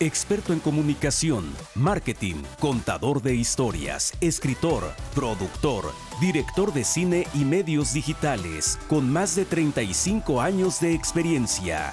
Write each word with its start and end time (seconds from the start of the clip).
Experto 0.00 0.52
en 0.52 0.60
comunicación, 0.60 1.52
marketing, 1.74 2.36
contador 2.60 3.20
de 3.20 3.34
historias, 3.34 4.12
escritor, 4.20 4.84
productor, 5.12 5.92
director 6.20 6.72
de 6.72 6.84
cine 6.84 7.26
y 7.34 7.44
medios 7.44 7.94
digitales, 7.94 8.78
con 8.88 9.12
más 9.12 9.34
de 9.34 9.44
35 9.44 10.40
años 10.40 10.78
de 10.78 10.94
experiencia. 10.94 11.92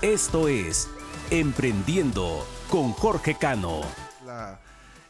Esto 0.00 0.46
es 0.46 0.88
Emprendiendo 1.32 2.46
con 2.70 2.92
Jorge 2.92 3.34
Cano. 3.34 3.80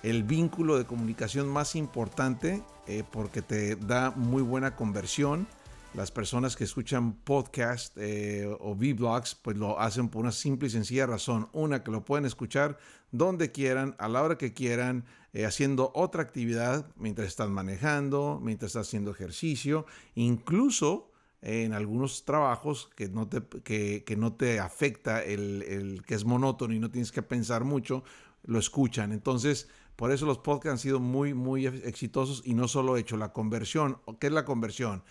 el 0.03 0.23
vínculo 0.23 0.79
de 0.79 0.87
comunicación 0.87 1.47
más 1.47 1.77
importante 1.77 2.63
eh, 2.87 3.05
porque 3.11 3.43
te 3.43 3.77
da 3.77 4.13
muy 4.13 4.43
buena 4.43 4.75
conversión 4.77 5.47
las 5.95 6.11
personas 6.13 6.57
que 6.57 6.65
escuchan 6.65 7.15
podcast 7.15 7.97
eh, 7.99 8.47
o 8.61 8.73
V-Blogs, 8.73 9.35
pues 9.35 9.57
lo 9.57 9.81
hacen 9.81 10.09
por 10.09 10.23
una 10.23 10.33
simple 10.33 10.69
y 10.69 10.71
sencilla 10.71 11.07
razón. 11.07 11.49
Una, 11.53 11.83
que 11.83 11.91
lo 11.91 12.05
pueden 12.05 12.27
escuchar 12.27 12.79
donde 13.11 13.51
quieran, 13.51 13.97
a 13.99 14.09
la 14.09 14.23
hora 14.23 14.39
que 14.39 14.53
quieran, 14.53 15.05
eh, 15.33 15.45
haciendo 15.45 15.91
otra 15.95 16.23
actividad 16.23 16.87
mientras 16.97 17.29
están 17.29 17.53
manejando, 17.53 18.41
mientras 18.43 18.71
están 18.71 18.83
haciendo 18.83 19.11
ejercicio, 19.11 19.85
incluso 20.15 21.11
en 21.43 21.73
algunos 21.73 22.25
trabajos 22.25 22.91
que 22.95 23.09
no 23.09 23.27
te, 23.29 23.43
que, 23.63 24.17
no 24.17 24.35
te 24.35 24.61
afecta 24.61 25.25
el, 25.25 25.63
el, 25.63 26.03
que 26.05 26.15
es 26.15 26.25
monótono 26.25 26.75
y 26.75 26.79
no 26.79 26.91
tienes 26.91 27.13
que 27.13 27.23
pensar 27.23 27.65
mucho, 27.65 28.05
lo 28.45 28.59
escuchan. 28.59 29.13
Entonces, 29.13 29.69
por 29.97 30.13
eso 30.13 30.27
los 30.27 30.39
podcasts 30.39 30.73
han 30.73 30.79
sido 30.79 31.01
muy, 31.01 31.35
muy 31.35 31.67
exitosos 31.67 32.43
y 32.45 32.55
no 32.55 32.69
solo 32.69 32.97
he 32.97 33.01
hecho 33.01 33.17
la 33.17 33.33
conversión. 33.33 33.99
¿Qué 34.19 34.29
es 34.29 34.33
la 34.33 34.45
conversión? 34.45 35.03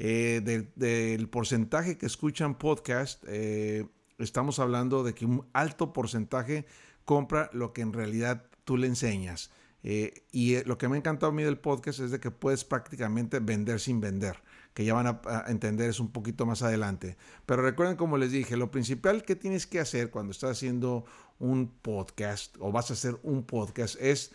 Eh, 0.00 0.40
del, 0.76 1.28
porcentaje 1.28 1.98
que 1.98 2.06
escuchan 2.06 2.56
podcast, 2.56 3.24
eh, 3.26 3.84
estamos 4.18 4.60
hablando 4.60 5.02
de 5.02 5.12
que 5.12 5.26
un 5.26 5.44
alto 5.52 5.92
porcentaje 5.92 6.66
compra 7.04 7.50
lo 7.52 7.72
que 7.72 7.82
en 7.82 7.92
realidad 7.92 8.44
tú 8.64 8.76
le 8.76 8.86
enseñas. 8.86 9.50
Eh, 9.82 10.24
y 10.30 10.62
lo 10.64 10.78
que 10.78 10.88
me 10.88 10.96
ha 10.96 10.98
encantado 10.98 11.32
a 11.32 11.34
mí 11.34 11.42
del 11.42 11.58
podcast 11.58 12.00
es 12.00 12.10
de 12.12 12.20
que 12.20 12.30
puedes 12.30 12.64
prácticamente 12.64 13.40
vender 13.40 13.80
sin 13.80 14.00
vender, 14.00 14.40
que 14.72 14.84
ya 14.84 14.94
van 14.94 15.06
a, 15.06 15.44
entender 15.48 15.90
eso 15.90 16.02
un 16.04 16.12
poquito 16.12 16.46
más 16.46 16.62
adelante. 16.62 17.16
Pero 17.46 17.62
recuerden, 17.62 17.96
como 17.96 18.18
les 18.18 18.30
dije, 18.30 18.56
lo 18.56 18.70
principal 18.70 19.24
que 19.24 19.34
tienes 19.34 19.66
que 19.66 19.80
hacer 19.80 20.10
cuando 20.10 20.30
estás 20.30 20.52
haciendo 20.52 21.06
un 21.40 21.72
podcast 21.82 22.56
o 22.60 22.70
vas 22.70 22.90
a 22.90 22.94
hacer 22.94 23.18
un 23.22 23.44
podcast 23.44 23.96
es 24.00 24.32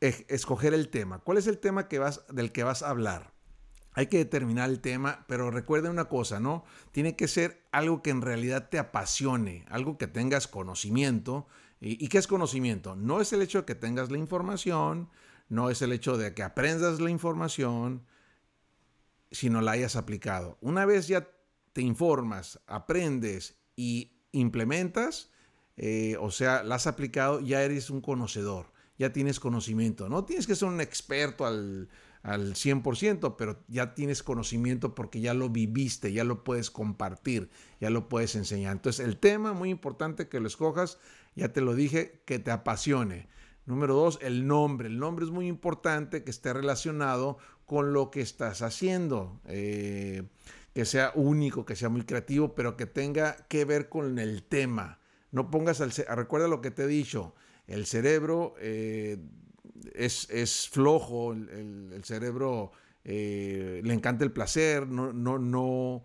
escoger 0.00 0.74
el 0.74 0.88
tema. 0.88 1.20
¿Cuál 1.20 1.38
es 1.38 1.46
el 1.46 1.58
tema 1.58 1.88
que 1.88 1.98
vas, 1.98 2.26
del 2.30 2.52
que 2.52 2.64
vas 2.64 2.82
a 2.82 2.90
hablar? 2.90 3.39
Hay 3.92 4.06
que 4.06 4.18
determinar 4.18 4.70
el 4.70 4.80
tema, 4.80 5.24
pero 5.28 5.50
recuerden 5.50 5.92
una 5.92 6.06
cosa, 6.06 6.38
¿no? 6.38 6.64
Tiene 6.92 7.16
que 7.16 7.28
ser 7.28 7.66
algo 7.72 8.02
que 8.02 8.10
en 8.10 8.22
realidad 8.22 8.68
te 8.68 8.78
apasione, 8.78 9.64
algo 9.68 9.98
que 9.98 10.06
tengas 10.06 10.46
conocimiento. 10.46 11.48
¿Y, 11.80 12.08
qué 12.08 12.18
es 12.18 12.26
conocimiento? 12.26 12.94
No 12.94 13.20
es 13.20 13.32
el 13.32 13.42
hecho 13.42 13.60
de 13.60 13.64
que 13.64 13.74
tengas 13.74 14.10
la 14.10 14.18
información, 14.18 15.08
no 15.48 15.70
es 15.70 15.82
el 15.82 15.92
hecho 15.92 16.16
de 16.18 16.34
que 16.34 16.42
aprendas 16.42 17.00
la 17.00 17.10
información, 17.10 18.06
sino 19.32 19.60
la 19.60 19.72
hayas 19.72 19.96
aplicado. 19.96 20.58
Una 20.60 20.84
vez 20.84 21.08
ya 21.08 21.28
te 21.72 21.82
informas, 21.82 22.60
aprendes 22.66 23.56
y 23.76 24.12
implementas, 24.32 25.30
eh, 25.76 26.16
o 26.20 26.30
sea, 26.30 26.62
la 26.62 26.76
has 26.76 26.86
aplicado, 26.86 27.40
ya 27.40 27.62
eres 27.62 27.90
un 27.90 28.02
conocedor, 28.02 28.72
ya 28.98 29.12
tienes 29.12 29.40
conocimiento. 29.40 30.08
No 30.08 30.24
tienes 30.24 30.46
que 30.46 30.54
ser 30.54 30.68
un 30.68 30.80
experto 30.80 31.46
al 31.46 31.88
al 32.22 32.54
100%, 32.54 33.36
pero 33.36 33.62
ya 33.68 33.94
tienes 33.94 34.22
conocimiento 34.22 34.94
porque 34.94 35.20
ya 35.20 35.34
lo 35.34 35.48
viviste, 35.48 36.12
ya 36.12 36.24
lo 36.24 36.44
puedes 36.44 36.70
compartir, 36.70 37.50
ya 37.80 37.90
lo 37.90 38.08
puedes 38.08 38.34
enseñar. 38.34 38.72
Entonces, 38.72 39.06
el 39.06 39.16
tema 39.16 39.52
muy 39.52 39.70
importante 39.70 40.28
que 40.28 40.40
lo 40.40 40.46
escojas, 40.46 40.98
ya 41.34 41.52
te 41.52 41.60
lo 41.60 41.74
dije, 41.74 42.22
que 42.26 42.38
te 42.38 42.50
apasione. 42.50 43.28
Número 43.66 43.94
dos, 43.94 44.18
el 44.22 44.46
nombre. 44.46 44.88
El 44.88 44.98
nombre 44.98 45.24
es 45.24 45.30
muy 45.30 45.46
importante 45.46 46.24
que 46.24 46.30
esté 46.30 46.52
relacionado 46.52 47.38
con 47.66 47.92
lo 47.92 48.10
que 48.10 48.20
estás 48.20 48.62
haciendo. 48.62 49.40
Eh, 49.46 50.24
que 50.74 50.84
sea 50.84 51.12
único, 51.14 51.64
que 51.64 51.76
sea 51.76 51.88
muy 51.88 52.02
creativo, 52.02 52.54
pero 52.54 52.76
que 52.76 52.86
tenga 52.86 53.36
que 53.48 53.64
ver 53.64 53.88
con 53.88 54.18
el 54.18 54.42
tema. 54.42 55.00
No 55.32 55.50
pongas 55.50 55.80
al... 55.80 55.90
Recuerda 55.90 56.48
lo 56.48 56.60
que 56.60 56.70
te 56.70 56.84
he 56.84 56.86
dicho. 56.86 57.34
El 57.66 57.86
cerebro 57.86 58.54
eh, 58.58 59.18
es, 59.94 60.68
flojo, 60.68 61.32
el, 61.32 62.00
cerebro 62.04 62.72
eh, 63.04 63.80
le 63.82 63.94
encanta 63.94 64.24
el 64.24 64.32
placer, 64.32 64.86
no, 64.86 65.12
no, 65.12 65.38
no, 65.38 66.02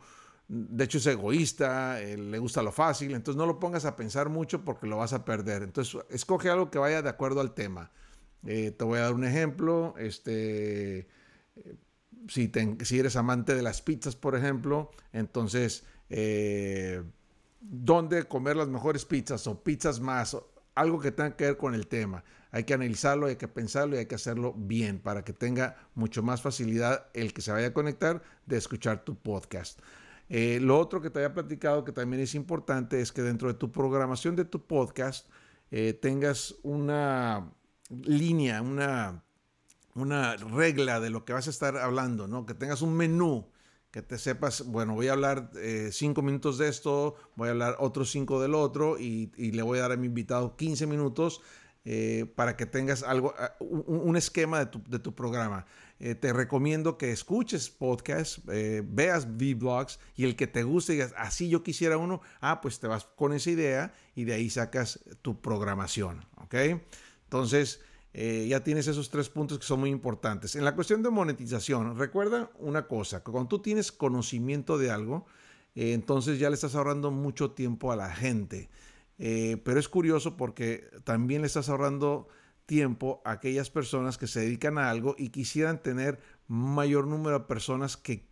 de 0.47 0.83
hecho 0.83 0.97
es 0.97 1.07
egoísta, 1.07 2.01
eh, 2.01 2.17
le 2.17 2.39
gusta 2.39 2.61
lo 2.61 2.71
fácil, 2.71 3.13
entonces 3.13 3.37
no 3.37 3.45
lo 3.45 3.59
pongas 3.59 3.85
a 3.85 3.95
pensar 3.95 4.29
mucho 4.29 4.63
porque 4.63 4.87
lo 4.87 4.97
vas 4.97 5.13
a 5.13 5.25
perder. 5.25 5.63
Entonces 5.63 6.01
escoge 6.09 6.49
algo 6.49 6.69
que 6.71 6.79
vaya 6.79 7.01
de 7.01 7.09
acuerdo 7.09 7.41
al 7.41 7.53
tema. 7.53 7.91
Eh, 8.45 8.71
te 8.71 8.85
voy 8.85 8.99
a 8.99 9.03
dar 9.03 9.13
un 9.13 9.25
ejemplo, 9.25 9.95
este, 9.97 11.07
si, 12.27 12.51
si, 12.83 12.99
eres 12.99 13.15
amante 13.15 13.55
de 13.55 13.63
las 13.63 13.81
pizzas, 13.81 14.15
por 14.15 14.35
ejemplo, 14.35 14.91
entonces, 15.13 15.83
¿dónde 17.59 18.23
comer 18.25 18.55
las 18.55 18.67
mejores 18.67 19.03
pizzas 19.05 19.47
o 19.47 19.63
pizzas 19.63 19.99
más? 19.99 20.37
Algo 20.75 20.99
que 20.99 21.11
tenga 21.11 21.35
que 21.35 21.45
ver 21.45 21.57
con 21.57 21.73
el 21.73 21.87
tema. 21.87 22.23
Hay 22.51 22.63
que 22.63 22.73
analizarlo, 22.73 23.27
hay 23.27 23.37
que 23.37 23.47
pensarlo 23.47 23.95
y 23.95 23.99
hay 23.99 24.05
que 24.05 24.15
hacerlo 24.15 24.53
bien 24.55 24.99
para 24.99 25.23
que 25.23 25.33
tenga 25.33 25.75
mucho 25.93 26.23
más 26.23 26.41
facilidad 26.41 27.07
el 27.13 27.33
que 27.33 27.41
se 27.41 27.51
vaya 27.51 27.67
a 27.67 27.73
conectar 27.73 28.21
de 28.45 28.57
escuchar 28.57 29.03
tu 29.03 29.15
podcast. 29.15 29.79
Eh, 30.29 30.59
lo 30.61 30.79
otro 30.79 31.01
que 31.01 31.09
te 31.09 31.19
había 31.19 31.33
platicado 31.33 31.83
que 31.83 31.91
también 31.91 32.21
es 32.21 32.33
importante 32.35 32.99
es 32.99 33.11
que 33.11 33.21
dentro 33.21 33.47
de 33.47 33.55
tu 33.55 33.71
programación 33.71 34.35
de 34.35 34.45
tu 34.45 34.65
podcast 34.65 35.29
eh, 35.71 35.93
tengas 35.93 36.55
una 36.63 37.51
línea, 37.89 38.61
una, 38.61 39.23
una 39.93 40.35
regla 40.37 40.99
de 40.99 41.09
lo 41.09 41.25
que 41.25 41.33
vas 41.33 41.47
a 41.47 41.51
estar 41.51 41.77
hablando, 41.77 42.27
¿no? 42.27 42.45
que 42.45 42.53
tengas 42.53 42.81
un 42.81 42.95
menú 42.95 43.47
que 43.95 44.01
te 44.01 44.17
sepas, 44.17 44.65
bueno, 44.65 44.93
voy 44.93 45.07
a 45.07 45.13
hablar 45.13 45.51
eh, 45.55 45.87
cinco 45.93 46.21
minutos 46.21 46.57
de 46.57 46.67
esto, 46.67 47.15
voy 47.37 47.47
a 47.47 47.51
hablar 47.51 47.77
otros 47.79 48.11
cinco 48.11 48.41
del 48.41 48.53
otro 48.53 48.99
y, 48.99 49.27
le 49.37 49.61
voy 49.61 49.79
a 49.79 49.83
dar 49.83 49.93
a 49.93 49.95
mi 49.95 50.07
invitado 50.07 50.57
15 50.57 50.85
minutos 50.85 51.39
eh, 51.85 52.29
para 52.35 52.57
que 52.57 52.65
tengas 52.65 53.03
algo, 53.03 53.33
ah, 53.39 53.55
un, 53.59 54.17
esquema 54.17 54.59
de 54.59 54.65
tu, 54.65 54.83
de 54.83 54.99
tu 54.99 55.15
programa. 55.15 55.65
Eh, 56.01 56.13
te 56.13 56.33
recomiendo 56.33 56.97
que 56.97 57.13
escuches 57.13 57.69
podcasts, 57.69 58.41
veas 58.45 59.27
V-Blogs 59.27 59.97
y 60.17 60.25
el 60.25 60.35
que 60.35 60.47
te 60.47 60.63
guste 60.63 60.91
digas, 60.91 61.13
así 61.15 61.47
yo 61.47 61.63
quisiera 61.63 61.97
uno, 61.97 62.19
ah, 62.41 62.59
pues 62.59 62.81
te 62.81 62.87
vas 62.87 63.05
con 63.15 63.31
esa 63.31 63.49
idea 63.49 63.93
y 64.13 64.25
de 64.25 64.33
ahí 64.33 64.49
sacas 64.49 64.99
tu 65.21 65.39
programación, 65.39 66.25
¿ok? 66.35 66.55
Entonces, 67.23 67.79
eh, 68.17 68.47
ya 68.47 68.63
tienes 68.63 68.87
esos 68.87 69.09
tres 69.09 69.27
puntos 69.27 69.59
que 69.59 69.65
son 69.65 69.81
muy 69.81 69.89
importantes. 69.89 70.55
En 70.55 70.63
la 70.63 70.73
cuestión 70.73 71.03
de 71.03 71.09
monetización, 71.09 71.97
recuerda 71.97 72.49
una 72.59 72.87
cosa, 72.87 73.21
que 73.21 73.29
cuando 73.29 73.49
tú 73.49 73.59
tienes 73.59 73.91
conocimiento 73.91 74.77
de 74.77 74.89
algo, 74.89 75.25
eh, 75.75 75.91
entonces 75.91 76.39
ya 76.39 76.49
le 76.49 76.53
estás 76.53 76.75
ahorrando 76.75 77.11
mucho 77.11 77.51
tiempo 77.51 77.91
a 77.91 77.97
la 77.97 78.09
gente. 78.09 78.69
Eh, 79.17 79.61
pero 79.65 79.81
es 79.81 79.89
curioso 79.89 80.37
porque 80.37 80.89
también 81.03 81.41
le 81.41 81.47
estás 81.47 81.67
ahorrando 81.67 82.29
tiempo 82.65 83.21
a 83.25 83.31
aquellas 83.31 83.69
personas 83.69 84.17
que 84.17 84.27
se 84.27 84.39
dedican 84.39 84.77
a 84.77 84.89
algo 84.89 85.15
y 85.17 85.27
quisieran 85.27 85.83
tener 85.83 86.17
mayor 86.47 87.07
número 87.07 87.39
de 87.39 87.45
personas 87.45 87.97
que 87.97 88.29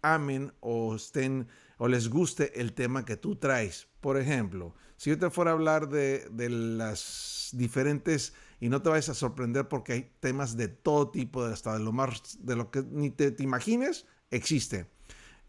amen 0.00 0.52
o 0.60 0.94
estén 0.94 1.48
o 1.78 1.88
les 1.88 2.08
guste 2.08 2.60
el 2.60 2.72
tema 2.72 3.04
que 3.04 3.16
tú 3.16 3.34
traes. 3.34 3.88
Por 4.00 4.16
ejemplo, 4.16 4.76
si 4.96 5.10
yo 5.10 5.18
te 5.18 5.28
fuera 5.28 5.50
a 5.50 5.54
hablar 5.54 5.88
de, 5.88 6.28
de 6.30 6.50
las 6.50 7.48
diferentes 7.52 8.32
y 8.64 8.70
no 8.70 8.80
te 8.80 8.88
vayas 8.88 9.10
a 9.10 9.14
sorprender 9.14 9.68
porque 9.68 9.92
hay 9.92 10.10
temas 10.20 10.56
de 10.56 10.68
todo 10.68 11.10
tipo, 11.10 11.44
hasta 11.44 11.74
de 11.74 11.84
lo 11.84 11.92
más, 11.92 12.38
de 12.40 12.56
lo 12.56 12.70
que 12.70 12.82
ni 12.82 13.10
te, 13.10 13.36
imagines, 13.40 14.06
existe. 14.30 14.86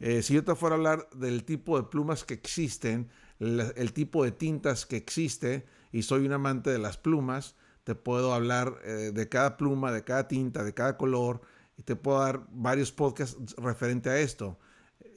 Eh, 0.02 0.22
si 0.22 0.34
yo 0.34 0.44
te 0.44 0.54
fuera 0.54 0.76
a 0.76 0.78
hablar 0.78 1.10
del 1.12 1.46
tipo 1.46 1.78
de 1.78 1.88
plumas 1.88 2.26
que 2.26 2.34
existen, 2.34 3.08
el, 3.40 3.94
tipo 3.94 4.26
de 4.26 4.34
tintas 4.34 4.86
que 4.86 4.98
existe, 4.98 5.66
y 5.94 6.02
soy 6.02 6.26
un 6.26 6.34
amante 6.34 6.72
de 6.72 6.78
las 6.78 6.98
plumas, 6.98 7.56
te 7.86 7.96
puedo 7.96 8.34
hablar 8.34 8.82
eh, 8.84 9.12
de 9.14 9.30
cada 9.30 9.56
pluma, 9.56 9.94
de 9.94 10.04
cada 10.04 10.28
tinta, 10.28 10.66
de 10.66 10.74
cada 10.74 10.98
color, 10.98 11.40
y 11.78 11.84
te 11.84 11.96
puedo 11.96 12.20
dar 12.20 12.46
varios 12.52 12.92
podcasts 12.92 13.38
referente 13.56 14.10
a 14.10 14.20
esto. 14.20 14.60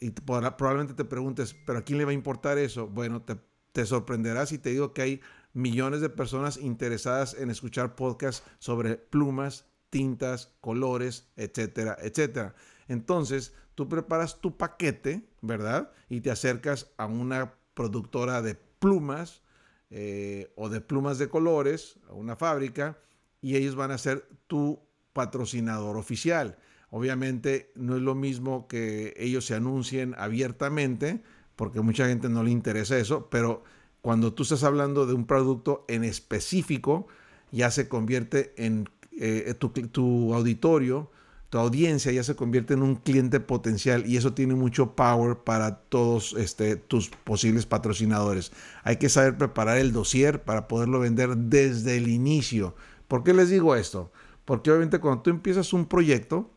Y 0.00 0.10
probablemente 0.10 0.94
te 0.94 1.04
preguntes, 1.04 1.52
¿pero 1.66 1.80
a 1.80 1.82
quién 1.82 1.98
le 1.98 2.04
va 2.04 2.12
a 2.12 2.14
importar 2.14 2.58
eso? 2.58 2.86
Bueno, 2.86 3.22
te, 3.22 3.36
te 3.72 3.84
sorprenderás 3.84 4.50
si 4.50 4.58
te 4.58 4.70
digo 4.70 4.92
que 4.92 5.02
hay 5.02 5.20
millones 5.52 6.00
de 6.00 6.10
personas 6.10 6.56
interesadas 6.56 7.34
en 7.34 7.50
escuchar 7.50 7.94
podcasts 7.94 8.46
sobre 8.58 8.96
plumas, 8.96 9.66
tintas, 9.90 10.54
colores, 10.60 11.28
etcétera, 11.36 11.96
etcétera. 12.00 12.54
Entonces, 12.88 13.54
tú 13.74 13.88
preparas 13.88 14.40
tu 14.40 14.56
paquete, 14.56 15.28
¿verdad? 15.40 15.92
Y 16.08 16.20
te 16.20 16.30
acercas 16.30 16.92
a 16.96 17.06
una 17.06 17.54
productora 17.74 18.42
de 18.42 18.54
plumas 18.54 19.42
eh, 19.90 20.52
o 20.56 20.68
de 20.68 20.80
plumas 20.80 21.18
de 21.18 21.28
colores, 21.28 21.98
a 22.08 22.12
una 22.12 22.36
fábrica, 22.36 22.98
y 23.40 23.56
ellos 23.56 23.74
van 23.74 23.90
a 23.90 23.98
ser 23.98 24.28
tu 24.46 24.80
patrocinador 25.12 25.96
oficial. 25.96 26.58
Obviamente 26.90 27.72
no 27.74 27.96
es 27.96 28.02
lo 28.02 28.14
mismo 28.14 28.66
que 28.66 29.14
ellos 29.16 29.46
se 29.46 29.54
anuncien 29.54 30.14
abiertamente, 30.18 31.22
porque 31.56 31.80
mucha 31.80 32.06
gente 32.06 32.28
no 32.28 32.42
le 32.42 32.50
interesa 32.50 32.98
eso, 32.98 33.28
pero 33.30 33.64
cuando 34.08 34.32
tú 34.32 34.42
estás 34.42 34.64
hablando 34.64 35.04
de 35.04 35.12
un 35.12 35.26
producto 35.26 35.84
en 35.86 36.02
específico, 36.02 37.08
ya 37.52 37.70
se 37.70 37.90
convierte 37.90 38.54
en 38.56 38.88
eh, 39.20 39.54
tu, 39.58 40.32
auditorio, 40.32 41.10
tu 41.50 41.58
audiencia 41.58 42.10
ya 42.10 42.24
se 42.24 42.34
convierte 42.34 42.72
en 42.72 42.80
un 42.80 42.94
cliente 42.96 43.38
potencial 43.38 44.06
y 44.06 44.16
eso 44.16 44.32
tiene 44.32 44.54
mucho 44.54 44.96
power 44.96 45.36
para 45.36 45.80
todos 45.80 46.34
este, 46.38 46.76
tus 46.76 47.10
posibles 47.10 47.66
patrocinadores. 47.66 48.50
Hay 48.82 48.96
que 48.96 49.10
saber 49.10 49.36
preparar 49.36 49.76
el 49.76 49.92
dossier 49.92 50.42
para 50.42 50.68
poderlo 50.68 51.00
vender 51.00 51.36
desde 51.36 51.98
el 51.98 52.08
inicio. 52.08 52.74
¿Por 53.08 53.22
qué 53.22 53.34
les 53.34 53.50
digo 53.50 53.76
esto? 53.76 54.10
Porque 54.46 54.70
obviamente 54.70 55.00
cuando 55.00 55.20
tú 55.20 55.28
empiezas 55.28 55.74
un 55.74 55.84
proyecto, 55.84 56.50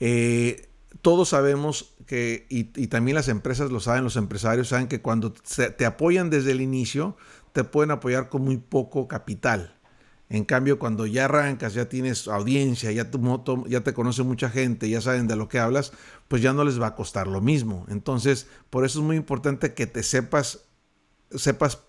eh, 0.00 0.68
todos 1.02 1.30
sabemos 1.30 1.94
que, 2.06 2.46
y, 2.48 2.64
también 2.88 3.14
las 3.14 3.28
empresas 3.28 3.70
lo 3.70 3.80
saben, 3.80 4.04
los 4.04 4.16
empresarios 4.16 4.68
saben 4.68 4.88
que 4.88 5.00
cuando 5.00 5.32
te 5.32 5.86
apoyan 5.86 6.30
desde 6.30 6.52
el 6.52 6.60
inicio, 6.60 7.16
te 7.52 7.64
pueden 7.64 7.90
apoyar 7.90 8.28
con 8.28 8.42
muy 8.42 8.56
poco 8.56 9.08
capital. 9.08 9.78
En 10.28 10.44
cambio, 10.44 10.78
cuando 10.78 11.06
ya 11.06 11.26
arrancas, 11.26 11.74
ya 11.74 11.88
tienes 11.88 12.26
audiencia, 12.28 12.90
ya, 12.90 13.10
tu 13.10 13.18
moto, 13.18 13.64
ya 13.66 13.82
te 13.82 13.92
conoce 13.92 14.22
mucha 14.22 14.48
gente, 14.48 14.88
ya 14.88 15.00
saben 15.00 15.28
de 15.28 15.36
lo 15.36 15.48
que 15.48 15.58
hablas, 15.58 15.92
pues 16.28 16.42
ya 16.42 16.52
no 16.52 16.64
les 16.64 16.80
va 16.80 16.88
a 16.88 16.94
costar 16.94 17.26
lo 17.26 17.40
mismo. 17.40 17.86
Entonces, 17.88 18.48
por 18.70 18.84
eso 18.84 19.00
es 19.00 19.04
muy 19.04 19.16
importante 19.16 19.74
que 19.74 19.86
te 19.86 20.02
sepas, 20.02 20.64
sepas 21.30 21.80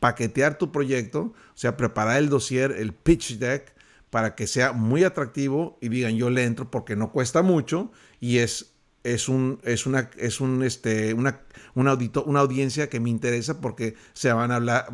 paquetear 0.00 0.56
tu 0.56 0.72
proyecto, 0.72 1.20
o 1.20 1.34
sea, 1.54 1.76
preparar 1.76 2.16
el 2.16 2.30
dossier, 2.30 2.72
el 2.72 2.94
pitch 2.94 3.38
deck, 3.38 3.74
para 4.10 4.34
que 4.34 4.46
sea 4.46 4.72
muy 4.72 5.04
atractivo 5.04 5.78
y 5.80 5.88
digan 5.88 6.16
yo 6.16 6.30
le 6.30 6.44
entro 6.44 6.70
porque 6.70 6.96
no 6.96 7.12
cuesta 7.12 7.42
mucho 7.42 7.92
y 8.20 8.38
es, 8.38 8.74
es, 9.02 9.28
un, 9.28 9.60
es, 9.64 9.86
una, 9.86 10.10
es 10.18 10.40
un, 10.40 10.62
este, 10.62 11.14
una, 11.14 11.40
una, 11.74 11.98
una 12.26 12.40
audiencia 12.40 12.88
que 12.88 13.00
me 13.00 13.10
interesa 13.10 13.60
porque 13.60 13.94
se 14.12 14.32
van 14.32 14.52
a 14.52 14.56
hablar, 14.56 14.86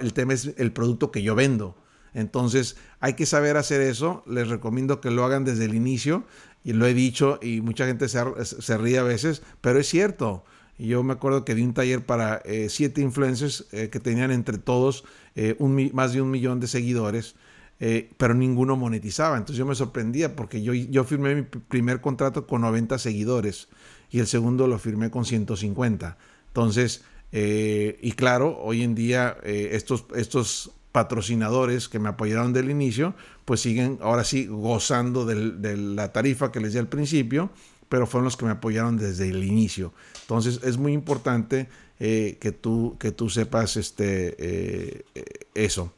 el 0.00 0.12
tema 0.12 0.34
es 0.34 0.52
el 0.56 0.72
producto 0.72 1.10
que 1.10 1.22
yo 1.22 1.34
vendo. 1.34 1.76
Entonces 2.14 2.76
hay 3.00 3.14
que 3.14 3.24
saber 3.24 3.56
hacer 3.56 3.80
eso, 3.80 4.22
les 4.26 4.48
recomiendo 4.48 5.00
que 5.00 5.10
lo 5.10 5.24
hagan 5.24 5.44
desde 5.44 5.64
el 5.64 5.74
inicio 5.74 6.24
y 6.64 6.74
lo 6.74 6.86
he 6.86 6.94
dicho 6.94 7.38
y 7.40 7.60
mucha 7.60 7.86
gente 7.86 8.08
se, 8.08 8.20
se 8.44 8.78
ríe 8.78 8.98
a 8.98 9.02
veces, 9.02 9.42
pero 9.60 9.78
es 9.78 9.88
cierto. 9.88 10.44
Yo 10.78 11.02
me 11.02 11.12
acuerdo 11.12 11.44
que 11.44 11.54
di 11.54 11.62
un 11.62 11.74
taller 11.74 12.04
para 12.04 12.42
eh, 12.44 12.68
siete 12.68 13.02
influencers 13.02 13.66
eh, 13.72 13.88
que 13.88 14.00
tenían 14.00 14.32
entre 14.32 14.58
todos 14.58 15.04
eh, 15.36 15.54
un, 15.58 15.90
más 15.92 16.12
de 16.12 16.20
un 16.20 16.30
millón 16.30 16.60
de 16.60 16.66
seguidores 16.66 17.36
eh, 17.84 18.12
pero 18.16 18.32
ninguno 18.32 18.76
monetizaba. 18.76 19.36
Entonces 19.36 19.56
yo 19.56 19.66
me 19.66 19.74
sorprendía 19.74 20.36
porque 20.36 20.62
yo, 20.62 20.72
yo 20.72 21.02
firmé 21.02 21.34
mi 21.34 21.42
primer 21.42 22.00
contrato 22.00 22.46
con 22.46 22.60
90 22.60 22.96
seguidores 22.96 23.66
y 24.08 24.20
el 24.20 24.28
segundo 24.28 24.68
lo 24.68 24.78
firmé 24.78 25.10
con 25.10 25.24
150. 25.24 26.16
Entonces, 26.46 27.02
eh, 27.32 27.98
y 28.00 28.12
claro, 28.12 28.56
hoy 28.62 28.84
en 28.84 28.94
día 28.94 29.36
eh, 29.42 29.70
estos, 29.72 30.04
estos 30.14 30.70
patrocinadores 30.92 31.88
que 31.88 31.98
me 31.98 32.08
apoyaron 32.08 32.52
del 32.52 32.70
inicio, 32.70 33.16
pues 33.44 33.58
siguen 33.58 33.98
ahora 34.00 34.22
sí 34.22 34.46
gozando 34.46 35.26
de 35.26 35.76
la 35.76 36.12
tarifa 36.12 36.52
que 36.52 36.60
les 36.60 36.74
di 36.74 36.78
al 36.78 36.86
principio, 36.86 37.50
pero 37.88 38.06
fueron 38.06 38.26
los 38.26 38.36
que 38.36 38.44
me 38.44 38.52
apoyaron 38.52 38.96
desde 38.96 39.28
el 39.28 39.42
inicio. 39.42 39.92
Entonces 40.20 40.60
es 40.62 40.76
muy 40.78 40.92
importante 40.92 41.68
que, 42.02 42.58
tú, 42.60 42.96
que 42.98 43.12
tú 43.12 43.28
sepas 43.28 43.76
este, 43.76 45.04
eso. 45.54 45.92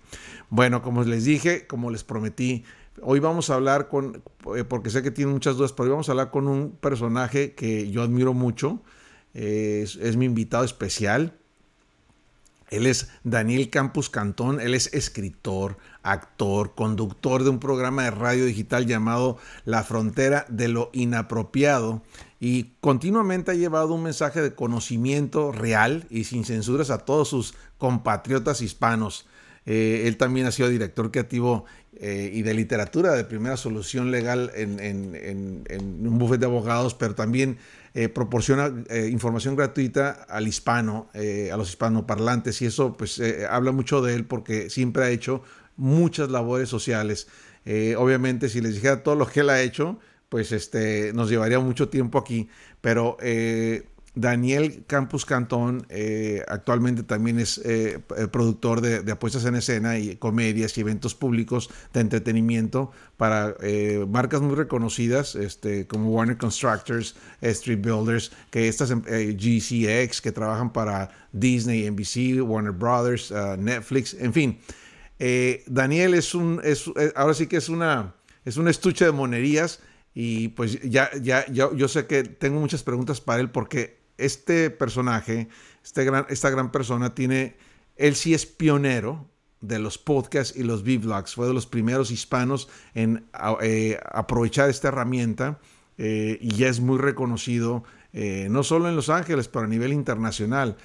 Bueno, 0.50 0.82
como 0.82 1.02
les 1.04 1.24
dije, 1.24 1.66
como 1.66 1.90
les 1.90 2.04
prometí, 2.04 2.64
hoy 3.00 3.20
vamos 3.20 3.50
a 3.50 3.54
hablar 3.54 3.88
con, 3.88 4.22
eh, 4.56 4.64
porque 4.64 4.90
sé 4.90 5.02
que 5.02 5.10
tienen 5.10 5.34
muchas 5.34 5.56
dudas, 5.56 5.72
pero 5.72 5.84
hoy 5.84 5.90
vamos 5.90 6.08
a 6.08 6.12
hablar 6.12 6.30
con 6.30 6.46
un 6.48 6.72
personaje 6.72 7.54
que 7.54 7.90
yo 7.90 8.02
admiro 8.02 8.34
mucho, 8.34 8.82
es, 9.32 10.16
mi 10.16 10.26
invitado 10.26 10.64
especial. 10.64 11.34
Él 12.70 12.86
es 12.86 13.10
Daniel 13.24 13.68
Campus 13.68 14.10
Cantón, 14.10 14.60
él 14.60 14.74
es 14.74 14.92
escritor, 14.94 15.76
actor, 16.02 16.74
conductor 16.74 17.42
de 17.42 17.50
un 17.50 17.60
programa 17.60 18.04
de 18.04 18.10
radio 18.10 18.46
digital 18.46 18.86
llamado 18.86 19.38
La 19.64 19.84
Frontera 19.84 20.46
de 20.48 20.68
lo 20.68 20.90
Inapropiado 20.92 22.02
y 22.44 22.74
continuamente 22.82 23.52
ha 23.52 23.54
llevado 23.54 23.94
un 23.94 24.02
mensaje 24.02 24.42
de 24.42 24.52
conocimiento 24.52 25.50
real 25.50 26.04
y 26.10 26.24
sin 26.24 26.44
censuras 26.44 26.90
a 26.90 26.98
todos 26.98 27.28
sus 27.28 27.54
compatriotas 27.78 28.60
hispanos. 28.60 29.26
Eh, 29.64 30.02
él 30.04 30.18
también 30.18 30.46
ha 30.46 30.52
sido 30.52 30.68
director 30.68 31.10
creativo 31.10 31.64
eh, 31.96 32.30
y 32.34 32.42
de 32.42 32.52
literatura 32.52 33.12
de 33.12 33.24
primera 33.24 33.56
solución 33.56 34.10
legal 34.10 34.52
en, 34.54 35.64
un 36.06 36.18
bufete 36.18 36.40
de 36.40 36.44
abogados, 36.44 36.92
pero 36.92 37.14
también 37.14 37.56
eh, 37.94 38.10
proporciona 38.10 38.70
información 39.10 39.56
gratuita 39.56 40.10
al 40.28 40.46
hispano, 40.46 41.08
a 41.14 41.56
los 41.56 41.70
hispanoparlantes, 41.70 42.60
y 42.60 42.66
eso 42.66 42.94
pues 42.94 43.22
habla 43.48 43.72
mucho 43.72 44.02
de 44.02 44.16
él 44.16 44.26
porque 44.26 44.68
siempre 44.68 45.04
ha 45.04 45.08
hecho 45.08 45.42
muchas 45.78 46.30
labores 46.30 46.68
sociales. 46.68 47.26
obviamente, 47.96 48.50
si 48.50 48.60
les 48.60 48.74
dijera 48.74 49.02
todo 49.02 49.14
lo 49.14 49.26
que 49.26 49.40
él 49.40 49.48
ha 49.48 49.62
hecho, 49.62 49.98
pues 50.34 50.50
este, 50.50 51.12
nos 51.12 51.30
llevaría 51.30 51.60
mucho 51.60 51.88
tiempo 51.88 52.18
aquí, 52.18 52.48
pero 52.80 53.16
Daniel 54.16 54.84
Campus 54.86 55.24
Cantón 55.24 55.86
eh, 55.88 56.44
actualmente 56.46 57.02
también 57.02 57.40
es 57.40 57.60
eh, 57.64 57.98
productor 58.30 58.80
de, 58.80 59.10
apuestas 59.10 59.44
en 59.44 59.56
escena 59.56 59.98
y 59.98 60.16
comedias 60.16 60.78
y 60.78 60.82
eventos 60.82 61.14
públicos 61.14 61.68
de 61.92 62.00
entretenimiento 62.00 62.92
para 63.16 63.56
eh, 63.60 64.04
marcas 64.08 64.40
muy 64.40 64.54
reconocidas 64.54 65.34
este, 65.34 65.88
como 65.88 66.10
Warner 66.10 66.36
Constructors, 66.36 67.16
Street 67.40 67.80
Builders, 67.80 68.30
que 68.50 68.68
estas 68.68 68.90
GCX 68.90 70.20
que 70.20 70.30
trabajan 70.32 70.72
para 70.72 71.10
Disney, 71.32 71.90
NBC, 71.90 72.40
Warner 72.40 72.72
Brothers, 72.72 73.32
uh, 73.32 73.56
Netflix, 73.58 74.14
en 74.14 74.32
fin. 74.32 74.58
Daniel 75.66 76.14
es 76.14 76.34
un, 76.34 76.60
es, 76.62 76.84
ahora 77.16 77.34
sí 77.34 77.46
que 77.46 77.56
es 77.56 77.68
una, 77.68 78.14
es 78.44 78.58
un 78.58 78.68
estuche 78.68 79.06
de 79.06 79.12
monerías 79.12 79.80
y 80.14 80.48
pues 80.48 80.80
ya, 80.82 81.10
ya, 81.20 81.44
ya, 81.50 81.74
yo 81.74 81.88
sé 81.88 82.06
que 82.06 82.22
tengo 82.22 82.60
muchas 82.60 82.84
preguntas 82.84 83.20
para 83.20 83.40
él 83.40 83.50
porque 83.50 83.98
este 84.16 84.70
personaje, 84.70 85.48
este 85.82 86.04
gran, 86.04 86.26
esta 86.28 86.50
gran 86.50 86.70
persona, 86.70 87.14
tiene, 87.14 87.56
él 87.96 88.14
sí 88.14 88.32
es 88.32 88.46
pionero 88.46 89.28
de 89.60 89.80
los 89.80 89.98
podcasts 89.98 90.56
y 90.56 90.62
los 90.62 90.84
vlogs. 90.84 91.34
Fue 91.34 91.48
de 91.48 91.54
los 91.54 91.66
primeros 91.66 92.12
hispanos 92.12 92.68
en 92.94 93.24
eh, 93.60 93.98
aprovechar 94.12 94.70
esta 94.70 94.88
herramienta 94.88 95.58
eh, 95.98 96.38
y 96.40 96.54
ya 96.54 96.68
es 96.68 96.78
muy 96.78 96.98
reconocido, 96.98 97.82
eh, 98.12 98.46
no 98.50 98.62
solo 98.62 98.88
en 98.88 98.94
Los 98.94 99.08
Ángeles, 99.08 99.48
pero 99.48 99.64
a 99.64 99.68
nivel 99.68 99.92
internacional. 99.92 100.76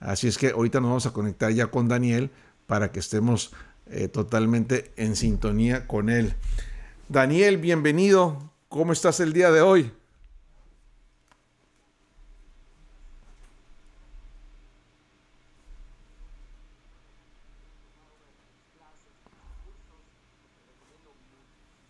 Así 0.00 0.28
es 0.28 0.38
que 0.38 0.48
ahorita 0.48 0.80
nos 0.80 0.88
vamos 0.88 1.06
a 1.06 1.12
conectar 1.12 1.52
ya 1.52 1.66
con 1.66 1.88
Daniel 1.88 2.30
para 2.66 2.90
que 2.90 3.00
estemos 3.00 3.52
totalmente 4.12 4.92
en 4.96 5.16
sintonía 5.16 5.86
con 5.86 6.10
él. 6.10 6.34
Daniel, 7.08 7.56
bienvenido. 7.56 8.52
¿Cómo 8.68 8.92
estás 8.92 9.18
el 9.20 9.32
día 9.32 9.50
de 9.50 9.62
hoy? 9.62 9.92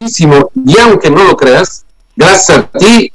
y 0.01 0.79
aunque 0.79 1.11
no 1.11 1.25
lo 1.25 1.37
creas, 1.37 1.85
gracias 2.17 2.59
a 2.59 2.71
ti 2.79 3.11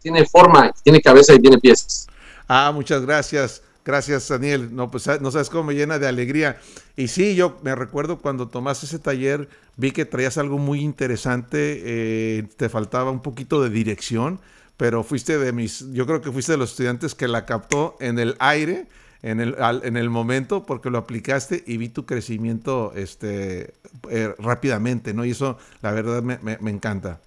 tiene 0.00 0.24
forma, 0.24 0.72
tiene 0.82 1.02
cabeza 1.02 1.34
y 1.34 1.38
tiene 1.38 1.58
pies. 1.58 2.06
Ah, 2.46 2.70
muchas 2.72 3.02
gracias. 3.04 3.62
Gracias, 3.88 4.28
Daniel. 4.28 4.76
No, 4.76 4.90
pues 4.90 5.08
no 5.22 5.30
sabes 5.30 5.48
cómo 5.48 5.64
me 5.64 5.74
llena 5.74 5.98
de 5.98 6.06
alegría. 6.06 6.60
Y 6.94 7.08
sí, 7.08 7.34
yo 7.34 7.58
me 7.62 7.74
recuerdo 7.74 8.18
cuando 8.18 8.48
tomaste 8.48 8.84
ese 8.84 8.98
taller, 8.98 9.48
vi 9.78 9.92
que 9.92 10.04
traías 10.04 10.36
algo 10.36 10.58
muy 10.58 10.80
interesante, 10.80 11.80
eh, 11.86 12.48
te 12.58 12.68
faltaba 12.68 13.10
un 13.10 13.22
poquito 13.22 13.62
de 13.62 13.70
dirección, 13.70 14.40
pero 14.76 15.04
fuiste 15.04 15.38
de 15.38 15.54
mis, 15.54 15.90
yo 15.94 16.04
creo 16.04 16.20
que 16.20 16.30
fuiste 16.30 16.52
de 16.52 16.58
los 16.58 16.72
estudiantes 16.72 17.14
que 17.14 17.28
la 17.28 17.46
captó 17.46 17.96
en 17.98 18.18
el 18.18 18.36
aire 18.40 18.88
en 19.22 19.40
el, 19.40 19.56
en 19.82 19.96
el 19.96 20.10
momento 20.10 20.64
porque 20.64 20.90
lo 20.90 20.98
aplicaste 20.98 21.64
y 21.66 21.78
vi 21.78 21.88
tu 21.88 22.04
crecimiento 22.04 22.92
este, 22.94 23.72
eh, 24.10 24.34
rápidamente, 24.38 25.14
¿no? 25.14 25.24
Y 25.24 25.30
eso, 25.30 25.56
la 25.80 25.92
verdad, 25.92 26.22
me, 26.22 26.38
me, 26.42 26.70
encanta. 26.70 27.20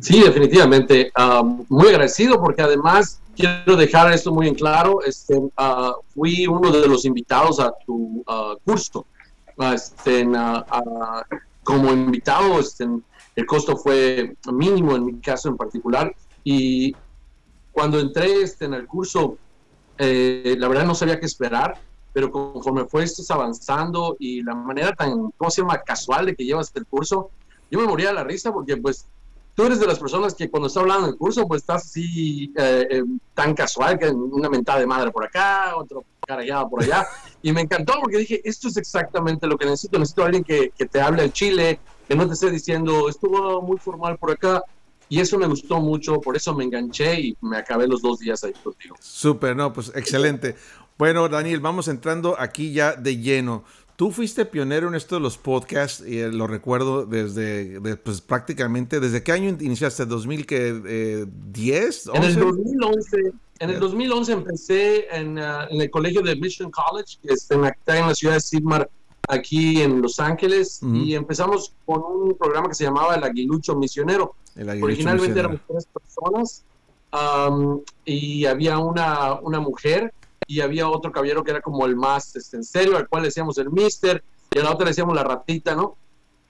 Sí, 0.00 0.22
definitivamente. 0.22 1.10
Ah, 1.16 1.42
muy 1.42 1.88
agradecido 1.88 2.40
porque 2.40 2.62
además 2.62 3.20
quiero 3.36 3.76
dejar 3.76 4.12
esto 4.12 4.32
muy 4.32 4.48
en 4.48 4.54
claro. 4.54 5.02
Este, 5.04 5.36
uh, 5.36 5.50
fui 6.14 6.46
uno 6.46 6.70
de 6.70 6.88
los 6.88 7.04
invitados 7.04 7.60
a 7.60 7.72
tu 7.84 8.24
uh, 8.26 8.56
curso. 8.64 9.06
Este, 9.72 10.26
como 11.62 11.92
invitado, 11.92 12.58
este, 12.58 12.86
el 13.36 13.46
costo 13.46 13.76
fue 13.76 14.36
mínimo 14.52 14.96
en 14.96 15.06
mi 15.06 15.20
caso 15.20 15.48
en 15.48 15.56
particular. 15.56 16.14
Y 16.44 16.94
cuando 17.72 18.00
entré 18.00 18.42
este, 18.42 18.64
en 18.64 18.74
el 18.74 18.86
curso, 18.86 19.38
eh, 19.98 20.56
la 20.58 20.68
verdad 20.68 20.86
no 20.86 20.94
sabía 20.94 21.18
qué 21.18 21.26
esperar, 21.26 21.78
pero 22.12 22.30
conforme 22.30 22.84
fue 22.84 23.04
esto 23.04 23.22
avanzando 23.32 24.16
y 24.18 24.42
la 24.42 24.54
manera 24.54 24.94
tan, 24.94 25.30
¿cómo 25.36 25.50
se 25.50 25.62
llama?, 25.62 25.82
casual 25.82 26.26
de 26.26 26.36
que 26.36 26.44
llevas 26.44 26.72
el 26.74 26.86
curso, 26.86 27.30
yo 27.70 27.80
me 27.80 27.86
moría 27.86 28.08
de 28.08 28.14
la 28.14 28.24
risa 28.24 28.52
porque 28.52 28.76
pues 28.76 29.06
tú 29.56 29.64
eres 29.64 29.80
de 29.80 29.86
las 29.86 29.98
personas 29.98 30.34
que 30.34 30.50
cuando 30.50 30.68
está 30.68 30.80
hablando 30.80 31.06
en 31.06 31.12
el 31.14 31.18
curso, 31.18 31.48
pues 31.48 31.62
estás 31.62 31.86
así 31.86 32.52
eh, 32.56 32.86
eh, 32.90 33.02
tan 33.34 33.54
casual 33.54 33.98
que 33.98 34.08
una 34.10 34.50
mentada 34.50 34.78
de 34.78 34.86
madre 34.86 35.10
por 35.10 35.24
acá, 35.24 35.74
otro 35.76 36.04
carallado 36.24 36.68
por 36.68 36.84
allá. 36.84 37.04
Y 37.42 37.52
me 37.52 37.60
encantó 37.60 37.94
porque 38.00 38.18
dije, 38.18 38.40
esto 38.42 38.66
es 38.66 38.76
exactamente 38.76 39.46
lo 39.46 39.56
que 39.56 39.66
necesito. 39.66 40.00
Necesito 40.00 40.22
a 40.22 40.26
alguien 40.26 40.42
que, 40.42 40.72
que 40.76 40.86
te 40.86 41.00
hable 41.00 41.22
el 41.22 41.32
chile, 41.32 41.78
que 42.08 42.16
no 42.16 42.26
te 42.26 42.34
esté 42.34 42.50
diciendo, 42.50 43.08
estuvo 43.08 43.62
muy 43.62 43.78
formal 43.78 44.18
por 44.18 44.32
acá. 44.32 44.62
Y 45.08 45.20
eso 45.20 45.38
me 45.38 45.46
gustó 45.46 45.78
mucho, 45.78 46.20
por 46.20 46.36
eso 46.36 46.52
me 46.54 46.64
enganché 46.64 47.20
y 47.20 47.36
me 47.40 47.56
acabé 47.56 47.86
los 47.86 48.02
dos 48.02 48.18
días 48.18 48.42
ahí 48.42 48.52
contigo. 48.52 48.96
Súper, 48.98 49.54
no, 49.54 49.72
pues 49.72 49.92
excelente. 49.94 50.56
Bueno, 50.98 51.28
Daniel, 51.28 51.60
vamos 51.60 51.86
entrando 51.86 52.34
aquí 52.36 52.72
ya 52.72 52.94
de 52.96 53.18
lleno. 53.18 53.62
Tú 53.96 54.10
fuiste 54.10 54.44
pionero 54.44 54.88
en 54.88 54.94
esto 54.94 55.14
de 55.14 55.22
los 55.22 55.38
podcasts, 55.38 56.04
y 56.06 56.18
eh, 56.18 56.30
lo 56.30 56.46
recuerdo 56.46 57.06
desde, 57.06 57.80
pues 57.96 58.20
prácticamente, 58.20 59.00
¿desde 59.00 59.22
qué 59.22 59.32
año 59.32 59.56
iniciaste? 59.58 60.06
¿2010? 60.06 60.84
Eh, 60.86 61.26
en 62.12 62.22
el 62.22 62.36
2011. 62.36 63.32
En 63.58 63.70
el 63.70 63.80
2011 63.80 64.32
empecé 64.32 65.06
en, 65.10 65.38
uh, 65.38 65.62
en, 65.70 65.80
el 65.80 65.90
colegio 65.90 66.20
de 66.20 66.36
Mission 66.36 66.70
College, 66.70 67.16
que 67.22 67.32
está 67.32 67.54
en, 67.98 68.06
la 68.06 68.14
ciudad 68.14 68.34
de 68.34 68.40
Sigmar, 68.40 68.90
aquí 69.28 69.80
en 69.80 70.02
Los 70.02 70.20
Ángeles, 70.20 70.80
y 70.82 71.14
empezamos 71.14 71.72
con 71.86 72.02
un 72.04 72.36
programa 72.36 72.68
que 72.68 72.74
se 72.74 72.84
llamaba 72.84 73.14
El 73.14 73.24
Aguilucho 73.24 73.74
Misionero. 73.76 74.34
Originalmente 74.82 75.40
éramos 75.40 75.60
tres 75.66 75.86
personas 75.86 76.64
um, 77.14 77.80
y 78.04 78.44
había 78.44 78.78
una, 78.78 79.40
una 79.40 79.58
mujer 79.58 80.12
y 80.46 80.60
había 80.60 80.88
otro 80.88 81.12
caballero 81.12 81.42
que 81.44 81.50
era 81.50 81.60
como 81.60 81.86
el 81.86 81.96
más 81.96 82.34
este, 82.36 82.56
en 82.56 82.64
serio, 82.64 82.96
al 82.96 83.08
cual 83.08 83.22
le 83.22 83.28
decíamos 83.28 83.58
el 83.58 83.70
mister, 83.70 84.22
y 84.50 84.58
a 84.58 84.62
la 84.62 84.72
otra 84.72 84.84
le 84.84 84.90
decíamos 84.90 85.14
la 85.14 85.24
ratita, 85.24 85.74
¿no? 85.74 85.96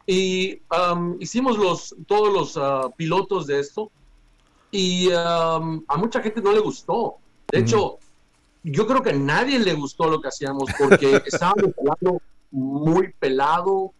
Y 0.06 0.60
um, 0.70 1.16
hicimos 1.18 1.58
los, 1.58 1.96
todos 2.06 2.32
los 2.32 2.56
uh, 2.56 2.92
pilotos 2.96 3.46
de 3.46 3.60
esto, 3.60 3.90
y 4.70 5.08
um, 5.08 5.84
a 5.88 5.96
mucha 5.96 6.20
gente 6.22 6.40
no 6.40 6.52
le 6.52 6.60
gustó. 6.60 7.16
De 7.50 7.60
hecho, 7.60 7.98
yo 8.62 8.86
creo 8.86 9.02
que 9.02 9.10
a 9.10 9.14
nadie 9.14 9.58
le 9.58 9.74
gustó 9.74 10.08
lo 10.08 10.20
que 10.20 10.28
hacíamos 10.28 10.70
porque 10.78 11.22
estábamos 11.26 11.72
hablando 11.78 12.20
muy 12.50 13.12
pelado, 13.18 13.92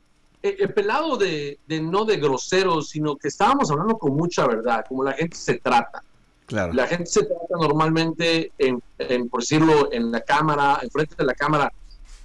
el 0.43 0.51
eh, 0.51 0.57
eh, 0.61 0.69
pelado 0.69 1.17
de, 1.17 1.59
de, 1.67 1.81
no 1.81 2.05
de 2.05 2.17
grosero, 2.19 2.83
sino 2.83 3.17
que 3.17 3.29
estábamos 3.29 3.71
hablando 3.71 3.99
con 3.99 4.15
mucha 4.15 4.47
verdad, 4.47 4.85
como 4.89 5.05
la 5.05 5.13
gente 5.13 5.37
se 5.37 5.59
trata. 5.59 6.03
La 6.49 6.87
gente 6.87 7.07
se 7.07 7.25
trata 7.25 7.57
normalmente, 7.61 8.53
en, 8.59 8.81
por 9.29 9.41
decirlo, 9.41 9.93
en 9.93 10.13
la 10.13 10.21
cámara, 10.21 10.79
en 10.83 10.91
frente 10.91 11.15
de 11.17 11.25
la 11.25 11.35
cámara, 11.35 11.73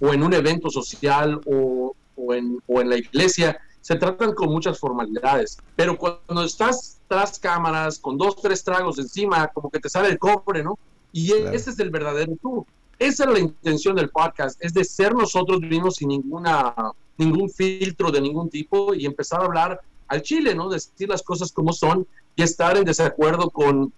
o 0.00 0.12
en 0.12 0.22
un 0.22 0.32
evento 0.32 0.70
social, 0.70 1.40
o, 1.46 1.94
o, 2.16 2.34
en, 2.34 2.62
o 2.66 2.80
en 2.80 2.90
la 2.90 2.96
iglesia, 2.96 3.60
se 3.80 3.96
tratan 3.96 4.32
con 4.34 4.48
muchas 4.50 4.78
formalidades. 4.78 5.58
Pero 5.74 5.98
cuando 5.98 6.44
estás 6.44 6.98
tras 7.08 7.38
cámaras, 7.38 7.98
con 7.98 8.16
dos, 8.16 8.36
tres 8.40 8.62
tragos 8.62 8.98
encima, 8.98 9.48
como 9.48 9.70
que 9.70 9.80
te 9.80 9.88
sale 9.88 10.08
el 10.08 10.18
cobre, 10.18 10.62
¿no? 10.62 10.78
Y 11.12 11.32
ese 11.32 11.70
es 11.70 11.78
el 11.78 11.90
verdadero 11.90 12.36
tú. 12.40 12.66
Esa 12.98 13.24
es 13.24 13.30
la 13.30 13.38
intención 13.40 13.96
del 13.96 14.10
podcast, 14.10 14.56
es 14.62 14.72
de 14.72 14.84
ser 14.84 15.14
nosotros 15.14 15.60
mismos 15.60 15.96
sin 15.96 16.08
ninguna, 16.08 16.74
ningún 17.18 17.50
filtro 17.50 18.12
de 18.12 18.20
ningún 18.20 18.48
tipo 18.48 18.94
y 18.94 19.04
empezar 19.04 19.40
a 19.40 19.46
hablar 19.46 19.80
al 20.06 20.22
chile, 20.22 20.54
¿no? 20.54 20.68
Decir 20.68 21.08
las 21.08 21.22
cosas 21.22 21.50
como 21.50 21.72
son 21.72 22.06
y 22.36 22.42
estar 22.42 22.76
en 22.76 22.84
desacuerdo 22.84 23.50
con 23.50 23.92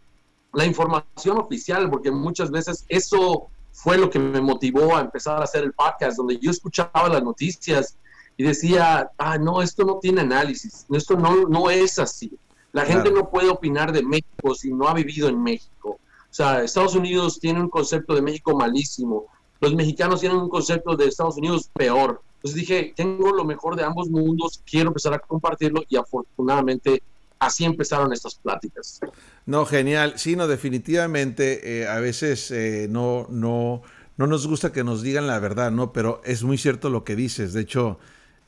la 0.54 0.64
información 0.64 1.38
oficial, 1.38 1.90
porque 1.90 2.10
muchas 2.10 2.50
veces 2.50 2.84
eso 2.88 3.48
fue 3.72 3.98
lo 3.98 4.08
que 4.08 4.18
me 4.18 4.40
motivó 4.40 4.96
a 4.96 5.00
empezar 5.00 5.40
a 5.40 5.44
hacer 5.44 5.64
el 5.64 5.72
podcast, 5.72 6.16
donde 6.16 6.38
yo 6.38 6.50
escuchaba 6.50 7.08
las 7.08 7.22
noticias 7.22 7.96
y 8.36 8.44
decía, 8.44 9.10
ah, 9.18 9.38
no, 9.38 9.62
esto 9.62 9.84
no 9.84 9.98
tiene 9.98 10.22
análisis, 10.22 10.86
esto 10.90 11.16
no, 11.16 11.48
no 11.48 11.70
es 11.70 11.98
así. 11.98 12.32
La 12.72 12.84
gente 12.84 13.10
no 13.10 13.30
puede 13.30 13.48
opinar 13.48 13.92
de 13.92 14.02
México 14.02 14.54
si 14.54 14.72
no 14.72 14.88
ha 14.88 14.94
vivido 14.94 15.28
en 15.28 15.42
México. 15.42 15.90
O 15.90 16.36
sea, 16.36 16.62
Estados 16.62 16.96
Unidos 16.96 17.38
tiene 17.38 17.60
un 17.60 17.68
concepto 17.68 18.14
de 18.14 18.22
México 18.22 18.56
malísimo, 18.56 19.26
los 19.60 19.74
mexicanos 19.74 20.20
tienen 20.20 20.38
un 20.38 20.48
concepto 20.48 20.96
de 20.96 21.06
Estados 21.06 21.36
Unidos 21.36 21.70
peor. 21.72 22.20
Entonces 22.36 22.60
dije, 22.60 22.92
tengo 22.94 23.32
lo 23.32 23.44
mejor 23.44 23.76
de 23.76 23.84
ambos 23.84 24.10
mundos, 24.10 24.60
quiero 24.68 24.88
empezar 24.88 25.14
a 25.14 25.18
compartirlo 25.18 25.82
y 25.88 25.96
afortunadamente 25.96 27.02
así 27.46 27.64
empezaron 27.64 28.12
estas 28.12 28.34
pláticas. 28.36 29.00
No, 29.46 29.66
genial. 29.66 30.14
Sí, 30.16 30.36
no, 30.36 30.46
definitivamente 30.48 31.82
eh, 31.82 31.88
a 31.88 32.00
veces 32.00 32.50
eh, 32.50 32.86
no, 32.90 33.26
no, 33.30 33.82
no 34.16 34.26
nos 34.26 34.46
gusta 34.46 34.72
que 34.72 34.84
nos 34.84 35.02
digan 35.02 35.26
la 35.26 35.38
verdad, 35.38 35.70
¿no? 35.70 35.92
Pero 35.92 36.20
es 36.24 36.42
muy 36.42 36.58
cierto 36.58 36.90
lo 36.90 37.04
que 37.04 37.16
dices. 37.16 37.52
De 37.52 37.60
hecho, 37.60 37.98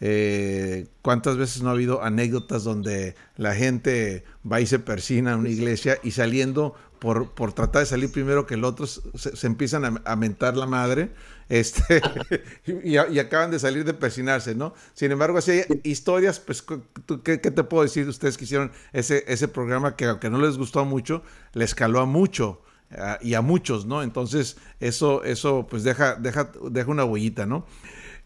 eh, 0.01 0.89
¿cuántas 1.03 1.37
veces 1.37 1.63
no 1.63 1.71
ha 1.71 1.73
habido 1.73 2.03
anécdotas 2.03 2.65
donde 2.65 3.15
la 3.37 3.55
gente 3.55 4.25
va 4.51 4.61
y 4.61 4.67
se 4.67 4.79
persina 4.79 5.33
a 5.33 5.37
una 5.37 5.49
iglesia 5.49 5.99
y 6.03 6.11
saliendo 6.11 6.75
por, 6.99 7.31
por 7.31 7.53
tratar 7.53 7.81
de 7.81 7.87
salir 7.87 8.11
primero 8.11 8.47
que 8.47 8.55
el 8.55 8.65
otro 8.65 8.87
se, 8.87 9.47
empiezan 9.47 10.01
a, 10.05 10.17
mentar 10.17 10.57
la 10.57 10.67
madre 10.67 11.11
este, 11.49 12.03
y, 12.67 12.97
acaban 12.97 13.51
de 13.51 13.59
salir 13.59 13.85
de 13.85 13.95
persinarse, 13.95 14.55
¿no? 14.55 14.75
Sin 14.95 15.13
embargo, 15.13 15.39
así 15.39 15.53
hay 15.53 15.65
historias, 15.85 16.41
pues, 16.41 16.63
¿qué, 16.63 17.41
¿qué, 17.41 17.51
te 17.51 17.65
puedo 17.65 17.85
decir? 17.85 18.09
Ustedes 18.09 18.37
que 18.37 18.45
hicieron 18.45 18.73
ese, 18.93 19.25
ese 19.29 19.47
programa 19.47 19.95
que 19.95 20.07
aunque 20.07 20.29
no 20.31 20.39
les 20.41 20.59
gustó 20.59 20.85
mucho, 20.85 21.23
les 21.53 21.75
caló 21.75 22.01
a 22.01 22.07
mucho 22.07 22.63
y 23.21 23.35
a 23.35 23.41
muchos, 23.41 23.87
¿no? 23.87 24.03
Entonces, 24.03 24.57
eso, 24.81 25.25
eso 25.25 25.67
pues 25.69 25.85
deja, 25.85 26.15
deja, 26.15 26.51
deja 26.71 26.91
una 26.91 27.05
huellita, 27.05 27.47
¿no? 27.47 27.67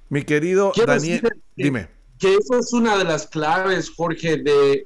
Mi 0.09 0.25
querido 0.25 0.73
Daniel, 0.87 1.29
dime. 1.57 1.89
Que 2.19 2.35
eso 2.35 2.59
es 2.59 2.73
una 2.73 2.99
de 2.99 3.05
las 3.05 3.27
claves, 3.27 3.91
Jorge, 3.91 4.37
de, 4.37 4.85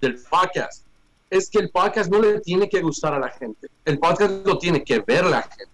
del 0.00 0.18
podcast. 0.30 0.86
Es 1.32 1.48
que 1.48 1.60
el 1.60 1.70
podcast 1.70 2.12
no 2.12 2.20
le 2.20 2.40
tiene 2.40 2.68
que 2.68 2.82
gustar 2.82 3.14
a 3.14 3.18
la 3.18 3.30
gente. 3.30 3.68
El 3.86 3.98
podcast 3.98 4.46
lo 4.46 4.58
tiene 4.58 4.84
que 4.84 5.00
ver 5.00 5.24
la 5.24 5.40
gente. 5.40 5.64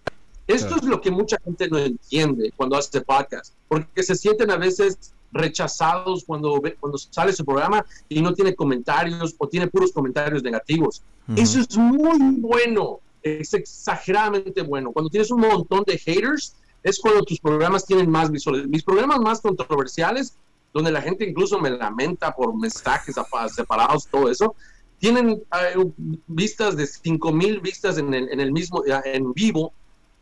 Esto 0.47 0.77
es 0.77 0.83
lo 0.83 1.01
que 1.01 1.11
mucha 1.11 1.35
gente 1.43 1.67
no 1.67 1.77
entiende 1.77 2.53
cuando 2.55 2.77
hace 2.77 3.01
podcast, 3.01 3.53
porque 3.67 4.01
se 4.01 4.15
sienten 4.15 4.51
a 4.51 4.55
veces 4.55 5.13
rechazados 5.33 6.23
cuando, 6.23 6.61
cuando 6.79 6.97
sale 6.97 7.33
su 7.33 7.43
programa 7.43 7.85
y 8.07 8.21
no 8.21 8.33
tiene 8.33 8.55
comentarios 8.55 9.35
o 9.37 9.49
tiene 9.49 9.67
puros 9.67 9.91
comentarios 9.91 10.41
negativos. 10.43 11.03
Eso 11.35 11.59
es 11.59 11.75
muy 11.75 12.37
bueno, 12.39 13.01
es 13.21 13.53
exageradamente 13.53 14.61
bueno. 14.61 14.93
Cuando 14.93 15.09
tienes 15.09 15.29
un 15.29 15.41
montón 15.41 15.83
de 15.85 15.97
haters, 15.97 16.55
es 16.83 16.97
cuando 16.99 17.21
tus 17.23 17.37
programas 17.37 17.85
tienen 17.85 18.09
más 18.09 18.31
visuales. 18.31 18.65
Mis 18.65 18.83
programas 18.83 19.19
más 19.19 19.41
controversiales, 19.41 20.37
donde 20.73 20.89
la 20.89 21.01
gente 21.01 21.27
incluso 21.29 21.59
me 21.59 21.69
lamenta 21.69 22.33
por 22.33 22.57
mensajes 22.57 23.13
separados, 23.53 24.07
todo 24.07 24.29
eso, 24.29 24.55
tienen 24.99 25.29
eh, 25.29 25.91
vistas 26.27 26.75
de 26.75 26.85
5000 26.85 27.61
vistas 27.61 27.97
en 27.97 28.13
el, 28.13 28.29
en 28.29 28.39
el 28.39 28.51
mismo, 28.51 28.83
en 28.85 29.33
vivo. 29.33 29.73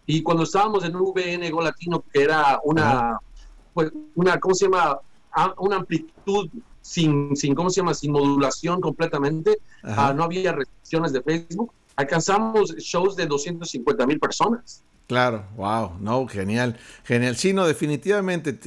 Y 0.06 0.22
cuando 0.22 0.44
estábamos 0.44 0.86
en 0.86 0.96
VN 0.96 1.50
Go 1.52 1.62
Latino, 1.62 2.04
que 2.14 2.24
era 2.24 2.60
una, 2.64 3.20
pues, 3.74 3.92
una, 4.16 4.40
¿cómo 4.40 4.56
se 4.56 4.66
llama? 4.66 5.00
Ah, 5.34 5.54
una 5.58 5.78
amplitud 5.78 6.50
sin, 6.82 7.36
sin, 7.36 7.54
¿cómo 7.54 7.70
se 7.70 7.82
llama? 7.82 7.94
Sin 7.94 8.12
modulación 8.12 8.80
completamente. 8.80 9.60
Ah, 9.84 10.14
no 10.16 10.24
había 10.24 10.54
restricciones 10.54 11.12
de 11.12 11.22
Facebook. 11.22 11.74
Alcanzamos 11.96 12.76
shows 12.78 13.16
de 13.16 13.26
250 13.26 14.06
mil 14.06 14.20
personas. 14.20 14.84
Claro, 15.08 15.46
wow, 15.56 15.94
no, 16.02 16.28
genial, 16.28 16.78
genial. 17.06 17.38
Sí, 17.38 17.54
no, 17.54 17.66
definitivamente, 17.66 18.60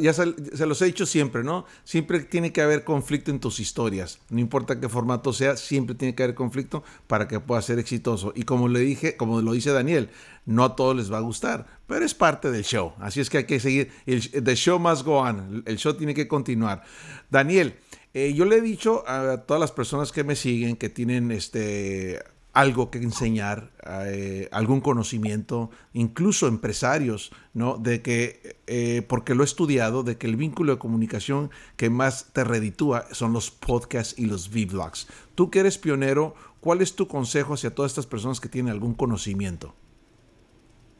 ya 0.00 0.12
se, 0.12 0.66
los 0.66 0.82
he 0.82 0.84
dicho 0.84 1.06
siempre, 1.06 1.42
¿no? 1.42 1.64
Siempre 1.82 2.20
tiene 2.20 2.52
que 2.52 2.60
haber 2.60 2.84
conflicto 2.84 3.30
en 3.30 3.40
tus 3.40 3.58
historias, 3.58 4.18
no 4.28 4.38
importa 4.38 4.78
qué 4.78 4.90
formato 4.90 5.32
sea, 5.32 5.56
siempre 5.56 5.94
tiene 5.94 6.14
que 6.14 6.24
haber 6.24 6.34
conflicto 6.34 6.84
para 7.06 7.26
que 7.26 7.40
pueda 7.40 7.62
ser 7.62 7.78
exitoso. 7.78 8.34
Y 8.36 8.42
como 8.42 8.68
le 8.68 8.80
dije, 8.80 9.16
como 9.16 9.40
lo 9.40 9.52
dice 9.52 9.72
Daniel, 9.72 10.10
no 10.44 10.62
a 10.62 10.76
todos 10.76 10.94
les 10.94 11.10
va 11.10 11.16
a 11.16 11.22
gustar, 11.22 11.66
pero 11.86 12.04
es 12.04 12.12
parte 12.12 12.50
del 12.50 12.64
show, 12.64 12.92
así 13.00 13.20
es 13.20 13.30
que 13.30 13.38
hay 13.38 13.44
que 13.44 13.58
seguir, 13.58 13.90
el 14.04 14.44
the 14.44 14.54
show 14.54 14.78
must 14.78 15.06
go 15.06 15.26
el 15.26 15.76
show 15.78 15.94
tiene 15.94 16.12
que 16.12 16.28
continuar. 16.28 16.82
Daniel, 17.30 17.76
eh, 18.12 18.34
yo 18.34 18.44
le 18.44 18.56
he 18.56 18.60
dicho 18.60 19.08
a 19.08 19.38
todas 19.38 19.60
las 19.60 19.72
personas 19.72 20.12
que 20.12 20.22
me 20.22 20.36
siguen 20.36 20.76
que 20.76 20.90
tienen 20.90 21.32
este 21.32 22.22
algo 22.52 22.90
que 22.90 22.98
enseñar, 22.98 23.72
eh, 23.86 24.48
algún 24.52 24.80
conocimiento, 24.80 25.70
incluso 25.94 26.46
empresarios, 26.46 27.32
¿no? 27.54 27.78
De 27.78 28.02
que, 28.02 28.56
eh, 28.66 29.02
porque 29.08 29.34
lo 29.34 29.42
he 29.42 29.46
estudiado, 29.46 30.02
de 30.02 30.18
que 30.18 30.26
el 30.26 30.36
vínculo 30.36 30.72
de 30.72 30.78
comunicación 30.78 31.50
que 31.76 31.88
más 31.88 32.32
te 32.32 32.44
reditúa 32.44 33.06
son 33.12 33.32
los 33.32 33.50
podcasts 33.50 34.18
y 34.18 34.26
los 34.26 34.50
vlogs. 34.50 35.08
Tú 35.34 35.50
que 35.50 35.60
eres 35.60 35.78
pionero, 35.78 36.34
¿cuál 36.60 36.82
es 36.82 36.94
tu 36.94 37.08
consejo 37.08 37.54
hacia 37.54 37.74
todas 37.74 37.92
estas 37.92 38.06
personas 38.06 38.38
que 38.38 38.50
tienen 38.50 38.70
algún 38.70 38.94
conocimiento? 38.94 39.74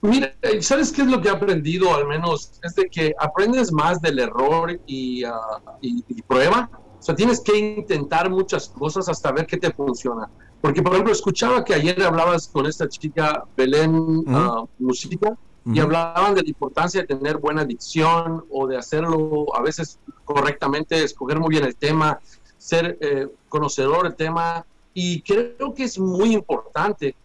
Mira, 0.00 0.34
¿sabes 0.60 0.90
qué 0.90 1.02
es 1.02 1.08
lo 1.08 1.20
que 1.20 1.28
he 1.28 1.30
aprendido 1.30 1.94
al 1.94 2.08
menos? 2.08 2.58
Es 2.64 2.74
de 2.74 2.86
que 2.86 3.14
aprendes 3.20 3.70
más 3.70 4.00
del 4.00 4.18
error 4.18 4.80
y, 4.86 5.22
ah, 5.22 5.60
y 5.80 6.02
prueba. 6.22 6.68
O 6.98 7.02
sea, 7.02 7.14
tienes 7.14 7.40
que 7.40 7.56
intentar 7.56 8.28
muchas 8.30 8.68
cosas 8.68 9.08
hasta 9.08 9.30
ver 9.30 9.46
qué 9.46 9.58
te 9.58 9.70
funciona 9.70 10.28
porque, 10.62 10.80
por 10.80 10.92
ejemplo, 10.92 11.12
escuchaba 11.12 11.64
que 11.64 11.74
ayer 11.74 12.00
hablabas 12.02 12.46
con 12.46 12.66
esta 12.66 12.88
chica 12.88 13.44
Belén 13.56 13.94
uh 13.94 14.68
Música 14.78 15.36
y 15.66 15.80
hablaban 15.80 16.34
de 16.34 16.42
la 16.42 16.48
importancia 16.48 17.00
de 17.00 17.06
tener 17.08 17.38
buena 17.38 17.64
dicción 17.64 18.44
o 18.48 18.66
de 18.66 18.76
hacerlo 18.76 19.46
a 19.56 19.60
veces 19.60 19.98
correctamente, 20.24 21.02
escoger 21.02 21.38
muy 21.40 21.50
bien 21.50 21.64
el 21.64 21.74
tema, 21.74 22.20
ser 22.58 22.96
eh, 23.00 23.28
conocedor 23.48 24.04
del 24.04 24.14
tema 24.14 24.64
y 24.94 25.22
creo 25.22 25.74
que 25.74 25.84
es 25.84 25.98
muy 25.98 26.32
importante. 26.32 27.16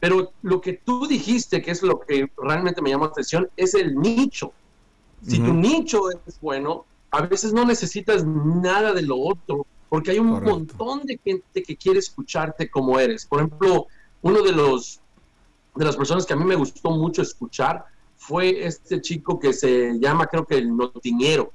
Pero 0.00 0.32
lo 0.42 0.60
que 0.60 0.72
tú 0.72 1.06
dijiste, 1.06 1.62
que 1.62 1.70
es 1.70 1.82
lo 1.82 2.00
que 2.00 2.28
realmente 2.38 2.82
me 2.82 2.90
llamó 2.90 3.04
la 3.04 3.10
atención, 3.10 3.48
es 3.56 3.74
el 3.74 3.96
nicho. 3.96 4.52
Si 5.24 5.38
tu 5.38 5.52
nicho 5.52 6.10
es 6.26 6.40
bueno, 6.40 6.86
a 7.12 7.22
veces 7.22 7.52
no 7.52 7.64
necesitas 7.64 8.24
nada 8.24 8.92
de 8.92 9.02
lo 9.02 9.16
otro, 9.16 9.66
porque 9.90 10.12
hay 10.12 10.20
un 10.20 10.42
montón 10.42 11.02
de 11.02 11.18
gente 11.22 11.62
que 11.62 11.76
quiere 11.76 11.98
escucharte 11.98 12.70
como 12.70 12.98
eres. 12.98 13.26
Por 13.26 13.40
ejemplo, 13.40 13.88
uno 14.22 14.42
de 14.42 14.52
los 14.52 15.00
de 15.74 15.84
las 15.84 15.96
personas 15.96 16.24
que 16.24 16.32
a 16.32 16.36
mí 16.36 16.44
me 16.44 16.54
gustó 16.54 16.90
mucho 16.90 17.22
escuchar 17.22 17.84
fue 18.16 18.66
este 18.66 19.00
chico 19.00 19.38
que 19.38 19.52
se 19.52 19.98
llama, 19.98 20.26
creo 20.26 20.46
que 20.46 20.56
el 20.56 20.74
Notiñero. 20.74 21.52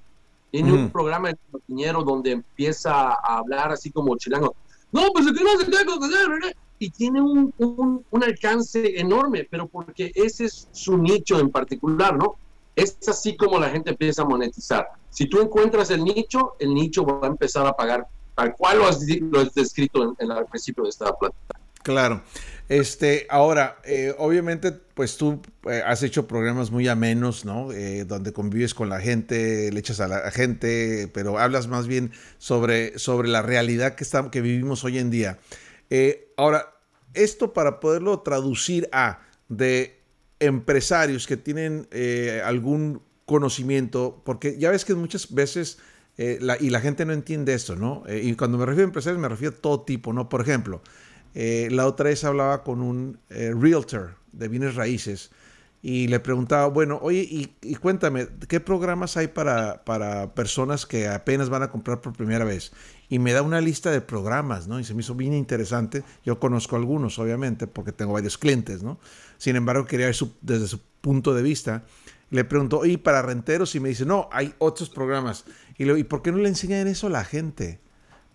Tiene 0.51 0.71
un 0.71 0.89
programa 0.89 1.29
de 1.29 1.37
Notiñero 1.51 2.03
donde 2.03 2.31
empieza 2.31 2.91
a 2.91 3.37
hablar 3.37 3.71
así 3.71 3.89
como 3.89 4.15
chilango. 4.17 4.55
No, 4.91 5.09
pues 5.13 5.25
que 5.25 5.43
no 5.43 5.57
se 5.57 5.65
qué 5.65 6.55
y 6.77 6.89
tiene 6.89 7.21
un, 7.21 7.53
un, 7.57 8.05
un, 8.09 8.23
alcance 8.23 8.99
enorme, 8.99 9.47
pero 9.49 9.67
porque 9.67 10.11
ese 10.13 10.45
es 10.45 10.67
su 10.73 10.97
nicho 10.97 11.39
en 11.39 11.49
particular, 11.49 12.17
¿no? 12.17 12.35
Es 12.75 12.97
así 13.07 13.37
como 13.37 13.59
la 13.59 13.69
gente 13.69 13.91
empieza 13.91 14.23
a 14.23 14.25
monetizar. 14.25 14.89
Si 15.09 15.27
tú 15.27 15.39
encuentras 15.39 15.89
el 15.91 16.03
nicho, 16.03 16.55
el 16.59 16.73
nicho 16.73 17.05
va 17.05 17.27
a 17.27 17.29
empezar 17.29 17.65
a 17.65 17.73
pagar 17.73 18.07
tal 18.35 18.53
cual 18.53 18.79
lo 18.79 18.87
has, 18.87 18.99
lo 19.07 19.39
has 19.39 19.53
descrito 19.53 20.15
en, 20.19 20.31
al 20.31 20.45
principio 20.45 20.83
de 20.83 20.89
esta 20.89 21.15
plática. 21.15 21.59
Claro. 21.83 22.23
Este, 22.67 23.27
ahora, 23.29 23.77
eh, 23.83 24.15
obviamente, 24.17 24.71
pues 24.71 25.17
tú 25.17 25.39
eh, 25.69 25.83
has 25.85 26.01
hecho 26.01 26.27
programas 26.27 26.71
muy 26.71 26.87
amenos, 26.87 27.45
¿no? 27.45 27.71
Eh, 27.71 28.05
donde 28.05 28.33
convives 28.33 28.73
con 28.73 28.89
la 28.89 28.99
gente, 28.99 29.71
le 29.71 29.79
echas 29.79 29.99
a 29.99 30.07
la 30.07 30.31
gente, 30.31 31.07
pero 31.13 31.37
hablas 31.37 31.67
más 31.67 31.85
bien 31.85 32.11
sobre, 32.39 32.97
sobre 32.97 33.27
la 33.27 33.43
realidad 33.43 33.93
que, 33.93 34.05
que 34.31 34.41
vivimos 34.41 34.83
hoy 34.83 34.97
en 34.97 35.11
día. 35.11 35.37
ahora, 36.37 36.73
esto 37.13 37.53
para 37.53 37.79
poderlo 37.79 38.21
traducir 38.21 38.89
a 38.91 39.19
de 39.47 40.01
empresarios 40.39 41.27
que 41.27 41.37
tienen 41.37 41.87
algún 42.43 43.03
conocimiento, 43.25 44.23
porque 44.25 44.57
ya 44.57 44.71
ves 44.71 44.85
que 44.85 44.95
muchas 44.95 45.31
veces, 45.31 45.77
eh, 46.17 46.37
la, 46.41 46.57
y 46.59 46.69
la 46.69 46.79
gente 46.79 47.05
no 47.05 47.13
entiende 47.13 47.53
esto, 47.53 47.75
¿no? 47.75 48.03
Eh, 48.07 48.21
y 48.23 48.35
cuando 48.35 48.57
me 48.57 48.65
refiero 48.65 48.85
a 48.85 48.89
empresarios 48.89 49.21
me 49.21 49.29
refiero 49.29 49.55
a 49.57 49.61
todo 49.61 49.81
tipo, 49.81 50.13
¿no? 50.13 50.29
Por 50.29 50.41
ejemplo, 50.41 50.81
eh, 51.33 51.67
la 51.71 51.87
otra 51.87 52.09
vez 52.09 52.23
hablaba 52.23 52.63
con 52.63 52.81
un 52.81 53.19
realtor 53.29 54.15
de 54.31 54.47
bienes 54.47 54.75
raíces 54.75 55.31
y 55.87 56.07
le 56.07 56.19
preguntaba, 56.19 56.65
bueno, 56.65 56.97
oye, 57.03 57.27
y, 57.61 57.75
cuéntame, 57.75 58.27
¿qué 58.47 58.59
programas 58.59 59.17
hay 59.17 59.27
para, 59.27 59.83
para, 59.85 60.33
personas 60.33 60.87
que 60.87 61.07
apenas 61.07 61.49
van 61.49 61.61
a 61.61 61.69
comprar 61.69 62.01
por 62.01 62.13
primera 62.13 62.43
vez? 62.43 62.71
Y 63.07 63.19
me 63.19 63.33
da 63.33 63.43
una 63.43 63.61
lista 63.61 63.91
de 63.91 64.01
programas, 64.01 64.67
¿no? 64.67 64.79
Y 64.79 64.83
se 64.83 64.95
me 64.95 65.01
hizo 65.01 65.13
bien 65.13 65.33
interesante. 65.33 66.03
Yo 66.23 66.39
conozco 66.39 66.75
algunos, 66.75 67.19
obviamente, 67.19 67.67
porque 67.67 67.91
tengo 67.91 68.13
varios 68.13 68.39
clientes, 68.39 68.81
¿no? 68.81 68.99
Sin 69.37 69.57
embargo, 69.57 69.85
quería 69.85 70.07
ver 70.07 70.15
desde 70.41 70.67
su 70.67 70.79
punto 71.01 71.35
de 71.35 71.43
vista. 71.43 71.83
Le 72.29 72.43
pregunto, 72.43 72.85
¿y 72.85 72.97
para 72.97 73.21
renteros? 73.21 73.75
Y 73.75 73.79
me 73.79 73.89
dice, 73.89 74.05
no, 74.05 74.29
hay 74.31 74.53
otros 74.57 74.89
programas. 74.89 75.45
Y 75.77 75.83
le 75.83 75.93
digo, 75.93 75.97
¿y 75.97 76.03
por 76.03 76.21
qué 76.21 76.31
no 76.31 76.39
le 76.39 76.49
enseñan 76.49 76.87
eso 76.87 77.07
a 77.07 77.11
la 77.11 77.23
gente? 77.23 77.79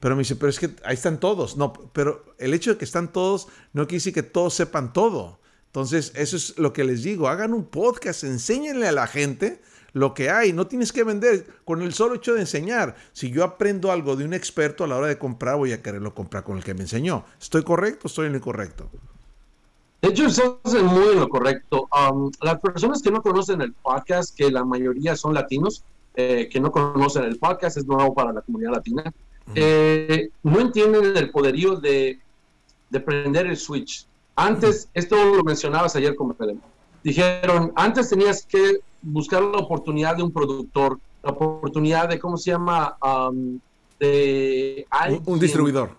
Pero 0.01 0.17
me 0.17 0.21
dice, 0.21 0.37
pero 0.37 0.49
es 0.49 0.59
que 0.59 0.71
ahí 0.85 0.95
están 0.95 1.21
todos. 1.21 1.57
No, 1.57 1.73
pero 1.93 2.35
el 2.39 2.55
hecho 2.55 2.73
de 2.73 2.79
que 2.79 2.85
están 2.85 3.13
todos 3.13 3.49
no 3.73 3.87
quiere 3.87 3.99
decir 3.99 4.15
que 4.15 4.23
todos 4.23 4.55
sepan 4.55 4.93
todo. 4.93 5.41
Entonces, 5.67 6.13
eso 6.17 6.37
es 6.37 6.59
lo 6.59 6.73
que 6.73 6.85
les 6.85 7.03
digo. 7.03 7.29
Hagan 7.29 7.53
un 7.53 7.67
podcast, 7.67 8.25
enséñenle 8.25 8.89
a 8.89 8.93
la 8.93 9.07
gente 9.07 9.61
lo 9.93 10.15
que 10.15 10.31
hay. 10.31 10.53
No 10.53 10.67
tienes 10.67 10.93
que 10.93 11.05
vender 11.05 11.47
con 11.65 11.83
el 11.83 11.93
solo 11.93 12.17
hecho 12.17 12.35
de 12.35 12.41
enseñar. 12.41 12.97
Si 13.13 13.31
yo 13.31 13.45
aprendo 13.45 13.93
algo 13.93 14.17
de 14.17 14.25
un 14.25 14.35
experto 14.35 14.85
a 14.85 14.89
la 14.89 14.97
hora 14.97 15.07
de 15.07 15.19
comprar, 15.19 15.57
voy 15.57 15.73
a 15.73 15.83
quererlo 15.83 16.15
comprar 16.15 16.45
con 16.45 16.57
el 16.57 16.65
que 16.65 16.75
me 16.75 16.81
enseñó. 16.81 17.25
¿Estoy 17.41 17.63
correcto 17.63 18.03
o 18.05 18.09
estoy 18.09 18.27
en 18.27 18.33
lo 18.33 18.39
incorrecto? 18.39 18.91
De 20.03 20.09
hecho, 20.09 20.27
eso 20.27 20.61
es 20.65 20.83
muy 20.83 21.15
lo 21.15 21.29
correcto. 21.29 21.89
Um, 21.93 22.31
las 22.41 22.59
personas 22.61 23.03
que 23.03 23.11
no 23.11 23.21
conocen 23.23 23.61
el 23.61 23.73
podcast, 23.75 24.35
que 24.35 24.51
la 24.51 24.65
mayoría 24.65 25.15
son 25.15 25.35
latinos, 25.35 25.85
eh, 26.15 26.49
que 26.51 26.59
no 26.59 26.73
conocen 26.73 27.25
el 27.25 27.39
podcast, 27.39 27.77
es 27.77 27.87
nuevo 27.87 28.15
para 28.15 28.33
la 28.33 28.41
comunidad 28.41 28.73
latina, 28.73 29.13
eh, 29.55 30.31
no 30.43 30.61
entienden 30.61 31.17
el 31.17 31.31
poderío 31.31 31.77
de, 31.77 32.19
de 32.89 33.01
prender 33.01 33.47
el 33.47 33.57
switch. 33.57 34.07
Antes, 34.37 34.89
esto 34.95 35.17
lo 35.35 35.45
mencionabas 35.45 35.95
ayer 35.97 36.17
con 36.17 36.35
Belén, 36.39 36.63
dijeron, 37.05 37.73
antes 37.77 38.09
tenías 38.09 38.47
que 38.47 38.81
buscar 39.03 39.43
la 39.43 39.59
oportunidad 39.59 40.17
de 40.17 40.23
un 40.23 40.33
productor, 40.33 40.99
la 41.23 41.33
oportunidad 41.33 42.09
de, 42.09 42.19
¿cómo 42.19 42.37
se 42.39 42.53
llama? 42.53 42.97
Um, 43.03 43.61
de 43.99 44.87
un 45.27 45.39
distribuidor. 45.39 45.91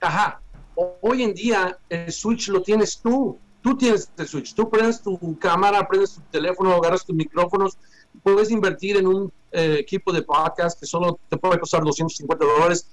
Ajá, 0.00 0.40
hoy 0.74 1.22
en 1.22 1.34
día 1.34 1.78
el 1.88 2.12
switch 2.12 2.48
lo 2.48 2.62
tienes 2.62 2.98
tú. 2.98 3.38
Tú 3.62 3.76
tienes 3.76 4.10
el 4.16 4.26
switch. 4.26 4.54
Tú 4.54 4.70
prendes 4.70 5.02
tu 5.02 5.38
cámara, 5.38 5.86
prendes 5.86 6.14
tu 6.14 6.20
teléfono, 6.30 6.72
agarras 6.74 7.04
tus 7.04 7.14
micrófonos. 7.14 7.76
Puedes 8.22 8.50
invertir 8.50 8.96
en 8.96 9.06
un 9.06 9.32
eh, 9.52 9.76
equipo 9.78 10.12
de 10.12 10.22
podcast 10.22 10.80
que 10.80 10.86
solo 10.86 11.18
te 11.28 11.36
puede 11.36 11.60
costar 11.60 11.84
250 11.84 12.44
dólares. 12.44 12.88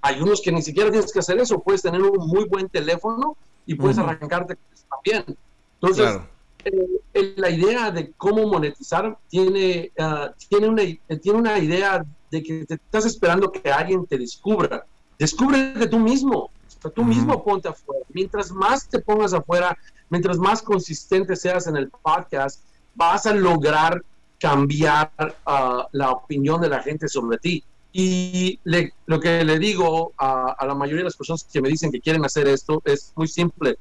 Hay 0.00 0.20
unos 0.20 0.40
que 0.40 0.50
ni 0.50 0.62
siquiera 0.62 0.90
tienes 0.90 1.12
que 1.12 1.20
hacer 1.20 1.38
eso. 1.38 1.60
Puedes 1.60 1.82
tener 1.82 2.02
un 2.02 2.26
muy 2.26 2.44
buen 2.46 2.68
teléfono 2.68 3.36
y 3.64 3.74
puedes 3.74 3.98
arrancarte 3.98 4.58
también. 4.90 5.36
Entonces, 5.80 6.20
eh, 6.64 7.34
la 7.36 7.50
idea 7.50 7.90
de 7.90 8.12
cómo 8.12 8.46
monetizar 8.46 9.16
tiene, 9.28 9.92
ah, 9.98 10.32
tiene, 10.48 10.68
una, 10.68 10.82
tiene 11.20 11.38
una 11.38 11.58
idea 11.58 12.04
de 12.30 12.42
que 12.42 12.64
te 12.66 12.74
estás 12.74 13.06
esperando 13.06 13.52
que 13.52 13.70
alguien 13.70 14.06
te 14.06 14.18
descubra. 14.18 14.84
Descubre 15.18 15.74
de 15.74 15.86
tú 15.86 15.98
mismo 15.98 16.50
tú 16.90 17.04
mismo 17.04 17.42
ponte 17.44 17.68
afuera. 17.68 18.04
Mientras 18.12 18.50
más 18.50 18.88
te 18.88 18.98
pongas 18.98 19.32
afuera, 19.32 19.76
mientras 20.10 20.38
más 20.38 20.62
consistente 20.62 21.36
seas 21.36 21.66
en 21.66 21.76
el 21.76 21.90
podcast, 21.90 22.64
vas 22.94 23.26
a 23.26 23.34
lograr 23.34 24.02
cambiar 24.38 25.12
ah, 25.46 25.86
la 25.92 26.10
opinión 26.10 26.60
de 26.60 26.68
la 26.68 26.82
gente 26.82 27.08
sobre 27.08 27.38
ti. 27.38 27.64
Y 27.92 28.58
lo 29.06 29.20
que 29.20 29.44
le 29.44 29.58
digo 29.58 30.12
a, 30.16 30.56
la 30.66 30.74
mayoría 30.74 31.00
de 31.00 31.04
las 31.04 31.16
personas 31.16 31.44
que 31.44 31.60
me 31.60 31.68
dicen 31.68 31.92
que 31.92 32.00
quieren 32.00 32.24
hacer 32.24 32.48
esto 32.48 32.80
es 32.84 33.12
muy 33.14 33.28
simple. 33.28 33.78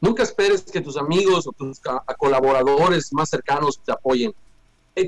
Nunca 0.00 0.22
esperes 0.22 0.62
que 0.62 0.80
tus 0.80 0.96
amigos 0.96 1.46
o 1.46 1.52
tus 1.52 1.80
colaboradores 2.18 3.12
más 3.12 3.30
cercanos 3.30 3.80
te 3.84 3.92
apoyen. 3.92 4.34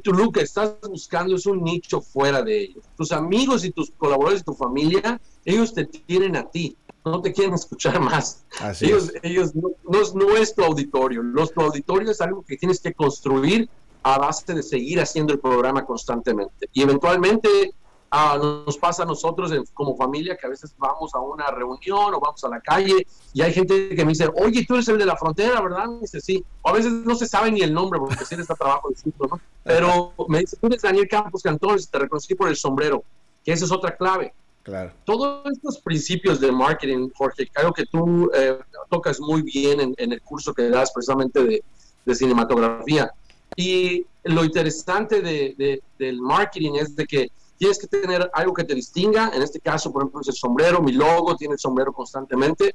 Tu 0.03 0.13
lo 0.13 0.31
que 0.33 0.41
estás 0.41 0.77
buscando 0.89 1.37
es 1.37 1.47
un 1.47 1.63
nicho 1.63 2.01
fuera 2.01 2.43
de 2.43 2.63
ellos. 2.63 2.85
Tus 2.97 3.13
amigos 3.13 3.65
y 3.65 3.71
tus 3.71 3.91
colaboradores 3.91 4.41
y 4.41 4.45
tu 4.45 4.55
familia 4.55 5.21
ellos 5.45 5.75
te 5.75 5.85
tienen 5.85 6.37
a 6.37 6.49
ti, 6.49 6.77
no 7.05 7.21
te 7.21 7.33
quieren 7.33 7.55
escuchar 7.55 8.01
más. 8.01 8.45
ellos 8.81 9.13
ellos 9.23 9.55
no, 9.55 9.71
no, 9.85 10.37
es 10.37 10.55
tu 10.55 10.63
auditorio, 10.63 11.23
los, 11.23 11.53
tu 11.53 11.61
auditorio 11.61 12.11
es 12.11 12.21
algo 12.21 12.43
que 12.43 12.57
tienes 12.57 12.81
que 12.81 12.95
construir 12.95 13.69
a 14.03 14.19
base 14.19 14.55
de 14.55 14.63
seguir 14.63 15.01
haciendo 15.01 15.33
el 15.33 15.41
programa 15.41 15.85
constantemente. 15.85 16.69
Y 16.73 16.83
eventualmente 16.83 17.75
ah, 18.15 18.39
nos 18.41 18.79
pasa 18.79 19.03
a 19.03 19.07
nosotros 19.07 19.53
como 19.73 19.97
familia 19.97 20.37
que 20.37 20.47
a 20.47 20.51
veces 20.51 20.75
vamos 20.79 21.15
a 21.15 21.21
una 21.21 21.47
reunión 21.51 22.15
o 22.15 22.21
vamos 22.21 22.43
a 22.45 22.49
la 22.49 22.61
calle 22.61 23.07
y 23.33 23.43
hay 23.43 23.53
gente 23.53 23.95
que 23.95 24.05
me 24.05 24.13
dice, 24.13 24.31
oye, 24.37 24.65
tú 24.65 24.75
eres 24.75 24.89
el 24.89 24.99
de 24.99 25.07
la 25.07 25.17
frontera, 25.17 25.61
¿verdad? 25.61 25.87
Me 25.87 26.01
dice, 26.01 26.21
sí. 26.21 26.45
O 26.63 26.71
a 26.71 26.73
veces 26.73 26.93
no 26.93 27.15
se 27.15 27.27
sabe 27.27 27.51
ni 27.51 27.61
el 27.61 27.75
nombre 27.75 27.99
porque 27.99 28.25
sí 28.25 28.35
está 28.35 28.55
trabajo 28.55 28.89
distinto, 28.89 29.27
¿no? 29.27 29.41
Pero 29.63 30.13
me 30.29 30.41
dice, 30.41 30.57
tú 30.57 30.67
eres 30.69 30.83
Daniel 30.83 31.09
Campos 31.09 31.43
Cantón, 31.43 31.79
te 31.91 31.99
reconocí 31.99 32.35
por 32.35 32.49
el 32.49 32.57
sombrero, 32.57 33.03
que 33.45 33.53
esa 33.53 33.65
es 33.65 33.73
otra 33.73 33.97
clave 33.97 34.33
Claro. 34.65 34.93
Todos 35.05 35.45
estos 35.53 35.79
principios 35.79 36.41
de 36.41 36.51
marketing, 36.51 37.11
Jorge, 37.15 37.51
algo 37.55 37.73
que 37.75 37.85
tú 37.85 38.31
eh, 38.35 38.59
tocas 38.89 39.21
muy 39.21 39.43
bien 39.43 39.95
en, 39.99 40.13
el 40.13 40.23
curso 40.23 40.55
que 40.55 40.71
das 40.71 40.91
precisamente 40.91 41.45
de, 41.45 42.15
cinematografía. 42.15 43.13
Y 43.57 44.07
lo 44.25 44.43
interesante 44.43 45.21
de, 45.21 45.83
del 45.99 46.21
marketing 46.21 46.77
es 46.77 46.97
de 46.97 47.07
que 47.07 47.31
tienes 47.59 47.79
que 47.79 47.87
tener 47.87 48.31
algo 48.33 48.53
que 48.53 48.65
te 48.65 48.75
distinga. 48.75 49.31
En 49.35 49.43
este 49.43 49.61
caso, 49.61 49.93
por 49.93 50.03
ejemplo, 50.03 50.21
es 50.21 50.29
el 50.29 50.35
sombrero, 50.35 50.83
mi 50.83 50.93
logo 50.93 51.37
tiene 51.37 51.55
el 51.55 51.59
sombrero 51.59 51.93
constantemente. 51.93 52.75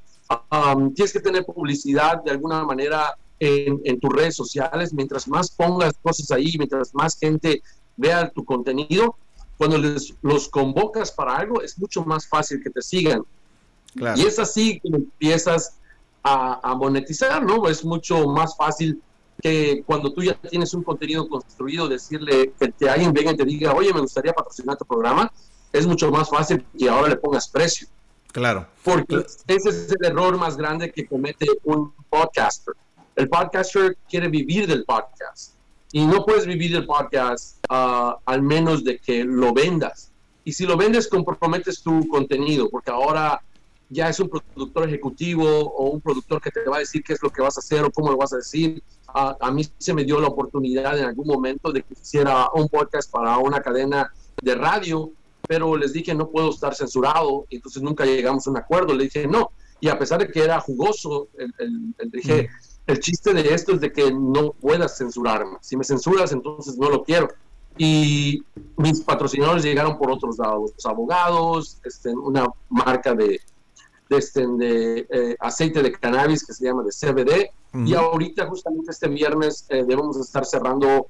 Um, 0.51 0.93
tienes 0.93 1.13
que 1.13 1.19
tener 1.19 1.45
publicidad 1.45 2.23
de 2.23 2.31
alguna 2.31 2.63
manera 2.63 3.15
en, 3.39 3.81
en, 3.83 3.99
tus 3.99 4.13
redes 4.13 4.35
sociales. 4.35 4.93
Mientras 4.93 5.27
más 5.27 5.51
pongas 5.51 5.93
cosas 6.01 6.31
ahí, 6.31 6.53
mientras 6.57 6.93
más 6.93 7.17
gente 7.17 7.61
vea 7.97 8.29
tu 8.29 8.45
contenido, 8.45 9.15
cuando 9.57 9.77
les, 9.77 10.13
los 10.21 10.47
convocas 10.47 11.11
para 11.11 11.35
algo, 11.35 11.61
es 11.61 11.77
mucho 11.77 12.03
más 12.05 12.27
fácil 12.27 12.61
que 12.63 12.69
te 12.69 12.81
sigan. 12.81 13.23
Y 14.15 14.21
es 14.25 14.39
así 14.39 14.79
que 14.79 14.87
empiezas 14.87 15.77
a, 16.23 16.75
monetizar, 16.75 17.43
¿no? 17.43 17.67
Es 17.67 17.83
mucho 17.83 18.27
más 18.27 18.55
fácil 18.55 19.01
que 19.41 19.83
cuando 19.85 20.11
tú 20.11 20.21
ya 20.23 20.33
tienes 20.33 20.73
un 20.73 20.83
contenido 20.83 21.27
construido, 21.27 21.87
decirle 21.87 22.53
que 22.59 22.69
te, 22.69 22.89
alguien 22.89 23.13
venga 23.13 23.31
y 23.31 23.37
te 23.37 23.45
diga, 23.45 23.73
oye, 23.73 23.93
me 23.93 24.01
gustaría 24.01 24.33
patrocinar 24.33 24.77
tu 24.77 24.85
programa, 24.85 25.31
es 25.71 25.87
mucho 25.87 26.11
más 26.11 26.29
fácil 26.29 26.65
que 26.77 26.89
ahora 26.89 27.09
le 27.09 27.15
pongas 27.15 27.47
precio. 27.47 27.87
Claro. 28.31 28.67
Porque 28.83 29.25
ese 29.47 29.69
es 29.69 29.91
el 29.91 30.05
error 30.05 30.37
más 30.37 30.57
grande 30.57 30.91
que 30.91 31.07
comete 31.07 31.47
un 31.63 31.93
podcaster. 32.09 32.75
El 33.15 33.27
podcaster 33.27 33.97
quiere 34.09 34.27
vivir 34.27 34.67
del 34.67 34.85
podcast 34.85 35.53
y 35.91 36.05
no 36.05 36.23
puedes 36.25 36.45
vivir 36.45 36.75
el 36.75 36.85
podcast 36.85 37.57
uh, 37.69 38.13
al 38.25 38.41
menos 38.41 38.83
de 38.83 38.99
que 38.99 39.23
lo 39.23 39.53
vendas. 39.53 40.11
y 40.43 40.53
si 40.53 40.65
lo 40.65 40.77
vendes, 40.77 41.07
comprometes 41.07 41.83
tu 41.83 42.07
contenido, 42.07 42.69
porque 42.69 42.91
ahora 42.91 43.41
ya 43.89 44.07
es 44.09 44.19
un 44.19 44.29
productor 44.29 44.87
ejecutivo 44.87 45.45
o 45.45 45.89
un 45.89 46.01
productor 46.01 46.41
que 46.41 46.51
te 46.51 46.63
va 46.69 46.77
a 46.77 46.79
decir 46.79 47.03
qué 47.03 47.13
es 47.13 47.23
lo 47.23 47.31
que 47.31 47.41
vas 47.41 47.57
a 47.57 47.59
hacer 47.59 47.83
o 47.83 47.91
cómo 47.91 48.11
lo 48.11 48.17
vas 48.17 48.33
a 48.33 48.37
decir. 48.37 48.83
a 49.13 49.51
mí 49.51 49.67
se 49.77 49.93
me 49.93 50.03
dio 50.03 50.19
la 50.19 50.27
oportunidad 50.27 50.97
en 50.97 51.05
algún 51.05 51.27
momento 51.27 51.71
de 51.71 51.81
que 51.81 51.93
hiciera 51.93 52.49
un 52.53 52.69
podcast 52.69 53.11
para 53.11 53.37
una 53.39 53.61
cadena 53.61 54.13
de 54.41 54.55
radio, 54.55 55.11
pero 55.47 55.75
les 55.75 55.93
dije 55.93 56.13
no 56.13 56.29
puedo 56.29 56.51
estar 56.51 56.75
censurado, 56.75 57.45
y 57.49 57.55
entonces 57.55 57.81
nunca 57.81 58.05
llegamos 58.05 58.45
a 58.45 58.51
un 58.51 58.57
acuerdo. 58.57 58.93
Le 58.93 59.05
dije 59.05 59.27
no, 59.27 59.51
y 59.79 59.89
a 59.89 59.97
pesar 59.97 60.19
de 60.19 60.31
que 60.31 60.43
era 60.43 60.59
jugoso, 60.59 61.29
el, 61.37 62.11
dije, 62.11 62.43
mm. 62.43 62.91
el 62.91 62.99
chiste 62.99 63.33
de 63.33 63.53
esto 63.53 63.73
es 63.73 63.81
de 63.81 63.91
que 63.91 64.11
no 64.11 64.51
puedas 64.51 64.97
censurarme. 64.97 65.57
Si 65.61 65.75
me 65.75 65.83
censuras, 65.83 66.31
entonces 66.31 66.77
no 66.77 66.89
lo 66.89 67.03
quiero. 67.03 67.29
Y 67.77 68.43
mis 68.77 69.01
patrocinadores 69.01 69.63
llegaron 69.63 69.97
por 69.97 70.11
otros 70.11 70.37
lados, 70.37 70.73
los 70.75 70.85
abogados, 70.85 71.79
este, 71.85 72.09
una 72.09 72.47
marca 72.67 73.13
de, 73.13 73.39
de, 74.09 74.17
este, 74.17 74.45
de 74.45 75.07
eh, 75.09 75.35
aceite 75.39 75.81
de 75.81 75.91
cannabis 75.91 76.45
que 76.45 76.53
se 76.53 76.65
llama 76.65 76.83
de 76.83 76.91
CBD. 76.91 77.51
Y 77.85 77.93
ahorita, 77.93 78.47
justamente 78.47 78.91
este 78.91 79.07
viernes, 79.07 79.65
eh, 79.69 79.83
debemos 79.87 80.17
estar 80.17 80.43
cerrando 80.43 81.05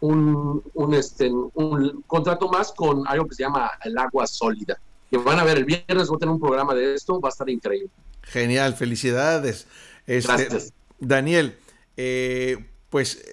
un, 0.00 0.62
un, 0.74 0.94
este, 0.94 1.30
un 1.30 2.04
contrato 2.06 2.48
más 2.48 2.72
con 2.72 3.08
algo 3.08 3.26
que 3.26 3.34
se 3.34 3.42
llama 3.44 3.70
el 3.82 3.96
agua 3.96 4.26
sólida. 4.26 4.78
Que 5.10 5.16
van 5.16 5.38
a 5.38 5.44
ver 5.44 5.56
el 5.56 5.64
viernes, 5.64 6.08
voy 6.08 6.16
a 6.16 6.18
tener 6.18 6.34
un 6.34 6.40
programa 6.40 6.74
de 6.74 6.94
esto, 6.94 7.18
va 7.20 7.30
a 7.30 7.32
estar 7.32 7.48
increíble. 7.48 7.90
Genial, 8.22 8.74
felicidades. 8.74 9.66
Este, 10.06 10.72
Daniel, 11.00 11.56
eh, 11.96 12.66
pues 12.90 13.24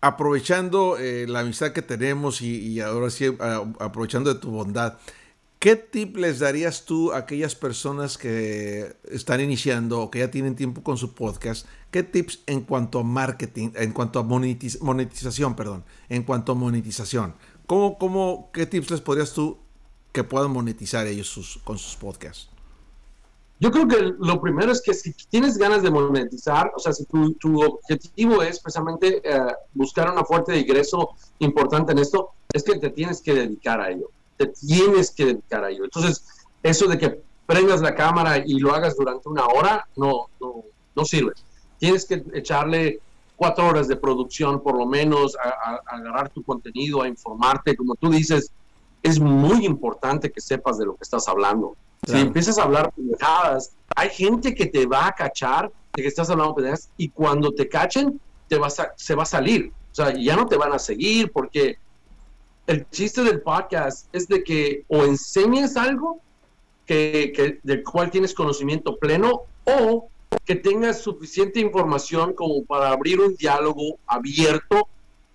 aprovechando 0.00 0.96
la 0.98 1.40
amistad 1.40 1.70
que 1.70 1.82
tenemos 1.82 2.42
y, 2.42 2.56
y 2.56 2.80
ahora 2.80 3.08
sí 3.08 3.26
aprovechando 3.78 4.34
de 4.34 4.40
tu 4.40 4.50
bondad, 4.50 4.98
¿Qué 5.62 5.76
tip 5.76 6.16
les 6.16 6.40
darías 6.40 6.86
tú 6.86 7.12
a 7.12 7.18
aquellas 7.18 7.54
personas 7.54 8.18
que 8.18 8.96
están 9.04 9.40
iniciando 9.40 10.00
o 10.00 10.10
que 10.10 10.18
ya 10.18 10.28
tienen 10.28 10.56
tiempo 10.56 10.82
con 10.82 10.96
su 10.96 11.14
podcast? 11.14 11.68
¿Qué 11.92 12.02
tips 12.02 12.40
en 12.48 12.62
cuanto 12.62 12.98
a 12.98 13.04
marketing, 13.04 13.70
en 13.76 13.92
cuanto 13.92 14.18
a 14.18 14.24
monetización, 14.24 15.54
perdón, 15.54 15.84
en 16.08 16.24
cuanto 16.24 16.50
a 16.50 16.56
monetización? 16.56 17.36
¿Cómo, 17.68 17.96
cómo, 17.96 18.50
¿Qué 18.52 18.66
tips 18.66 18.90
les 18.90 19.00
podrías 19.02 19.34
tú 19.34 19.56
que 20.10 20.24
puedan 20.24 20.50
monetizar 20.50 21.06
ellos 21.06 21.28
sus, 21.28 21.58
con 21.58 21.78
sus 21.78 21.94
podcasts? 21.94 22.50
Yo 23.60 23.70
creo 23.70 23.86
que 23.86 24.14
lo 24.18 24.40
primero 24.40 24.72
es 24.72 24.82
que 24.82 24.94
si 24.94 25.12
tienes 25.30 25.58
ganas 25.58 25.84
de 25.84 25.92
monetizar, 25.92 26.72
o 26.74 26.80
sea, 26.80 26.92
si 26.92 27.04
tu, 27.04 27.62
objetivo 27.62 28.42
es 28.42 28.58
precisamente 28.58 29.22
eh, 29.22 29.54
buscar 29.74 30.10
una 30.10 30.24
fuente 30.24 30.50
de 30.50 30.58
ingreso 30.58 31.10
importante 31.38 31.92
en 31.92 32.00
esto, 32.00 32.30
es 32.52 32.64
que 32.64 32.80
te 32.80 32.90
tienes 32.90 33.22
que 33.22 33.32
dedicar 33.32 33.80
a 33.80 33.92
ello 33.92 34.10
te 34.36 34.46
tienes 34.46 35.10
que 35.10 35.26
dedicar 35.26 35.64
a 35.64 35.70
ello. 35.70 35.84
Entonces, 35.84 36.24
eso 36.62 36.86
de 36.86 36.98
que 36.98 37.20
prendas 37.46 37.80
la 37.80 37.94
cámara 37.94 38.38
y 38.38 38.58
lo 38.58 38.74
hagas 38.74 38.96
durante 38.96 39.28
una 39.28 39.46
hora, 39.46 39.86
no, 39.96 40.28
no, 40.40 40.64
no 40.94 41.04
sirve. 41.04 41.32
Tienes 41.78 42.06
que 42.06 42.22
echarle 42.34 43.00
cuatro 43.36 43.66
horas 43.66 43.88
de 43.88 43.96
producción 43.96 44.62
por 44.62 44.78
lo 44.78 44.86
menos, 44.86 45.36
a, 45.36 45.80
agarrar 45.86 46.30
tu 46.30 46.42
contenido, 46.42 47.02
a 47.02 47.08
informarte. 47.08 47.76
Como 47.76 47.94
tú 47.96 48.10
dices, 48.10 48.52
es 49.02 49.18
muy 49.18 49.66
importante 49.66 50.30
que 50.30 50.40
sepas 50.40 50.78
de 50.78 50.86
lo 50.86 50.94
que 50.94 51.02
estás 51.02 51.26
hablando. 51.28 51.76
Si 52.06 52.18
empiezas 52.18 52.58
a 52.58 52.64
hablar 52.64 52.92
pendejadas, 52.92 53.72
hay 53.94 54.10
gente 54.10 54.54
que 54.54 54.66
te 54.66 54.86
va 54.86 55.08
a 55.08 55.12
cachar 55.12 55.70
de 55.94 56.02
que 56.02 56.08
estás 56.08 56.30
hablando 56.30 56.54
pendejadas 56.54 56.88
y 56.96 57.08
cuando 57.08 57.52
te 57.52 57.68
cachen, 57.68 58.20
te 58.48 58.58
vas 58.58 58.80
a, 58.80 58.92
se 58.96 59.14
va 59.14 59.24
a 59.24 59.26
salir. 59.26 59.72
O 59.90 59.94
sea, 59.94 60.14
ya 60.14 60.36
no 60.36 60.46
te 60.46 60.56
van 60.56 60.72
a 60.72 60.78
seguir 60.78 61.30
porque 61.32 61.78
el 62.66 62.88
chiste 62.90 63.22
del 63.22 63.40
podcast 63.40 64.14
es 64.14 64.28
de 64.28 64.42
que 64.44 64.84
o 64.88 65.04
enseñes 65.04 65.76
algo 65.76 66.20
que, 66.86 67.58
del 67.62 67.82
cual 67.82 68.10
tienes 68.10 68.34
conocimiento 68.34 68.96
pleno 68.96 69.42
o 69.64 70.08
que 70.44 70.56
tengas 70.56 71.00
suficiente 71.00 71.60
información 71.60 72.34
como 72.34 72.64
para 72.64 72.90
abrir 72.90 73.20
un 73.20 73.34
diálogo 73.34 73.98
abierto 74.06 74.88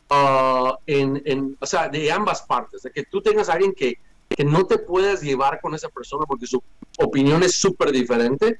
uh, 0.10 0.74
en, 0.86 1.58
o 1.60 1.66
sea, 1.66 1.90
de 1.90 2.12
ambas 2.12 2.42
partes, 2.44 2.84
de 2.84 2.92
que 2.92 3.04
tú 3.04 3.22
tengas 3.22 3.50
a 3.50 3.54
alguien 3.54 3.74
que, 3.74 3.98
que 4.30 4.44
no 4.44 4.66
te 4.66 4.78
puedas 4.78 5.22
llevar 5.22 5.60
con 5.62 5.76
esa 5.76 5.90
persona 5.90 6.26
porque 6.28 6.48
su 6.48 6.62
opinión 7.00 7.44
es 7.44 7.56
súper 7.56 7.92
diferente 7.92 8.60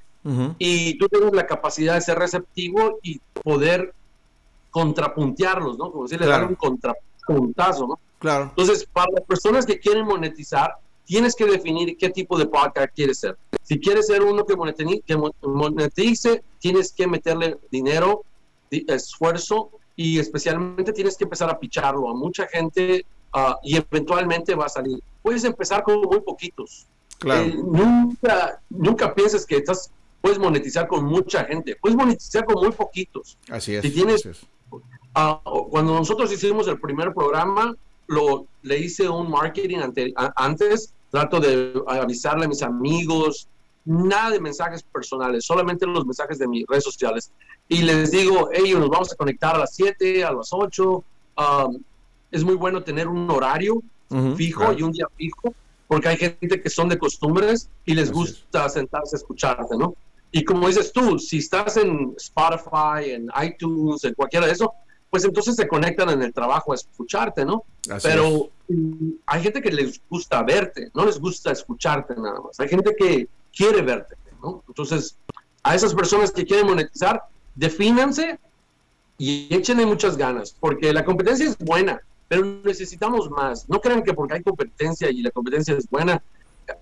y 0.58 0.98
tú 0.98 1.08
tienes 1.08 1.32
la 1.32 1.48
capacidad 1.48 1.94
de 1.94 2.02
ser 2.02 2.20
receptivo 2.20 3.00
y 3.02 3.22
poder 3.44 3.94
contrapuntearlos, 4.72 5.78
¿no? 5.78 5.90
Como 5.90 6.04
decirle, 6.04 6.28
dar 6.28 6.44
un 6.44 6.56
contrapuntazo, 6.56 7.88
¿no? 7.88 8.00
Claro. 8.20 8.46
Entonces, 8.50 8.88
para 8.92 9.12
las 9.14 9.24
personas 9.24 9.66
que 9.66 9.80
quieren 9.80 10.06
monetizar, 10.06 10.76
tienes 11.06 11.36
que 11.36 11.46
definir 11.46 11.98
qué 11.98 12.10
tipo 12.10 12.38
de 12.38 12.46
podcast 12.46 12.94
quieres 12.94 13.20
ser. 13.20 13.38
Si 13.64 13.80
quieres 13.80 14.08
ser 14.08 14.22
uno 14.22 14.46
que 14.46 14.56
monetice, 15.42 16.44
tienes 16.60 16.92
que 16.92 17.08
meterle 17.08 17.58
dinero, 17.72 18.24
esfuerzo 18.70 19.72
y 19.96 20.20
especialmente 20.20 20.94
tienes 20.94 21.18
que 21.18 21.24
empezar 21.24 21.50
a 21.50 21.60
picharlo 21.60 22.10
a 22.10 22.14
mucha 22.14 22.48
gente 22.48 23.06
ah, 23.34 23.58
y 23.64 23.78
eventualmente 23.78 24.54
va 24.56 24.66
a 24.66 24.70
salir. 24.70 25.02
Puedes 25.22 25.44
empezar 25.44 25.84
con 25.84 26.02
muy 26.02 26.20
poquitos. 26.20 26.86
Claro. 27.20 27.42
Eh, 27.42 27.56
nunca, 27.56 28.62
nunca 28.70 29.16
pienses 29.16 29.46
que 29.46 29.58
estás, 29.58 29.92
puedes 30.22 30.38
monetizar 30.38 30.88
con 30.88 31.06
mucha 31.06 31.46
gente. 31.46 31.76
Puedes 31.82 31.98
monetizar 31.98 32.46
con 32.46 32.64
muy 32.64 32.72
poquitos. 32.72 33.38
Así 33.50 33.76
es. 33.76 33.82
Si 33.82 33.92
tienes, 33.92 34.28
ah, 35.16 35.42
cuando 35.44 35.94
nosotros 35.94 36.32
hicimos 36.32 36.68
el 36.68 36.80
primer 36.80 37.14
programa, 37.14 37.76
lo, 38.08 38.48
le 38.64 38.80
hice 38.80 39.08
un 39.08 39.30
marketing 39.30 39.80
antes, 40.36 40.94
trato 41.12 41.40
de 41.40 41.74
avisarle 41.88 42.46
a 42.46 42.48
mis 42.48 42.64
amigos, 42.64 43.48
nada 43.86 44.32
de 44.32 44.40
mensajes 44.40 44.84
personales, 44.84 45.46
solamente 45.46 45.86
los 45.86 46.06
mensajes 46.06 46.38
de 46.40 46.48
mis 46.48 46.66
redes 46.68 46.84
sociales. 46.84 47.32
Y 47.70 47.82
les 47.82 48.12
digo, 48.12 48.50
hey, 48.52 48.74
nos 48.78 48.90
vamos 48.90 49.12
a 49.12 49.16
conectar 49.16 49.56
a 49.56 49.60
las 49.60 49.76
7, 49.76 50.24
a 50.24 50.32
las 50.32 50.50
8. 50.52 51.04
Um, 51.38 51.84
es 52.32 52.44
muy 52.44 52.56
bueno 52.56 52.84
tener 52.84 53.08
un 53.08 53.30
horario 53.30 53.82
fijo 54.36 54.74
y 54.74 54.84
un 54.84 54.92
día 54.92 55.06
fijo, 55.16 55.54
porque 55.88 56.10
hay 56.10 56.18
gente 56.18 56.62
que 56.62 56.70
son 56.70 56.90
de 56.90 56.98
costumbres 56.98 57.70
y 57.86 57.94
les 57.94 58.12
gusta 58.12 58.70
sentarse 58.70 59.16
a 59.16 59.20
escucharte, 59.20 59.78
¿no? 59.78 59.96
Y 60.32 60.44
como 60.44 60.68
dices 60.68 60.92
tú, 60.92 61.18
si 61.20 61.38
estás 61.38 61.78
en 61.78 62.14
Spotify, 62.18 63.12
en 63.12 63.30
iTunes, 63.42 64.04
en 64.04 64.14
cualquiera 64.14 64.46
de 64.46 64.54
eso, 64.54 64.74
pues 65.10 65.24
entonces 65.24 65.56
se 65.56 65.68
conectan 65.68 66.10
en 66.10 66.22
el 66.22 66.34
trabajo 66.34 66.72
a 66.72 66.76
escucharte, 66.76 67.46
¿no? 67.46 67.64
Pero 68.04 68.50
mm, 68.68 69.12
hay 69.26 69.42
gente 69.42 69.62
que 69.62 69.72
les 69.72 70.02
gusta 70.10 70.44
verte, 70.44 70.92
no 70.94 71.06
les 71.06 71.20
gusta 71.20 71.52
escucharte 71.52 72.16
nada 72.16 72.42
más. 72.42 72.60
Hay 72.60 72.68
gente 72.68 72.96
que 72.96 73.28
quiere 73.56 73.82
verte, 73.82 74.16
¿no? 74.42 74.64
Entonces, 74.68 75.18
a 75.64 75.76
esas 75.76 75.94
personas 75.94 76.32
que 76.32 76.46
quieren 76.46 76.68
monetizar, 76.68 77.24
defínanse 77.56 78.40
y 79.18 79.54
échenle 79.54 79.86
muchas 79.86 80.18
ganas, 80.18 80.56
porque 80.60 80.94
la 80.94 81.04
competencia 81.04 81.48
es 81.48 81.58
buena, 81.58 82.02
pero 82.28 82.46
necesitamos 82.64 83.30
más. 83.30 83.68
No 83.70 83.80
crean 83.80 84.04
que 84.04 84.14
porque 84.14 84.36
hay 84.36 84.44
competencia 84.44 85.10
y 85.10 85.22
la 85.22 85.32
competencia 85.32 85.76
es 85.76 85.90
buena, 85.90 86.22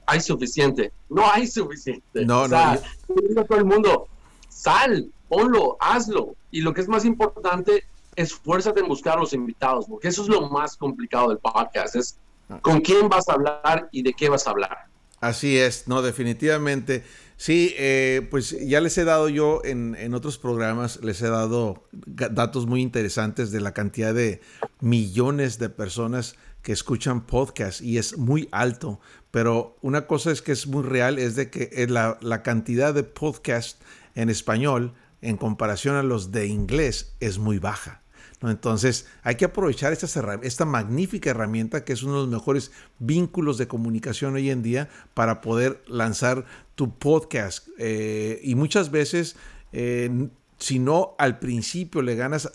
hay 0.06 0.20
suficiente. 0.20 0.92
No 1.10 1.30
hay 1.32 1.48
suficiente. 1.48 2.26
No, 2.26 2.44
o 2.44 2.48
sea, 2.50 2.82
no. 3.08 3.46
todo 3.46 3.58
el 3.58 3.66
mundo, 3.66 4.08
sal, 4.50 5.10
ponlo, 5.30 5.78
hazlo. 5.80 6.36
Y 6.52 6.62
lo 6.62 6.74
que 6.74 6.82
es 6.82 6.88
más 6.88 7.06
importante, 7.06 7.86
esfuérzate 8.16 8.80
en 8.80 8.88
buscar 8.88 9.20
los 9.20 9.34
invitados, 9.34 9.86
porque 9.88 10.08
eso 10.08 10.24
es 10.24 10.30
lo 10.30 10.50
más 10.50 10.78
complicado 10.78 11.30
del 11.30 11.40
podcast, 11.40 11.96
es 11.96 12.18
con 12.62 12.82
quién 12.82 13.10
vas 13.10 13.28
a 13.30 13.34
hablar 13.34 13.90
y 13.92 14.04
de 14.04 14.14
qué 14.14 14.30
vas 14.30 14.48
a 14.48 14.52
hablar. 14.52 14.78
Así 15.20 15.58
es, 15.58 15.88
no, 15.88 16.02
definitivamente. 16.02 17.04
Sí, 17.38 17.74
eh, 17.78 18.28
pues 18.30 18.52
ya 18.66 18.80
les 18.80 18.98
he 18.98 19.04
dado 19.04 19.28
yo 19.28 19.62
en, 19.66 19.96
en, 19.96 20.14
otros 20.14 20.38
programas, 20.38 21.04
les 21.04 21.22
he 21.22 21.28
dado 21.28 21.84
datos 21.92 22.66
muy 22.66 22.82
interesantes 22.82 23.52
de 23.52 23.60
la 23.60 23.74
cantidad 23.74 24.14
de 24.14 24.42
millones 24.80 25.58
de 25.58 25.70
personas 25.70 26.36
que 26.62 26.72
escuchan 26.72 27.26
podcast 27.26 27.82
y 27.82 27.98
es 27.98 28.18
muy 28.18 28.48
alto. 28.52 29.00
Pero 29.32 29.78
una 29.82 30.08
cosa 30.08 30.32
es 30.32 30.42
que 30.42 30.54
es 30.54 30.68
muy 30.68 30.84
real, 30.84 31.20
es 31.20 31.36
de 31.36 31.50
que 31.50 31.88
la, 31.90 32.18
la 32.22 32.42
cantidad 32.42 32.94
de 32.94 33.04
podcast 33.04 33.82
en 34.16 34.30
español 34.30 34.94
en 35.22 35.38
comparación 35.38 35.96
a 35.96 36.04
los 36.04 36.32
de 36.32 36.48
inglés 36.48 37.16
es 37.20 37.38
muy 37.38 37.60
baja. 37.60 38.05
Entonces 38.50 39.08
hay 39.24 39.36
que 39.36 39.46
aprovechar 39.46 39.94
esta, 39.94 40.66
magnífica 40.66 41.30
herramienta 41.30 41.84
que 41.84 41.94
es 41.94 42.04
uno 42.04 42.14
de 42.16 42.20
los 42.22 42.30
mejores 42.30 42.72
vínculos 43.00 43.58
de 43.58 43.68
comunicación 43.68 44.36
hoy 44.36 44.50
en 44.50 44.62
día 44.64 44.90
para 45.14 45.42
poder 45.42 45.84
lanzar 45.88 46.46
tu 46.76 46.98
podcast. 46.98 47.68
Eh, 47.78 48.40
y 48.44 48.56
muchas 48.56 48.92
veces... 48.92 49.36
Eh, 49.72 50.30
si 50.58 50.80
no 50.80 51.16
al 51.18 51.40
principio 51.40 52.02
le 52.02 52.16
ganas 52.16 52.50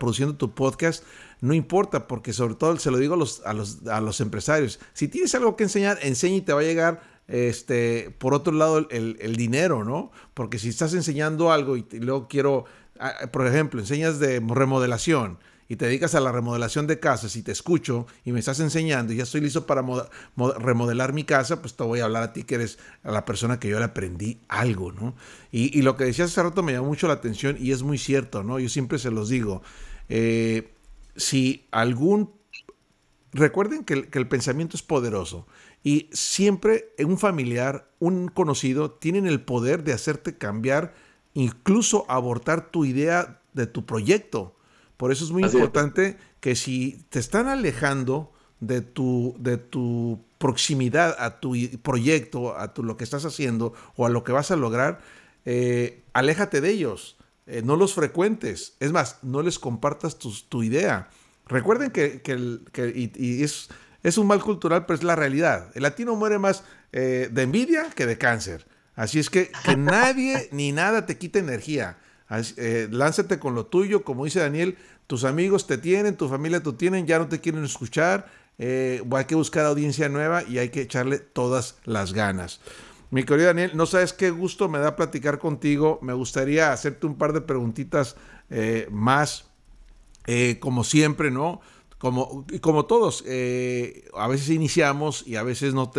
produciendo 0.00 0.34
tu 0.34 0.52
podcast, 0.52 1.04
no 1.40 1.54
importa, 1.54 2.08
porque 2.08 2.32
sobre 2.32 2.54
todo 2.54 2.76
se 2.78 2.90
lo 2.90 2.98
digo 2.98 3.14
a 3.14 3.16
los, 3.16 3.42
los, 3.54 3.86
a 3.86 4.00
los 4.00 4.20
empresarios. 4.20 4.80
Si 4.92 5.08
tienes 5.08 5.34
algo 5.34 5.56
que 5.56 5.64
enseñar, 5.64 5.98
enseña 6.02 6.36
y 6.36 6.40
te 6.40 6.52
va 6.52 6.60
a 6.60 6.64
llegar 6.64 7.02
este, 7.28 8.14
por 8.18 8.34
otro 8.34 8.52
lado 8.52 8.78
el, 8.78 9.16
el, 9.20 9.36
dinero, 9.36 9.84
¿no? 9.84 10.10
Porque 10.34 10.58
si 10.58 10.68
estás 10.68 10.94
enseñando 10.94 11.50
algo 11.50 11.76
y 11.76 11.84
luego 11.92 12.28
quiero 12.28 12.66
por 13.32 13.46
ejemplo, 13.46 13.80
enseñas 13.80 14.18
de 14.18 14.40
remodelación 14.40 15.38
y 15.68 15.76
te 15.76 15.86
dedicas 15.86 16.14
a 16.14 16.20
la 16.20 16.32
remodelación 16.32 16.86
de 16.86 17.00
casas 17.00 17.34
y 17.36 17.42
te 17.42 17.52
escucho 17.52 18.06
y 18.24 18.32
me 18.32 18.40
estás 18.40 18.60
enseñando 18.60 19.12
y 19.12 19.16
ya 19.16 19.24
estoy 19.24 19.40
listo 19.40 19.66
para 19.66 19.82
remodelar 20.58 21.12
mi 21.12 21.24
casa, 21.24 21.60
pues 21.60 21.74
te 21.74 21.82
voy 21.82 22.00
a 22.00 22.04
hablar 22.04 22.22
a 22.22 22.32
ti 22.32 22.44
que 22.44 22.56
eres 22.56 22.78
a 23.02 23.10
la 23.10 23.24
persona 23.24 23.58
que 23.58 23.68
yo 23.68 23.78
le 23.78 23.84
aprendí 23.84 24.40
algo, 24.48 24.92
¿no? 24.92 25.14
Y, 25.50 25.82
lo 25.82 25.96
que 25.96 26.04
decías 26.04 26.30
hace 26.30 26.42
rato 26.42 26.62
me 26.62 26.72
llamó 26.72 26.88
mucho 26.88 27.08
la 27.08 27.14
atención 27.14 27.56
y 27.58 27.72
es 27.72 27.82
muy 27.82 27.98
cierto, 27.98 28.42
¿no? 28.42 28.58
Yo 28.58 28.68
siempre 28.68 28.98
se 28.98 29.10
los 29.10 29.28
digo, 29.28 29.62
eh, 30.08 30.72
si 31.16 31.66
algún... 31.70 32.34
Recuerden 33.32 33.84
que 33.84 34.08
el, 34.10 34.28
pensamiento 34.28 34.76
es 34.78 34.82
poderoso 34.82 35.46
y 35.84 36.08
siempre 36.12 36.94
un 37.00 37.18
familiar, 37.18 37.90
un 37.98 38.28
conocido, 38.28 38.92
tienen 38.92 39.26
el 39.26 39.42
poder 39.42 39.84
de 39.84 39.92
hacerte 39.92 40.38
cambiar, 40.38 40.94
incluso 41.36 42.06
abortar 42.08 42.70
tu 42.70 42.86
idea 42.86 43.40
de 43.52 43.66
tu 43.66 43.84
proyecto. 43.84 44.56
Por 44.96 45.12
eso 45.12 45.24
es 45.24 45.30
muy 45.30 45.44
importante 45.44 46.16
que 46.40 46.56
si 46.56 47.04
te 47.10 47.18
están 47.18 47.46
alejando 47.46 48.32
de 48.60 48.80
tu, 48.80 49.36
de 49.38 49.58
tu 49.58 50.24
proximidad 50.38 51.14
a 51.18 51.38
tu 51.38 51.54
proyecto, 51.82 52.56
a 52.56 52.72
tu, 52.72 52.82
lo 52.82 52.96
que 52.96 53.04
estás 53.04 53.26
haciendo 53.26 53.74
o 53.96 54.06
a 54.06 54.08
lo 54.08 54.24
que 54.24 54.32
vas 54.32 54.50
a 54.50 54.56
lograr, 54.56 55.00
eh, 55.44 56.02
aléjate 56.14 56.62
de 56.62 56.70
ellos, 56.70 57.18
eh, 57.46 57.60
no 57.62 57.76
los 57.76 57.92
frecuentes. 57.92 58.74
Es 58.80 58.92
más, 58.92 59.18
no 59.22 59.42
les 59.42 59.58
compartas 59.58 60.18
tu, 60.18 60.62
idea. 60.62 61.10
Recuerden 61.46 61.90
que, 61.90 62.22
y, 62.94 63.42
es, 63.42 63.68
es, 64.02 64.16
un 64.16 64.26
mal 64.26 64.42
cultural, 64.42 64.86
pero 64.86 64.96
es 64.96 65.04
la 65.04 65.16
realidad. 65.16 65.70
El 65.74 65.82
latino 65.82 66.16
muere 66.16 66.38
más 66.38 66.64
eh, 66.92 67.28
de 67.30 67.42
envidia 67.42 67.90
que 67.94 68.06
de 68.06 68.16
cáncer. 68.16 68.66
Así 68.96 69.18
es 69.18 69.30
que 69.30 69.52
que 69.64 69.76
nadie 69.76 70.48
ni 70.50 70.72
nada 70.72 71.06
te 71.06 71.16
quite 71.18 71.38
energía. 71.38 71.98
Eh, 72.56 72.88
lánzate 72.90 73.38
con 73.38 73.54
lo 73.54 73.66
tuyo, 73.66 74.02
como 74.02 74.24
dice 74.24 74.40
Daniel, 74.40 74.76
tus 75.06 75.22
amigos 75.22 75.68
te 75.68 75.78
tienen, 75.78 76.16
tu 76.16 76.28
familia 76.28 76.60
te 76.60 76.72
tienen, 76.72 77.06
ya 77.06 77.20
no 77.20 77.28
te 77.28 77.40
quieren 77.40 77.64
escuchar, 77.64 78.26
eh, 78.58 79.00
hay 79.12 79.24
que 79.26 79.36
buscar 79.36 79.64
audiencia 79.66 80.08
nueva 80.08 80.42
y 80.42 80.58
hay 80.58 80.70
que 80.70 80.80
echarle 80.80 81.18
todas 81.18 81.76
las 81.84 82.12
ganas. 82.12 82.60
Mi 83.10 83.22
querido 83.22 83.46
Daniel, 83.46 83.70
no 83.74 83.86
sabes 83.86 84.12
qué 84.12 84.30
gusto 84.30 84.68
me 84.68 84.80
da 84.80 84.96
platicar 84.96 85.38
contigo, 85.38 86.00
me 86.02 86.14
gustaría 86.14 86.72
hacerte 86.72 87.06
un 87.06 87.16
par 87.16 87.32
de 87.32 87.42
preguntitas 87.42 88.16
eh, 88.50 88.88
más, 88.90 89.44
como 90.58 90.82
siempre, 90.82 91.30
¿no? 91.30 91.60
Como, 91.98 92.46
como 92.60 92.84
todos, 92.84 93.22
a 93.22 94.28
veces 94.28 94.50
iniciamos 94.50 95.26
y 95.26 95.36
a 95.36 95.42
veces 95.42 95.72
no, 95.72 95.90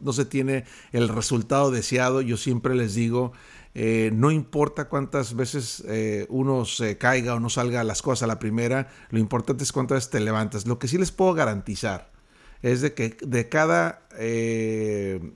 no 0.00 0.12
se 0.12 0.24
tiene 0.24 0.64
el 0.90 1.08
resultado 1.08 1.70
deseado. 1.70 2.20
Yo 2.22 2.36
siempre 2.36 2.74
les 2.74 2.94
digo, 2.94 3.32
eh, 3.76 4.10
no 4.14 4.30
importa 4.30 4.88
cuántas 4.88 5.34
veces 5.34 5.82
eh, 5.88 6.26
uno 6.28 6.64
se 6.64 6.96
caiga 6.96 7.34
o 7.34 7.40
no 7.40 7.50
salga 7.50 7.82
las 7.82 8.02
cosas 8.02 8.22
a 8.22 8.26
la 8.28 8.38
primera, 8.38 8.88
lo 9.10 9.18
importante 9.18 9.64
es 9.64 9.72
cuántas 9.72 9.96
veces 9.96 10.10
te 10.10 10.20
levantas. 10.20 10.66
Lo 10.66 10.78
que 10.78 10.86
sí 10.86 10.96
les 10.96 11.10
puedo 11.10 11.34
garantizar 11.34 12.12
es 12.62 12.80
de 12.80 12.94
que 12.94 13.16
de 13.20 13.48
cada, 13.48 14.06
eh, 14.16 15.32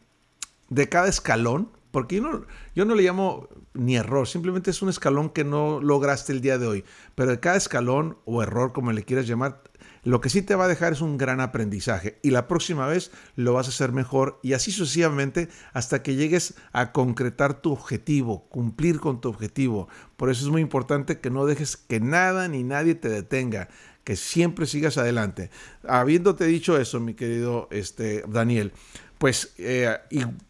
de 0.69 0.89
cada 0.89 1.09
escalón, 1.09 1.73
porque 1.91 2.17
yo 2.17 2.23
no, 2.23 2.47
yo 2.77 2.85
no 2.85 2.95
le 2.95 3.03
llamo 3.03 3.49
ni 3.75 3.97
error, 3.97 4.29
simplemente 4.29 4.71
es 4.71 4.83
un 4.83 4.89
escalón 4.89 5.31
que 5.31 5.43
no 5.43 5.81
lograste 5.81 6.33
el 6.33 6.41
día 6.41 6.59
de 6.59 6.67
hoy, 6.69 6.85
pero 7.17 7.31
de 7.31 7.41
cada 7.41 7.57
escalón 7.57 8.19
o 8.25 8.43
error, 8.43 8.73
como 8.73 8.93
le 8.93 9.03
quieras 9.03 9.27
llamar, 9.27 9.63
lo 10.05 10.21
que 10.21 10.31
sí 10.31 10.43
te 10.43 10.55
va 10.55 10.65
a 10.65 10.69
dejar 10.69 10.93
es 10.93 11.01
un 11.01 11.19
gran 11.19 11.41
aprendizaje 11.41 12.19
y 12.23 12.31
la 12.31 12.49
próxima 12.49 12.87
vez 12.87 13.11
lo 13.37 13.53
vas 13.53 13.67
a 13.67 13.71
hacer 13.71 13.93
mejor 13.93 14.39
y 14.43 14.53
así 14.53 14.73
sucesivamente 14.73 15.49
hasta 15.73 16.03
que 16.03 16.15
llegues 16.15 16.55
a 16.73 16.93
concretar 16.93 17.61
tu 17.61 17.73
objetivo, 17.73 18.49
cumplir 18.49 19.01
con 19.01 19.21
tu 19.21 19.29
objetivo. 19.29 19.89
Por 20.17 20.31
eso 20.31 20.45
es 20.45 20.51
muy 20.51 20.63
importante 20.63 21.21
que 21.21 21.31
no 21.31 21.47
dejes 21.47 21.77
que 21.77 22.01
nada 22.01 22.49
ni 22.49 22.63
nadie 22.63 22.95
te 22.95 23.09
detenga, 23.09 23.69
que 24.05 24.17
siempre 24.17 24.67
sigas 24.67 24.99
adelante. 24.99 25.51
Habiéndote 25.87 26.45
dicho 26.47 26.79
eso, 26.79 27.01
mi 27.01 27.15
querido 27.15 27.69
este, 27.71 28.25
Daniel, 28.29 28.73
pues 29.19 29.53
eh, 29.59 29.99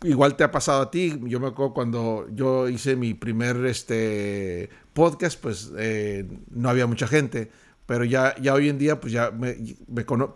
igual 0.05 0.37
te 0.37 0.45
ha 0.45 0.53
pasado 0.53 0.83
a 0.83 0.91
ti. 0.91 1.19
Yo 1.25 1.41
me 1.41 1.49
acuerdo 1.49 1.75
cuando 1.75 2.29
yo 2.33 2.69
hice 2.69 2.97
mi 2.97 3.15
primer 3.15 3.65
este, 3.67 4.69
podcast, 4.93 5.41
pues 5.41 5.73
eh, 5.79 6.29
no 6.51 6.69
había 6.69 6.87
mucha 6.87 7.09
gente 7.09 7.51
pero 7.88 8.05
ya, 8.05 8.37
ya 8.38 8.53
hoy 8.53 8.68
en 8.68 8.77
día, 8.77 9.01
pues 9.01 9.14
ya 9.14 9.31
me, 9.31 9.57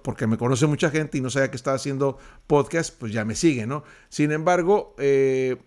porque 0.02 0.26
me 0.26 0.38
conoce 0.38 0.66
mucha 0.66 0.88
gente 0.88 1.18
y 1.18 1.20
no 1.20 1.28
sabía 1.28 1.50
que 1.50 1.56
estaba 1.58 1.76
haciendo 1.76 2.16
podcast, 2.46 2.98
pues 2.98 3.12
ya 3.12 3.26
me 3.26 3.34
sigue, 3.34 3.66
¿no? 3.66 3.84
Sin 4.08 4.32
embargo, 4.32 4.94
eh, 4.96 5.58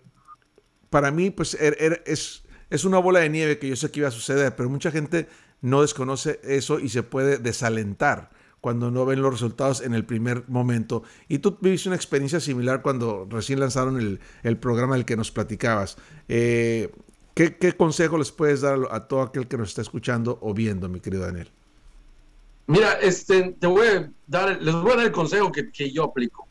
para 0.90 1.12
mí, 1.12 1.30
pues 1.30 1.54
er, 1.54 1.76
er, 1.78 2.02
es, 2.04 2.42
es 2.70 2.84
una 2.84 2.98
bola 2.98 3.20
de 3.20 3.30
nieve 3.30 3.60
que 3.60 3.68
yo 3.68 3.76
sé 3.76 3.92
que 3.92 4.00
iba 4.00 4.08
a 4.08 4.10
suceder, 4.10 4.56
pero 4.56 4.68
mucha 4.68 4.90
gente 4.90 5.28
no 5.60 5.82
desconoce 5.82 6.40
eso 6.42 6.80
y 6.80 6.88
se 6.88 7.04
puede 7.04 7.38
desalentar 7.38 8.30
cuando 8.60 8.90
no 8.90 9.06
ven 9.06 9.22
los 9.22 9.30
resultados 9.30 9.80
en 9.80 9.94
el 9.94 10.04
primer 10.04 10.42
momento. 10.48 11.04
Y 11.28 11.38
tú 11.38 11.56
viviste 11.60 11.88
una 11.88 11.94
experiencia 11.94 12.40
similar 12.40 12.82
cuando 12.82 13.28
recién 13.30 13.60
lanzaron 13.60 14.18
el, 14.42 14.58
programa 14.58 14.96
del 14.96 15.04
que 15.04 15.16
nos 15.16 15.30
platicabas. 15.30 15.98
Eh, 16.26 16.92
¿qué, 17.34 17.58
¿qué, 17.58 17.76
consejo 17.76 18.18
les 18.18 18.32
puedes 18.32 18.62
dar 18.62 18.76
a 18.90 19.06
todo 19.06 19.22
aquel 19.22 19.46
que 19.46 19.56
nos 19.56 19.68
está 19.68 19.82
escuchando 19.82 20.40
o 20.42 20.52
viendo, 20.52 20.88
mi 20.88 20.98
querido 20.98 21.22
Daniel? 21.22 21.52
Mira, 22.66 22.94
este, 22.94 23.52
te 23.52 23.66
voy 23.66 23.86
a 23.86 24.10
dar, 24.26 24.60
les 24.60 24.74
voy 24.74 24.92
a 24.92 24.96
dar 24.96 25.06
el 25.06 25.12
consejo 25.12 25.52
que, 25.52 25.70
que 25.70 25.90
yo 25.90 26.04
aplico. 26.04 26.46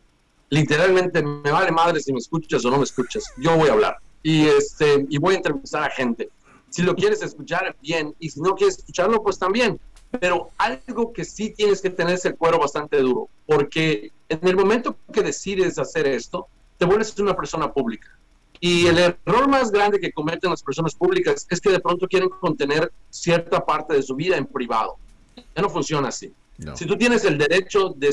Literalmente 0.49 1.21
me 1.21 1.51
vale 1.51 1.71
madre 1.71 1.99
si 1.99 2.13
me 2.13 2.19
escuchas 2.19 2.63
o 2.65 2.71
no 2.71 2.77
me 2.77 2.83
escuchas. 2.83 3.25
Yo 3.37 3.57
voy 3.57 3.69
a 3.69 3.73
hablar 3.73 3.97
y 4.23 4.47
este 4.47 5.05
y 5.09 5.17
voy 5.19 5.35
a 5.35 5.37
entrevistar 5.37 5.83
a 5.83 5.89
gente. 5.89 6.29
Si 6.69 6.81
lo 6.81 6.95
quieres 6.95 7.21
escuchar, 7.21 7.75
bien, 7.81 8.15
y 8.19 8.29
si 8.29 8.41
no 8.41 8.55
quieres 8.55 8.79
escucharlo, 8.79 9.21
pues 9.21 9.37
también. 9.37 9.79
Pero 10.19 10.49
algo 10.57 11.13
que 11.13 11.23
sí 11.23 11.51
tienes 11.51 11.81
que 11.81 11.89
tener 11.89 12.15
es 12.15 12.25
el 12.25 12.35
cuero 12.35 12.59
bastante 12.59 12.97
duro, 12.97 13.29
porque 13.45 14.11
en 14.29 14.47
el 14.47 14.55
momento 14.55 14.97
que 15.13 15.21
decides 15.21 15.77
hacer 15.77 16.07
esto, 16.07 16.47
te 16.77 16.85
vuelves 16.85 17.17
una 17.19 17.35
persona 17.35 17.71
pública. 17.71 18.17
Y 18.59 18.87
el 18.87 18.97
error 18.97 19.47
más 19.47 19.71
grande 19.71 19.99
que 19.99 20.11
cometen 20.11 20.49
las 20.49 20.63
personas 20.63 20.95
públicas 20.95 21.45
es 21.49 21.61
que 21.61 21.69
de 21.69 21.79
pronto 21.79 22.07
quieren 22.07 22.29
contener 22.29 22.91
cierta 23.09 23.63
parte 23.63 23.93
de 23.93 24.01
su 24.01 24.15
vida 24.15 24.37
en 24.37 24.45
privado. 24.45 24.97
Ya 25.35 25.61
no 25.61 25.69
funciona 25.69 26.09
así. 26.09 26.33
Si 26.75 26.85
tú 26.85 26.97
tienes 26.97 27.25
el 27.25 27.37
derecho 27.37 27.93
de, 27.95 28.09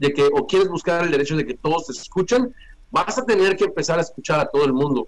que, 0.00 0.28
o 0.32 0.46
quieres 0.46 0.68
buscar 0.68 1.04
el 1.04 1.12
derecho 1.12 1.36
de 1.36 1.46
que 1.46 1.54
todos 1.54 1.86
te 1.86 1.92
escuchen, 1.92 2.52
vas 2.90 3.18
a 3.18 3.24
tener 3.24 3.56
que 3.56 3.64
empezar 3.64 3.98
a 3.98 4.02
escuchar 4.02 4.40
a 4.40 4.48
todo 4.48 4.64
el 4.64 4.72
mundo. 4.72 5.06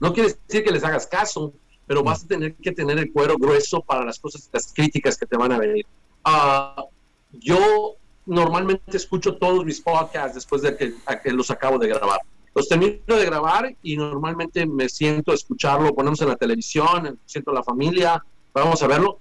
No 0.00 0.12
quiere 0.12 0.36
decir 0.46 0.64
que 0.64 0.70
les 0.70 0.84
hagas 0.84 1.06
caso, 1.06 1.54
pero 1.86 2.02
vas 2.02 2.24
a 2.24 2.28
tener 2.28 2.54
que 2.56 2.72
tener 2.72 2.98
el 2.98 3.10
cuero 3.10 3.36
grueso 3.38 3.80
para 3.80 4.04
las 4.04 4.18
cosas, 4.18 4.50
las 4.52 4.72
críticas 4.72 5.16
que 5.16 5.24
te 5.24 5.36
van 5.36 5.52
a 5.52 5.58
venir. 5.58 5.86
Ah, 6.24 6.84
yo 7.32 7.96
normalmente 8.26 8.96
escucho 8.96 9.36
todos 9.36 9.64
mis 9.64 9.80
podcasts 9.80 10.34
después 10.34 10.60
de 10.62 10.76
que, 10.76 10.94
que, 11.22 11.32
los 11.32 11.50
acabo 11.50 11.78
de 11.78 11.88
grabar. 11.88 12.20
Los 12.54 12.68
termino 12.68 13.00
de 13.06 13.24
grabar 13.24 13.74
y 13.82 13.96
normalmente 13.96 14.66
me 14.66 14.88
siento 14.88 15.32
a 15.32 15.34
escucharlo, 15.34 15.94
ponemos 15.94 16.20
en 16.20 16.28
la 16.28 16.36
televisión, 16.36 17.18
siento 17.24 17.50
a 17.50 17.54
la 17.54 17.62
familia, 17.62 18.22
vamos 18.52 18.82
a 18.82 18.86
verlo 18.86 19.18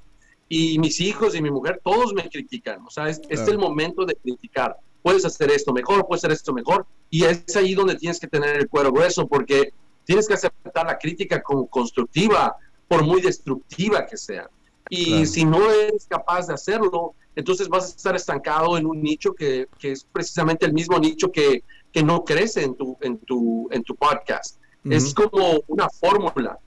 y 0.55 0.77
mis 0.77 0.99
hijos 0.99 1.33
y 1.33 1.41
mi 1.41 1.49
mujer, 1.49 1.81
todos 1.83 2.13
me 2.13 2.29
critican. 2.29 2.85
O 2.85 2.89
sea, 2.91 3.09
es, 3.09 3.19
el 3.27 3.57
momento 3.57 4.05
de 4.05 4.15
criticar. 4.15 4.77
Puedes 5.01 5.25
hacer 5.25 5.49
esto 5.49 5.73
mejor, 5.73 6.05
puedes 6.05 6.23
hacer 6.23 6.31
esto 6.31 6.53
mejor. 6.53 6.85
Y 7.09 7.23
es 7.23 7.55
ahí 7.55 7.73
donde 7.73 7.95
tienes 7.95 8.19
que 8.19 8.27
tener 8.27 8.57
el 8.57 8.69
cuero 8.69 8.91
grueso, 8.91 9.25
porque 9.27 9.73
tienes 10.05 10.27
que 10.27 10.35
aceptar 10.35 10.85
la 10.85 10.99
crítica 10.99 11.41
como 11.41 11.65
constructiva, 11.65 12.55
por 12.87 13.03
muy 13.03 13.19
destructiva 13.19 14.05
que 14.05 14.15
sea. 14.15 14.47
Y 14.89 15.25
si 15.25 15.43
no 15.43 15.71
eres 15.71 16.05
capaz 16.07 16.45
de 16.45 16.53
hacerlo, 16.53 17.15
entonces 17.35 17.67
vas 17.67 17.85
a 17.85 17.95
estar 17.95 18.15
estancado 18.15 18.77
en 18.77 18.85
un 18.85 19.01
nicho 19.01 19.33
que, 19.33 19.67
que 19.79 19.93
es 19.93 20.03
precisamente 20.03 20.67
el 20.67 20.73
mismo 20.73 20.99
nicho 20.99 21.31
que, 21.31 21.63
que, 21.91 22.03
no 22.03 22.23
crece 22.23 22.63
en 22.63 22.75
tu, 22.75 22.95
en 23.01 23.17
tu, 23.17 23.67
en 23.71 23.81
tu 23.83 23.95
podcast. 23.95 24.57
Es 24.87 25.15
como 25.15 25.61
una 25.67 25.89
fórmula. 25.89 26.59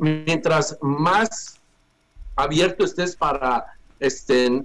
mientras 0.00 0.76
más 0.80 1.57
abierto 2.38 2.84
estés 2.84 3.16
para 3.16 3.64
este, 4.00 4.64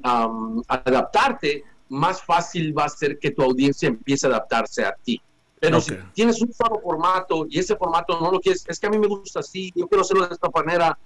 adaptarte, 0.67 1.63
más 1.89 2.21
fácil 2.21 2.77
va 2.77 2.85
a 2.85 2.89
ser 2.89 3.19
que 3.19 3.31
tu 3.31 3.41
audiencia 3.41 3.87
empiece 3.87 4.25
a 4.25 4.29
adaptarse 4.29 4.85
a 4.85 4.93
ti. 4.93 5.21
Pero 5.59 5.79
si 5.79 5.95
tienes 6.13 6.41
un 6.41 6.51
solo 6.51 6.81
formato 6.81 7.45
y 7.49 7.59
ese 7.59 7.75
formato 7.77 8.19
no 8.19 8.31
lo 8.31 8.39
quieres, 8.39 8.65
es 8.67 8.79
que 8.79 8.87
a 8.87 8.89
mí 8.89 8.99
me 8.99 9.07
gusta 9.07 9.39
así, 9.39 9.71
yo 9.75 9.87
quiero 9.87 10.01
hacerlo 10.01 10.27
de 10.27 10.33
esta 10.33 10.49
manera, 10.53 10.97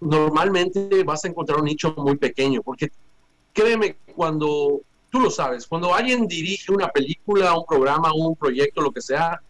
normalmente 0.00 1.04
vas 1.04 1.24
a 1.24 1.28
encontrar 1.28 1.58
un 1.58 1.66
nicho 1.66 1.94
muy 1.98 2.16
pequeño, 2.16 2.62
porque 2.62 2.90
créeme, 3.52 3.98
cuando 4.14 4.80
tú 5.10 5.20
lo 5.20 5.30
sabes, 5.30 5.66
cuando 5.66 5.94
alguien 5.94 6.26
dirige 6.26 6.72
una 6.72 6.88
película, 6.88 7.56
un 7.58 7.66
programa, 7.66 8.12
un 8.14 8.34
proyecto, 8.36 8.80
lo 8.80 8.90
que 8.90 9.02
sea, 9.02 9.40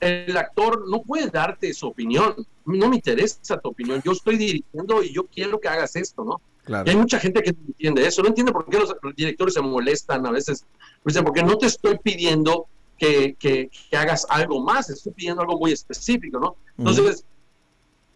el 0.00 0.36
actor 0.36 0.88
no 0.88 1.02
puede 1.02 1.28
darte 1.28 1.72
su 1.74 1.86
opinión. 1.86 2.34
No 2.64 2.88
me 2.88 2.96
interesa 2.96 3.58
tu 3.58 3.70
opinión. 3.70 4.02
Yo 4.04 4.12
estoy 4.12 4.36
dirigiendo 4.36 5.02
y 5.02 5.12
yo 5.12 5.24
quiero 5.26 5.58
que 5.58 5.68
hagas 5.68 5.96
esto, 5.96 6.24
¿no? 6.24 6.40
Y 6.84 6.90
hay 6.90 6.96
mucha 6.96 7.18
gente 7.18 7.42
que 7.42 7.52
no 7.52 7.58
entiende 7.66 8.06
eso. 8.06 8.22
No 8.22 8.28
entiende 8.28 8.52
por 8.52 8.66
qué 8.66 8.78
los 8.78 8.94
directores 9.16 9.54
se 9.54 9.62
molestan 9.62 10.26
a 10.26 10.30
veces. 10.30 10.64
Dicen, 11.04 11.24
porque 11.24 11.42
no 11.42 11.56
te 11.56 11.66
estoy 11.66 11.98
pidiendo 11.98 12.66
que, 12.98 13.36
que, 13.38 13.70
hagas 13.96 14.26
algo 14.28 14.62
más, 14.62 14.90
estoy 14.90 15.12
pidiendo 15.12 15.40
algo 15.40 15.58
muy 15.58 15.72
específico, 15.72 16.38
¿no? 16.38 16.56
Entonces, 16.76 17.24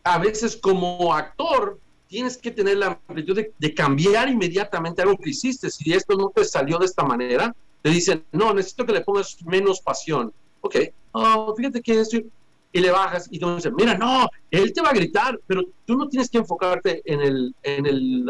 a 0.05 0.19
veces 0.19 0.57
como 0.57 1.15
actor 1.15 1.79
tienes 2.09 2.37
que 2.37 2.51
tener 2.51 2.77
la 2.77 3.01
amplitud 3.09 3.41
de, 3.59 3.75
cambiar 3.75 4.29
inmediatamente 4.29 5.01
algo 5.01 5.17
que 5.17 5.31
hiciste. 5.31 5.71
Si 5.71 5.95
esto 5.95 6.15
no 6.17 6.29
te 6.29 6.45
salió 6.45 6.79
de 6.79 6.85
esta 6.85 7.05
manera, 7.05 7.55
te 7.81 7.89
dicen, 7.89 8.25
no, 8.33 8.53
necesito 8.53 8.85
que 8.85 8.93
le 8.93 9.01
pongas 9.01 9.43
menos 9.47 9.81
pasión. 9.81 10.33
Ok, 10.63 10.77
oh, 11.13 11.55
fíjate 11.55 11.83
que 11.83 12.01
esto... 12.01 12.19
Y 12.75 12.81
le 12.81 12.91
bajas 12.91 13.29
y 13.31 13.39
tú 13.39 13.55
dices, 13.55 13.71
mira, 13.77 13.99
no, 13.99 14.31
él 14.51 14.73
te 14.73 14.81
va 14.81 14.89
a 14.89 14.95
gritar, 14.95 15.39
pero 15.47 15.61
tú 15.85 15.95
no 15.95 16.09
tienes 16.09 16.31
que 16.31 16.39
enfocarte 16.39 17.03
en, 17.05 17.21
el, 17.21 17.55
en, 17.63 17.85
el, 17.85 18.27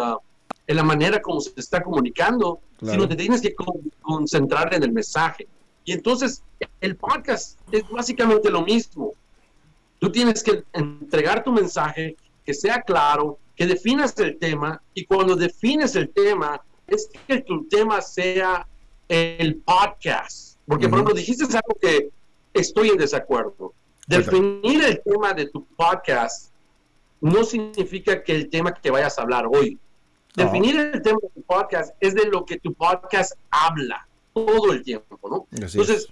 en 0.66 0.76
la 0.76 0.82
manera 0.82 1.22
como 1.22 1.40
se 1.40 1.52
está 1.56 1.80
comunicando, 1.80 2.58
sino 2.80 3.08
te 3.08 3.14
tienes 3.14 3.40
que 3.40 3.54
concentrar 4.00 4.74
en 4.74 4.82
el 4.82 4.90
mensaje. 4.90 5.46
Y 5.84 5.92
entonces 5.92 6.42
el 6.80 6.96
podcast 6.96 7.60
es 7.70 7.88
básicamente 7.88 8.50
lo 8.50 8.62
mismo. 8.62 9.12
Tú 10.00 10.10
tienes 10.10 10.42
que 10.42 10.64
entregar 10.72 11.44
tu 11.44 11.52
mensaje, 11.52 12.16
que 12.44 12.52
sea 12.52 12.82
claro, 12.82 13.38
que 13.54 13.68
definas 13.68 14.18
el 14.18 14.38
tema 14.38 14.82
y 14.92 15.04
cuando 15.04 15.36
defines 15.36 15.94
el 15.94 16.08
tema 16.08 16.60
es 16.88 17.08
que 17.28 17.42
tu 17.42 17.68
tema 17.68 18.02
sea 18.02 18.66
el 19.06 19.54
podcast. 19.58 20.56
Porque, 20.66 20.88
por 20.88 20.98
ejemplo, 20.98 21.14
dijiste 21.14 21.44
algo 21.44 21.78
que 21.80 22.10
estoy 22.54 22.90
en 22.90 22.98
desacuerdo. 22.98 23.72
Definir 24.06 24.84
el 24.84 25.00
tema 25.02 25.32
de 25.32 25.46
tu 25.46 25.64
podcast 25.76 26.52
no 27.20 27.44
significa 27.44 28.22
que 28.22 28.34
el 28.34 28.50
tema 28.50 28.74
que 28.74 28.90
vayas 28.90 29.18
a 29.18 29.22
hablar 29.22 29.46
hoy. 29.50 29.78
Definir 30.34 30.78
el 30.78 31.02
tema 31.02 31.18
de 31.22 31.28
tu 31.28 31.42
podcast 31.42 31.94
es 32.00 32.14
de 32.14 32.26
lo 32.26 32.44
que 32.44 32.58
tu 32.58 32.72
podcast 32.74 33.34
habla 33.50 34.06
todo 34.32 34.72
el 34.72 34.82
tiempo, 34.82 35.18
¿no? 35.28 35.46
Entonces, 35.52 36.08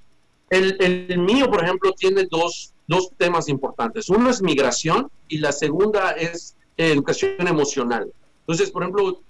el, 0.50 0.76
el, 1.09 1.18
mío, 1.18 1.50
por 1.50 1.64
ejemplo, 1.64 1.92
tiene 1.92 2.26
dos, 2.31 2.72
dos 2.87 3.11
temas 3.16 3.48
importantes. 3.48 4.09
Uno 4.09 4.31
es 4.31 4.42
migración 4.42 5.11
y 5.29 5.38
la 5.38 5.53
segunda 5.53 6.12
es 6.12 6.55
educación 6.76 7.46
emocional. 7.46 8.12
Entonces, 8.40 8.70
por 8.70 8.83
ejemplo, 8.83 9.20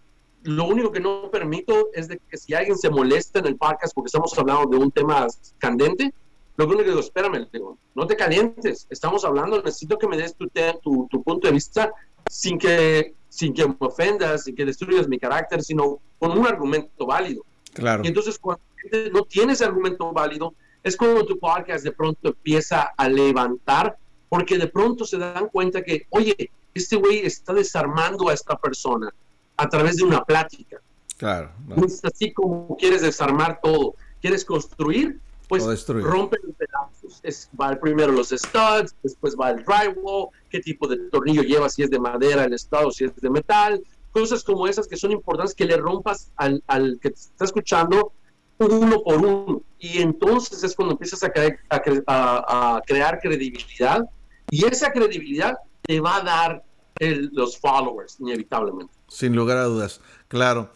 lo 0.42 0.64
único 0.64 0.90
que 0.90 1.00
no 1.00 1.30
permito 1.30 1.88
es 1.92 2.08
de 2.08 2.18
que 2.18 2.36
si 2.36 2.54
alguien 2.54 2.76
se 2.76 2.90
molesta 2.90 3.38
en 3.38 3.46
el 3.46 3.56
podcast 3.56 3.94
porque 3.94 4.06
estamos 4.06 4.36
hablando 4.38 4.66
de 4.66 4.76
un 4.76 4.90
tema 4.90 5.26
candente, 5.58 6.12
lo 6.66 6.74
único 6.74 6.84
que 6.84 6.90
digo, 6.90 7.00
espérame, 7.00 7.48
digo, 7.52 7.78
no 7.94 8.06
te 8.06 8.16
calientes, 8.16 8.86
estamos 8.90 9.24
hablando, 9.24 9.62
necesito 9.62 9.98
que 9.98 10.06
me 10.06 10.16
des 10.16 10.34
tu, 10.34 10.48
tu, 10.82 11.08
tu, 11.10 11.22
punto 11.22 11.46
de 11.46 11.54
vista 11.54 11.92
sin 12.28 12.58
que, 12.58 13.14
sin 13.28 13.54
que 13.54 13.66
me 13.66 13.76
ofendas, 13.78 14.44
sin 14.44 14.54
que 14.54 14.64
destruyas 14.64 15.08
mi 15.08 15.18
carácter, 15.18 15.62
sino 15.62 15.98
con 16.18 16.36
un 16.36 16.46
argumento 16.46 17.06
válido. 17.06 17.44
Claro. 17.72 18.02
Y 18.04 18.08
entonces 18.08 18.38
cuando 18.38 18.62
no 19.12 19.22
tienes 19.22 19.62
argumento 19.62 20.12
válido, 20.12 20.54
es 20.82 20.96
cuando 20.96 21.24
tu 21.24 21.38
podcast 21.38 21.84
de 21.84 21.92
pronto 21.92 22.28
empieza 22.28 22.92
a 22.96 23.08
levantar, 23.08 23.96
porque 24.28 24.58
de 24.58 24.66
pronto 24.66 25.04
se 25.04 25.18
dan 25.18 25.48
cuenta 25.48 25.82
que, 25.82 26.06
oye, 26.10 26.50
este 26.74 26.96
güey 26.96 27.20
está 27.20 27.52
desarmando 27.52 28.28
a 28.28 28.34
esta 28.34 28.56
persona 28.56 29.12
a 29.56 29.68
través 29.68 29.96
de 29.96 30.04
una 30.04 30.24
plática. 30.24 30.78
Claro. 31.16 31.52
No. 31.66 31.84
es 31.84 32.04
así 32.04 32.32
como 32.32 32.76
quieres 32.76 33.02
desarmar 33.02 33.60
todo. 33.62 33.94
¿Quieres 34.20 34.44
construir? 34.44 35.18
Pues 35.50 35.86
rompe 35.86 36.38
los 36.42 36.54
pedazos. 36.54 37.20
Es, 37.22 37.50
va 37.60 37.74
primero 37.78 38.12
los 38.12 38.28
studs, 38.30 38.94
después 39.02 39.36
va 39.38 39.50
el 39.50 39.64
drywall, 39.64 40.28
qué 40.48 40.60
tipo 40.60 40.86
de 40.86 40.96
tornillo 41.10 41.42
lleva, 41.42 41.68
si 41.68 41.82
es 41.82 41.90
de 41.90 41.98
madera 41.98 42.44
el 42.44 42.54
estado, 42.54 42.90
si 42.90 43.04
es 43.04 43.14
de 43.16 43.28
metal. 43.28 43.82
Cosas 44.12 44.42
como 44.42 44.66
esas 44.66 44.88
que 44.88 44.96
son 44.96 45.12
importantes 45.12 45.54
que 45.54 45.64
le 45.64 45.76
rompas 45.76 46.30
al, 46.36 46.62
al 46.66 46.98
que 47.02 47.10
te 47.10 47.20
está 47.20 47.44
escuchando 47.44 48.12
uno 48.58 49.02
por 49.02 49.16
uno. 49.16 49.62
Y 49.78 49.98
entonces 49.98 50.62
es 50.62 50.74
cuando 50.74 50.92
empiezas 50.92 51.22
a, 51.22 51.32
a, 52.06 52.76
a 52.76 52.82
crear 52.82 53.18
credibilidad. 53.20 54.08
Y 54.50 54.64
esa 54.64 54.92
credibilidad 54.92 55.56
te 55.82 56.00
va 56.00 56.16
a 56.16 56.22
dar 56.22 56.64
los 57.32 57.58
followers, 57.58 58.18
inevitablemente. 58.20 58.92
Sin 59.08 59.34
lugar 59.34 59.58
a 59.58 59.64
dudas, 59.64 60.00
claro. 60.28 60.70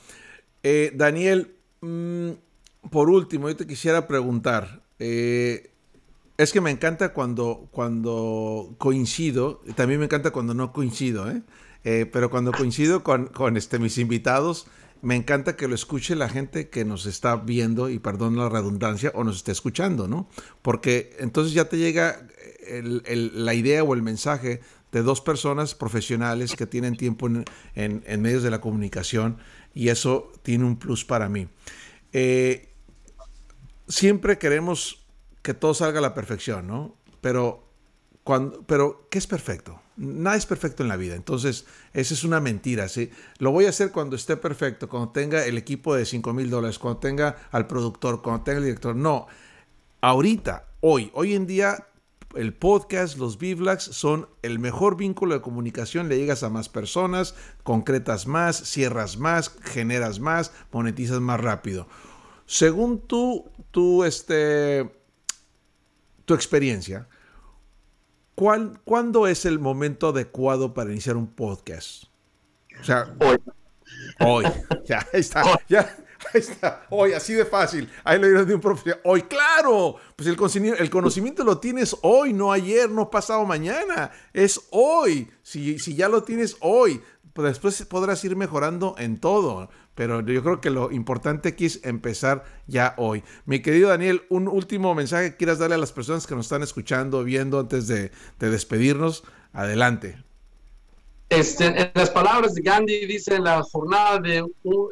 Eh, 0.62 0.92
Daniel, 0.94 1.54
mm, 1.80 2.30
por 2.90 3.10
último, 3.10 3.48
yo 3.48 3.56
te 3.56 3.66
quisiera 3.66 4.06
preguntar, 4.06 4.82
eh, 4.98 5.70
es 6.36 6.52
que 6.52 6.60
me 6.60 6.70
encanta 6.70 7.12
cuando, 7.12 7.68
cuando 7.70 8.74
coincido, 8.78 9.60
también 9.76 10.00
me 10.00 10.06
encanta 10.06 10.30
cuando 10.30 10.54
no 10.54 10.72
coincido, 10.72 11.30
¿eh? 11.30 11.42
pero 12.06 12.30
cuando 12.30 12.50
coincido 12.52 13.02
con, 13.04 13.26
con 13.26 13.56
este, 13.56 13.78
mis 13.78 13.98
invitados, 13.98 14.66
me 15.04 15.16
encanta 15.16 15.54
que 15.54 15.68
lo 15.68 15.74
escuche 15.74 16.16
la 16.16 16.30
gente 16.30 16.70
que 16.70 16.86
nos 16.86 17.04
está 17.04 17.36
viendo, 17.36 17.90
y 17.90 17.98
perdón 17.98 18.36
la 18.36 18.48
redundancia, 18.48 19.12
o 19.14 19.22
nos 19.22 19.36
esté 19.36 19.52
escuchando, 19.52 20.08
¿no? 20.08 20.28
Porque 20.62 21.14
entonces 21.20 21.52
ya 21.52 21.68
te 21.68 21.76
llega 21.76 22.26
la 22.66 23.54
idea 23.54 23.84
o 23.84 23.94
el 23.94 24.02
mensaje 24.02 24.60
de 24.92 25.02
dos 25.02 25.20
personas 25.20 25.74
profesionales 25.74 26.54
que 26.56 26.66
tienen 26.66 26.96
tiempo 26.96 27.28
en, 27.74 28.22
medios 28.22 28.42
de 28.42 28.50
la 28.50 28.60
comunicación 28.60 29.36
y 29.74 29.88
eso 29.88 30.32
tiene 30.42 30.64
un 30.64 30.78
plus 30.78 31.04
para 31.04 31.28
mí. 31.28 31.48
Eh, 32.12 32.70
siempre 33.88 34.38
queremos 34.38 35.06
que 35.42 35.54
todo 35.54 35.74
salga 35.74 35.98
a 35.98 36.02
la 36.02 36.14
perfección, 36.14 36.66
¿no? 36.66 36.96
Pero, 37.20 37.68
cuando, 38.22 38.62
pero 38.62 39.08
¿qué 39.10 39.18
es 39.18 39.26
perfecto? 39.26 39.80
Nada 39.96 40.36
es 40.36 40.46
perfecto 40.46 40.82
en 40.82 40.88
la 40.88 40.96
vida, 40.96 41.14
entonces 41.14 41.66
esa 41.92 42.14
es 42.14 42.24
una 42.24 42.40
mentira, 42.40 42.88
¿sí? 42.88 43.10
Lo 43.38 43.52
voy 43.52 43.66
a 43.66 43.68
hacer 43.68 43.92
cuando 43.92 44.16
esté 44.16 44.36
perfecto, 44.36 44.88
cuando 44.88 45.10
tenga 45.10 45.44
el 45.44 45.56
equipo 45.56 45.94
de 45.94 46.04
5 46.04 46.32
mil 46.32 46.50
dólares, 46.50 46.78
cuando 46.78 46.98
tenga 46.98 47.36
al 47.52 47.66
productor, 47.66 48.22
cuando 48.22 48.42
tenga 48.42 48.58
el 48.58 48.64
director. 48.64 48.96
No, 48.96 49.26
ahorita, 50.00 50.66
hoy, 50.80 51.10
hoy 51.14 51.34
en 51.34 51.46
día 51.46 51.86
el 52.34 52.52
podcast, 52.52 53.16
los 53.16 53.38
Bivlags 53.38 53.84
son 53.84 54.28
el 54.42 54.58
mejor 54.58 54.96
vínculo 54.96 55.34
de 55.34 55.40
comunicación. 55.40 56.08
Le 56.08 56.16
llegas 56.16 56.42
a 56.42 56.50
más 56.50 56.68
personas, 56.68 57.34
concretas 57.62 58.26
más, 58.26 58.56
cierras 58.56 59.18
más, 59.18 59.54
generas 59.62 60.18
más, 60.20 60.52
monetizas 60.72 61.20
más 61.20 61.40
rápido. 61.40 61.86
Según 62.46 63.00
tú, 63.00 63.50
tú 63.74 64.04
este, 64.04 64.88
tu 66.24 66.32
experiencia, 66.32 67.08
¿cuál, 68.36 68.80
¿cuándo 68.84 69.26
es 69.26 69.44
el 69.44 69.58
momento 69.58 70.10
adecuado 70.10 70.72
para 70.72 70.92
iniciar 70.92 71.16
un 71.16 71.26
podcast? 71.26 72.04
O 72.80 72.84
sea, 72.84 73.12
hoy. 73.18 73.36
Hoy. 74.20 74.44
Ya, 74.86 75.04
está. 75.12 75.42
Ya, 75.68 76.04
Ahí 76.32 76.40
está. 76.40 76.86
Hoy, 76.90 77.12
así 77.12 77.34
de 77.34 77.44
fácil. 77.44 77.90
Ahí 78.02 78.18
lo 78.18 78.26
dirán 78.26 78.46
de 78.46 78.54
un 78.54 78.60
profesor. 78.60 79.00
Hoy, 79.04 79.22
claro. 79.22 79.96
Pues 80.16 80.28
el 80.28 80.36
conocimiento, 80.36 80.80
el 80.80 80.90
conocimiento 80.90 81.44
lo 81.44 81.58
tienes 81.58 81.96
hoy, 82.02 82.32
no 82.32 82.52
ayer, 82.52 82.88
no 82.88 83.10
pasado 83.10 83.44
mañana. 83.44 84.10
Es 84.32 84.60
hoy. 84.70 85.30
Si, 85.42 85.78
si 85.78 85.94
ya 85.94 86.08
lo 86.08 86.22
tienes 86.22 86.56
hoy, 86.60 87.02
después 87.36 87.84
podrás 87.86 88.24
ir 88.24 88.36
mejorando 88.36 88.94
en 88.98 89.18
todo. 89.18 89.68
Pero 89.94 90.20
yo 90.22 90.42
creo 90.42 90.60
que 90.60 90.70
lo 90.70 90.90
importante 90.90 91.50
aquí 91.50 91.66
es 91.66 91.80
empezar 91.84 92.44
ya 92.66 92.94
hoy. 92.96 93.22
Mi 93.46 93.62
querido 93.62 93.90
Daniel, 93.90 94.22
un 94.28 94.48
último 94.48 94.94
mensaje 94.94 95.30
que 95.30 95.36
quieras 95.36 95.58
darle 95.58 95.76
a 95.76 95.78
las 95.78 95.92
personas 95.92 96.26
que 96.26 96.34
nos 96.34 96.46
están 96.46 96.62
escuchando, 96.62 97.22
viendo 97.22 97.60
antes 97.60 97.86
de, 97.86 98.10
de 98.38 98.50
despedirnos. 98.50 99.24
Adelante. 99.52 100.18
Este, 101.28 101.66
en 101.66 101.90
las 101.94 102.10
palabras 102.10 102.54
de 102.54 102.62
Gandhi 102.62 103.06
dice, 103.06 103.38
la 103.38 103.62
jornada 103.62 104.18
de, 104.18 104.44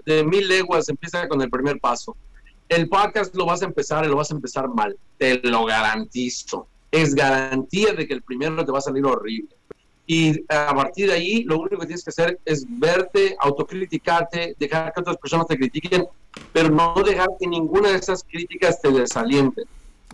de 0.06 0.24
mil 0.24 0.48
leguas 0.48 0.88
empieza 0.88 1.28
con 1.28 1.42
el 1.42 1.50
primer 1.50 1.78
paso. 1.78 2.16
El 2.68 2.88
podcast 2.88 3.34
lo 3.34 3.44
vas 3.44 3.62
a 3.62 3.66
empezar 3.66 4.04
y 4.04 4.08
lo 4.08 4.16
vas 4.16 4.30
a 4.30 4.34
empezar 4.34 4.68
mal, 4.68 4.96
te 5.18 5.40
lo 5.42 5.64
garantizo. 5.66 6.66
Es 6.90 7.14
garantía 7.14 7.92
de 7.92 8.06
que 8.06 8.14
el 8.14 8.22
primero 8.22 8.64
te 8.64 8.72
va 8.72 8.78
a 8.78 8.82
salir 8.82 9.04
horrible. 9.04 9.54
Y 10.12 10.44
a 10.50 10.74
partir 10.74 11.08
de 11.08 11.14
ahí, 11.14 11.42
lo 11.44 11.58
único 11.58 11.78
que 11.78 11.86
tienes 11.86 12.04
que 12.04 12.10
hacer 12.10 12.38
es 12.44 12.66
verte, 12.68 13.34
autocriticarte, 13.40 14.54
dejar 14.58 14.92
que 14.92 15.00
otras 15.00 15.16
personas 15.16 15.46
te 15.46 15.56
critiquen, 15.56 16.06
pero 16.52 16.68
no 16.68 17.02
dejar 17.02 17.30
que 17.40 17.46
ninguna 17.46 17.88
de 17.88 17.96
esas 17.96 18.22
críticas 18.22 18.78
te 18.82 18.90
desalienten. 18.90 19.64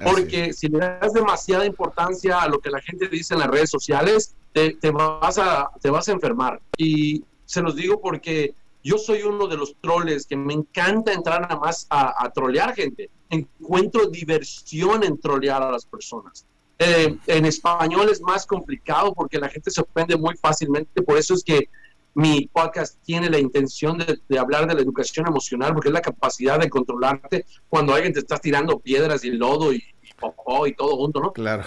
Porque 0.01 0.53
si 0.53 0.69
le 0.69 0.79
das 0.79 1.13
demasiada 1.13 1.67
importancia 1.67 2.41
a 2.41 2.49
lo 2.49 2.61
que 2.61 2.71
la 2.71 2.81
gente 2.81 3.09
dice 3.09 3.35
en 3.35 3.41
las 3.41 3.49
redes 3.49 3.71
sociales, 3.71 4.37
te, 4.53 4.77
vas, 4.93 5.37
a, 5.37 5.69
te 5.81 5.91
vas 5.91 6.09
a 6.09 6.13
enfermar. 6.13 6.61
Y 6.77 7.25
se 7.45 7.61
los 7.61 7.75
digo 7.75 8.01
porque 8.01 8.55
yo 8.85 8.99
soy 8.99 9.23
uno 9.23 9.49
de 9.49 9.57
los 9.57 9.75
troles 9.81 10.27
que 10.27 10.37
me 10.37 10.55
encanta 10.55 11.13
entrar 11.13 11.41
nada 11.41 11.57
más 11.57 11.89
a, 11.91 12.25
a 12.25 12.31
trolear 12.31 12.73
gente. 12.73 13.11
Encuentro 13.31 14.07
diversión 14.07 15.03
en 15.03 15.19
trolear 15.19 15.61
a 15.61 15.73
las 15.73 15.85
personas. 15.87 16.47
Eh, 16.79 17.17
en 17.27 17.45
español 17.45 18.09
es 18.09 18.21
más 18.21 18.47
complicado 18.47 19.13
porque 19.13 19.39
la 19.39 19.49
gente 19.49 19.71
se 19.71 19.81
ofende 19.81 20.17
muy 20.17 20.37
fácilmente. 20.37 21.03
Por 21.03 21.19
eso 21.19 21.35
es 21.35 21.43
que 21.43 21.69
mi 22.15 22.49
podcast 22.53 22.99
tiene 23.03 23.31
la 23.31 23.39
intención 23.39 23.99
de, 23.99 24.39
hablar 24.39 24.67
de 24.67 24.75
la 24.75 24.81
educación 24.81 25.27
emocional, 25.27 25.75
porque 25.75 25.89
es 25.89 25.95
la 25.95 26.01
capacidad 26.01 26.59
de 26.59 26.71
controlarte 26.71 27.45
cuando 27.69 27.95
alguien 27.95 28.13
te 28.13 28.21
está 28.21 28.39
tirando 28.39 28.79
piedras 28.79 29.25
y 29.25 29.31
lodo 29.31 29.73
y, 29.73 29.77
y, 29.77 30.69
y 30.69 30.73
todo 30.75 30.97
junto, 30.97 31.21
¿no? 31.21 31.33
Claro 31.33 31.65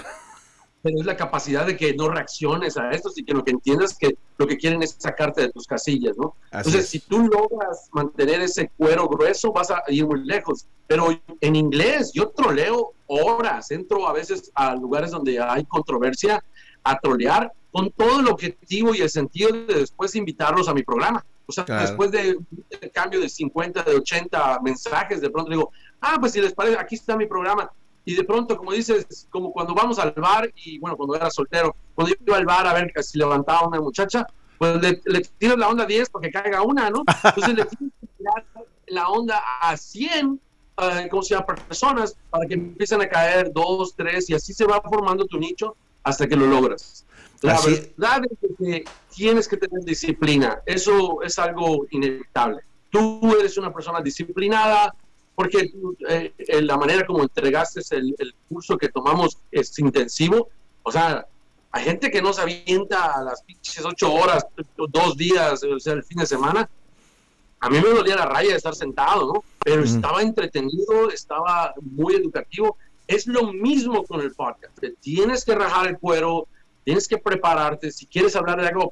pero 0.82 1.00
es 1.00 1.06
la 1.06 1.16
capacidad 1.16 1.66
de 1.66 1.78
que 1.78 1.94
no 1.94 2.10
reacciones 2.10 2.78
a 2.78 2.90
esto 2.92 3.12
y 3.16 3.24
que 3.24 3.34
lo 3.34 3.44
que 3.44 3.52
entiendas 3.52 3.98
que 3.98 4.16
lo 4.38 4.48
que 4.48 4.58
quieren 4.58 4.82
es 4.82 4.96
sacarte 4.98 5.42
de 5.42 5.50
tus 5.50 5.68
casillas, 5.68 6.18
¿no? 6.18 6.36
Entonces, 6.52 6.90
si 6.90 7.00
tú 7.00 7.28
logras 7.28 7.90
mantener 7.92 8.42
ese 8.42 8.72
cuero 8.76 9.08
grueso, 9.08 9.52
vas 9.52 9.70
a 9.70 9.84
ir 9.88 10.06
muy 10.06 10.26
lejos. 10.26 10.66
Pero 10.88 11.10
en 11.40 11.56
inglés, 11.56 12.12
yo 12.14 12.30
troleo 12.30 12.94
horas, 13.08 13.72
entro 13.72 14.08
a 14.08 14.14
veces 14.14 14.52
a 14.56 14.76
lugares 14.76 15.12
donde 15.12 15.40
hay 15.40 15.64
controversia 15.66 16.44
a 16.84 17.00
trolear 17.00 17.52
con 17.72 17.92
todo 17.92 18.20
el 18.20 18.28
objetivo 18.28 18.94
y 18.96 19.02
el 19.02 19.10
sentido 19.10 19.52
de 19.52 19.76
después 19.76 20.16
invitarlos 20.16 20.68
a 20.68 20.74
mi 20.74 20.84
programa. 20.84 21.24
O 21.46 21.52
sea, 21.52 21.66
después 21.66 22.12
de 22.12 22.38
un 22.38 22.66
cambio 22.94 23.20
de 23.20 23.28
50, 23.28 23.84
de 23.84 23.96
80 23.96 24.60
mensajes, 24.64 25.22
de 25.22 25.30
pronto 25.30 25.52
digo, 25.52 25.72
ah, 26.00 26.18
pues 26.20 26.32
si 26.32 26.42
les 26.42 26.54
parece, 26.54 26.78
aquí 26.78 26.96
está 26.96 27.18
mi 27.18 27.26
programa. 27.26 27.70
Y 28.04 28.16
de 28.16 28.24
pronto, 28.24 28.58
como 28.58 28.72
dices, 28.72 29.28
como 29.30 29.52
cuando 29.52 29.76
vamos 29.76 30.00
al 30.00 30.12
bar, 30.12 30.52
y 30.56 30.80
bueno, 30.80 30.98
cuando 30.98 31.16
era 31.16 31.30
soltero, 31.30 31.76
cuando 31.94 32.14
yo 32.14 32.22
iba 32.26 32.38
al 32.38 32.46
bar 32.46 32.68
a 32.68 32.74
ver 32.74 32.92
si 33.04 33.18
levantaba 33.18 33.68
una 33.68 33.80
muchacha, 33.80 34.26
pues 34.58 34.82
le, 34.82 35.02
le 35.06 35.22
tiras 35.38 35.58
la 35.58 35.70
onda 35.70 35.86
10 35.86 36.10
porque 36.10 36.32
caiga 36.32 36.62
una, 36.62 36.90
¿no? 36.90 37.04
Entonces 37.24 37.56
le 37.56 37.66
tienes 37.66 37.94
que 38.00 38.08
tirar 38.18 38.46
la 38.88 39.08
onda 39.10 39.42
a 39.62 39.76
100 39.78 40.40
uh, 40.82 41.10
¿cómo 41.10 41.24
se 41.24 41.36
llama? 41.36 41.56
personas 41.56 42.16
para 42.30 42.46
que 42.46 42.56
empiecen 42.56 43.02
a 43.02 43.10
caer 43.10 43.52
dos, 43.54 43.96
tres 43.96 44.30
y 44.30 44.34
así 44.34 44.54
se 44.54 44.66
va 44.66 44.82
formando 44.82 45.26
tu 45.26 45.40
nicho 45.40 45.76
hasta 46.04 46.28
que 46.28 46.36
lo 46.36 46.48
logras. 46.48 47.06
La 47.42 47.60
verdad 47.60 48.22
es 48.30 48.58
que 48.60 48.86
tienes 49.16 49.48
que 49.48 49.58
tener 49.58 49.84
disciplina. 49.84 50.62
Eso 50.66 51.24
es 51.24 51.40
algo 51.40 51.88
inevitable. 51.90 52.62
Tú 52.92 53.36
eres 53.40 53.58
una 53.58 53.74
persona 53.74 54.02
disciplinada 54.02 54.94
porque 55.36 55.72
eh, 56.10 56.34
la 56.62 56.78
manera 56.78 57.06
como 57.06 57.24
entregaste 57.24 57.82
el, 57.96 58.16
el, 58.20 58.36
curso 58.50 58.78
que 58.78 58.90
tomamos 58.90 59.38
es 59.52 59.78
intensivo. 59.80 60.50
O 60.84 60.92
sea, 60.92 61.26
hay 61.72 61.84
gente 61.84 62.12
que 62.12 62.22
no 62.22 62.34
se 62.34 62.42
avienta 62.42 63.14
a 63.14 63.24
las 63.24 63.42
pinches 63.44 63.84
ocho 63.86 64.14
horas, 64.14 64.46
dos 64.76 65.16
días, 65.16 65.64
o 65.64 65.80
sea, 65.80 65.94
el 65.94 66.04
fin 66.04 66.18
de 66.20 66.26
semana. 66.26 66.70
A 67.60 67.70
mí 67.70 67.80
me 67.80 67.90
dolía 67.90 68.16
la 68.16 68.26
raya 68.26 68.52
de 68.52 68.58
estar 68.58 68.76
sentado, 68.76 69.34
¿no? 69.34 69.44
Pero 69.64 69.84
estaba 69.84 70.22
entretenido, 70.22 71.10
estaba 71.12 71.74
muy 71.80 72.16
educativo. 72.16 72.78
Es 73.08 73.28
lo 73.28 73.54
mismo 73.54 74.04
con 74.04 74.22
el 74.22 74.34
podcast. 74.34 74.74
tienes 75.00 75.46
que 75.46 75.56
rajar 75.56 75.88
el 75.88 76.00
cuero, 76.00 76.48
tienes 76.84 77.08
que 77.08 77.20
prepararte. 77.20 77.92
Si 77.92 78.06
quieres 78.08 78.36
hablar 78.36 78.60
de 78.60 78.68
algo 78.68 78.90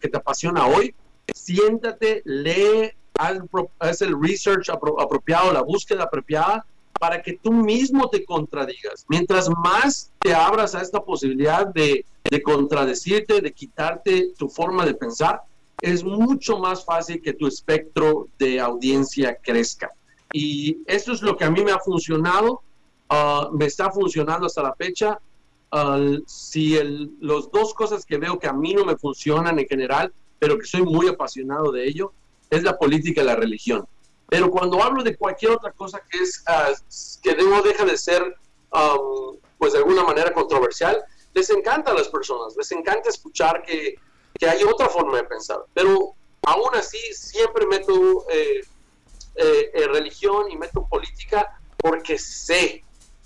que 0.00 0.08
te 0.08 0.16
apasiona 0.16 0.66
hoy, 0.66 0.94
siéntate, 1.32 2.22
lee, 2.24 2.92
haz, 3.18 4.02
el 4.02 4.20
research 4.20 4.70
apropiado, 4.70 5.52
la 5.52 5.62
búsqueda 5.62 6.04
apropiada 6.04 6.64
para 6.98 7.22
que 7.22 7.38
tú 7.42 7.52
mismo 7.52 8.08
te 8.08 8.24
contradigas. 8.24 9.04
Mientras 9.08 9.48
más 9.50 10.10
te 10.18 10.34
abras 10.34 10.74
a 10.74 10.82
esta 10.82 11.00
posibilidad 11.00 11.66
de, 11.66 12.04
de 12.28 12.42
contradecirte, 12.42 13.40
de 13.40 13.52
quitarte 13.52 14.32
tu 14.38 14.48
forma 14.48 14.84
de 14.84 14.94
pensar, 14.94 15.42
es 15.80 16.02
mucho 16.02 16.58
más 16.58 16.84
fácil 16.84 17.22
que 17.22 17.34
tu 17.34 17.46
espectro 17.46 18.28
de 18.38 18.60
audiencia 18.60 19.36
crezca. 19.40 19.90
Y 20.32 20.78
esto 20.86 21.12
es 21.12 21.22
lo 21.22 21.36
que 21.36 21.44
a 21.44 21.50
mí 21.50 21.62
me 21.64 21.72
ha 21.72 21.78
funcionado, 21.78 22.62
uh, 23.10 23.56
me 23.56 23.66
está 23.66 23.90
funcionando 23.90 24.46
hasta 24.46 24.62
la 24.62 24.74
fecha. 24.74 25.20
Uh, 25.70 26.22
si 26.26 26.76
el, 26.76 27.12
los 27.20 27.50
dos 27.52 27.74
cosas 27.74 28.04
que 28.04 28.18
veo 28.18 28.38
que 28.38 28.48
a 28.48 28.52
mí 28.52 28.74
no 28.74 28.84
me 28.84 28.96
funcionan 28.96 29.58
en 29.58 29.66
general, 29.66 30.12
pero 30.38 30.58
que 30.58 30.66
soy 30.66 30.82
muy 30.82 31.08
apasionado 31.08 31.70
de 31.72 31.86
ello, 31.86 32.12
es 32.50 32.62
la 32.62 32.78
política 32.78 33.22
y 33.22 33.24
la 33.24 33.36
religión. 33.36 33.86
Pero 34.28 34.50
cuando 34.50 34.82
hablo 34.82 35.02
de 35.02 35.16
cualquier 35.16 35.52
otra 35.52 35.72
cosa 35.72 36.02
que 36.08 36.18
es 36.18 36.44
uh, 36.48 37.20
que 37.22 37.34
no 37.36 37.62
deja 37.62 37.84
de 37.84 37.96
ser, 37.96 38.22
um, 38.72 39.36
pues 39.58 39.72
de 39.72 39.78
alguna 39.78 40.04
manera 40.04 40.32
controversial, 40.32 41.02
les 41.34 41.50
encanta 41.50 41.90
a 41.92 41.94
las 41.94 42.08
personas, 42.08 42.54
les 42.56 42.70
encanta 42.72 43.08
escuchar 43.08 43.62
que, 43.62 43.94
que 44.38 44.48
hay 44.48 44.62
otra 44.64 44.88
forma 44.88 45.16
de 45.16 45.24
pensar. 45.24 45.60
Pero 45.74 46.14
aún 46.42 46.74
así 46.74 46.98
siempre 47.14 47.66
meto 47.66 48.26
eh, 48.30 48.60
eh, 49.34 49.70
eh, 49.74 49.86
religión 49.88 50.50
y 50.50 50.56
meto 50.56 50.86
política 50.86 51.60
porque 51.76 52.18
sé 52.18 52.84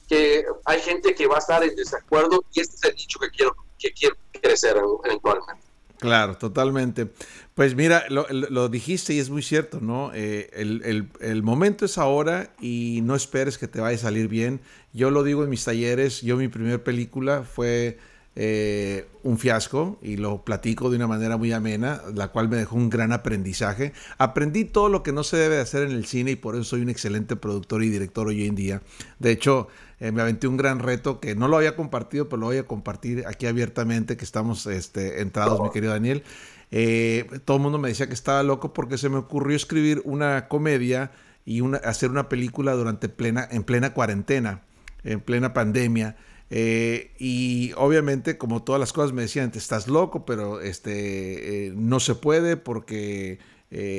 que 0.09 0.45
hay 0.65 0.81
gente 0.81 1.15
que 1.15 1.27
va 1.27 1.37
a 1.37 1.39
estar 1.39 1.63
en 1.65 1.75
desacuerdo 1.75 2.45
y 2.53 2.61
este 2.61 2.77
es 2.77 2.85
el 2.85 2.95
nicho 2.95 3.19
que 3.19 3.31
quiero, 3.31 3.57
que 3.79 3.93
quiero 3.93 4.17
crecer 4.41 4.77
eventualmente. 5.05 5.72
Claro, 6.03 6.37
totalmente. 6.37 7.07
Pues 7.55 7.77
mira, 7.77 8.03
lo, 8.09 8.69
dijiste 8.69 9.15
y 9.15 9.21
es 9.21 9.31
muy 9.31 9.41
cierto, 9.41 9.79
¿no? 9.81 10.11
Eh, 10.13 10.51
el, 10.53 11.43
momento 11.45 11.85
es 11.85 11.97
ahora 11.97 12.51
y 12.61 12.99
no 13.05 13.15
esperes 13.15 13.57
que 13.57 13.69
te 13.69 13.81
vaya 13.81 13.95
a 13.95 14.01
salir 14.01 14.27
bien. 14.27 14.61
Yo 14.93 15.13
lo 15.13 15.23
digo 15.23 15.45
en 15.45 15.51
mis 15.51 15.65
talleres, 15.65 16.21
yo 16.23 16.37
mi 16.37 16.49
primera 16.49 16.83
película 16.83 17.45
fue 17.45 17.99
eh, 18.35 19.07
un 19.23 19.39
fiasco 19.39 20.01
y 20.03 20.17
lo 20.17 20.45
platico 20.45 20.91
de 20.91 20.97
una 20.97 21.07
manera 21.07 21.37
muy 21.37 21.53
amena, 21.53 22.03
la 22.13 22.29
cual 22.29 22.49
me 22.49 22.57
dejó 22.57 22.75
un 22.75 22.91
gran 22.91 23.13
aprendizaje. 23.13 23.93
Aprendí 24.19 24.65
todo 24.65 24.89
lo 24.89 25.05
que 25.05 25.13
no 25.13 25.23
se 25.23 25.37
debe 25.37 25.61
hacer 25.61 25.85
en 25.85 25.93
el 25.93 26.05
cine 26.05 26.33
y 26.33 26.37
por 26.37 26.57
eso 26.57 26.65
soy 26.65 26.81
un 26.81 26.89
excelente 26.89 27.37
productor 27.37 27.85
y 27.85 27.91
director 27.91 28.27
hoy 28.27 28.45
en 28.45 28.57
día. 28.57 28.83
De 29.21 29.31
hecho, 29.31 29.69
eh, 30.03 30.11
me 30.11 30.21
aventé 30.21 30.49
un 30.49 30.57
gran 30.57 30.81
reto 30.81 31.21
que 31.21 31.37
no 31.37 31.47
lo 31.47 31.57
había 31.57 31.77
compartido, 31.77 32.29
pero 32.29 32.41
lo 32.41 32.47
voy 32.47 32.57
a 32.57 32.67
compartir 32.67 33.25
aquí 33.29 33.47
abiertamente, 33.47 34.17
que 34.17 34.25
estamos 34.25 34.67
este, 34.67 35.21
entrados, 35.21 35.61
mi 35.61 35.71
querido 35.71 35.93
Daniel. 35.93 36.25
Eh, 36.73 37.25
todo 37.45 37.59
el 37.59 37.63
mundo 37.63 37.79
me 37.79 37.89
decía 37.89 38.09
que 38.09 38.15
estaba 38.15 38.43
loco 38.43 38.73
porque 38.73 38.99
se 38.99 39.09
me 39.09 39.19
ocurrió 39.19 39.55
escribir 39.55 40.03
una 40.05 40.49
comedia 40.49 41.13
y 41.45 41.63
hacer 41.85 42.11
una 42.11 42.29
película 42.29 42.73
durante 42.73 43.09
plena, 43.09 43.47
en 43.49 43.63
plena 43.63 43.95
cuarentena, 43.95 44.63
en 45.05 45.21
plena 45.21 45.55
pandemia. 45.55 46.17
Eh, 46.51 47.13
y 47.21 47.73
obviamente, 47.77 48.37
como 48.37 48.65
todas 48.65 48.81
las 48.81 48.93
cosas 48.93 49.13
me 49.13 49.23
decían, 49.23 49.53
te 49.53 49.59
estás 49.59 49.87
loco, 49.87 50.27
pero 50.27 50.61
este, 50.61 51.73
no 51.77 52.01
se 52.01 52.17
puede 52.17 52.57
porque 52.57 53.39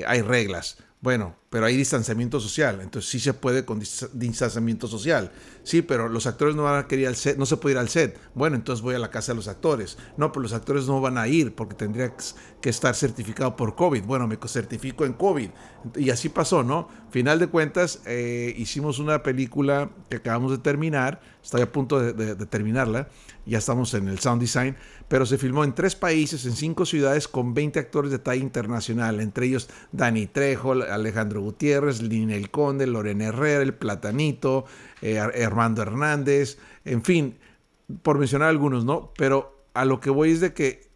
hay 0.06 0.22
reglas. 0.22 0.80
Bueno, 1.00 1.38
pero 1.54 1.68
hay 1.68 1.78
distanciamiento 1.78 2.40
social, 2.40 2.80
entonces 2.82 3.12
sí 3.12 3.20
se 3.20 3.32
puede 3.32 3.64
con 3.64 3.80
distanciamiento 3.80 4.88
social. 4.88 5.32
Sí, 5.62 5.84
pero 5.84 6.10
los 6.10 6.26
actores 6.26 6.56
no 6.56 6.64
van 6.64 6.80
a 6.80 6.88
querer 6.88 7.10
al 7.10 7.16
set, 7.16 7.38
no 7.38 7.46
se 7.46 7.58
puede 7.58 7.76
ir 7.76 7.80
al 7.80 7.90
set. 7.90 8.20
Bueno, 8.34 8.56
entonces 8.56 8.82
voy 8.82 8.96
a 8.96 9.00
la 9.00 9.12
casa 9.12 9.34
de 9.34 9.36
los 9.36 9.48
actores. 9.48 10.00
No, 10.18 10.32
pero 10.32 10.42
los 10.42 10.54
actores 10.54 10.88
no 10.88 11.00
van 11.00 11.20
a 11.20 11.28
ir 11.28 11.54
porque 11.54 11.76
tendría 11.76 12.12
que 12.60 12.70
estar 12.70 12.96
certificado 12.96 13.56
por 13.56 13.76
COVID. 13.76 14.04
Bueno, 14.04 14.28
me 14.28 14.40
certifico 14.48 15.06
en 15.06 15.14
COVID. 15.14 15.52
Y 15.96 16.10
así 16.10 16.28
pasó, 16.28 16.64
¿no? 16.64 16.90
Final 17.12 17.38
de 17.38 17.46
cuentas, 17.46 18.02
hicimos 18.58 18.98
una 18.98 19.22
película 19.22 19.92
que 20.10 20.18
acabamos 20.18 20.52
de 20.54 20.58
terminar, 20.58 21.22
estoy 21.44 21.62
a 21.62 21.72
punto 21.72 22.00
de 22.00 22.36
terminarla, 22.48 23.10
ya 23.46 23.60
estamos 23.60 23.94
en 23.94 24.08
el 24.08 24.20
sound 24.20 24.42
design, 24.42 24.76
pero 25.08 25.26
se 25.26 25.38
filmó 25.38 25.64
en 25.64 25.76
tres 25.76 25.96
países, 25.96 26.46
en 26.46 26.54
cinco 26.54 26.86
ciudades, 26.86 27.28
con 27.28 27.54
20 27.54 27.78
actores 27.78 28.10
de 28.10 28.18
talla 28.18 28.42
internacional, 28.42 29.20
entre 29.20 29.46
ellos 29.46 29.70
Dani 29.92 30.28
Trejo, 30.28 30.72
Alejandro 30.72 31.43
Gutiérrez, 31.44 32.00
El 32.00 32.50
Conde, 32.50 32.88
Lorena 32.88 33.26
Herrera, 33.26 33.62
El 33.62 33.74
Platanito, 33.74 34.66
eh, 35.02 35.20
Armando 35.20 35.82
Hernández, 35.82 36.58
en 36.86 37.04
fin, 37.04 37.38
por 38.02 38.18
mencionar 38.18 38.50
algunos, 38.50 38.86
¿no? 38.86 39.12
Pero 39.18 39.68
a 39.74 39.86
lo 39.86 40.00
que 40.00 40.10
voy 40.10 40.32
es 40.32 40.42
de 40.42 40.54
que 40.54 40.92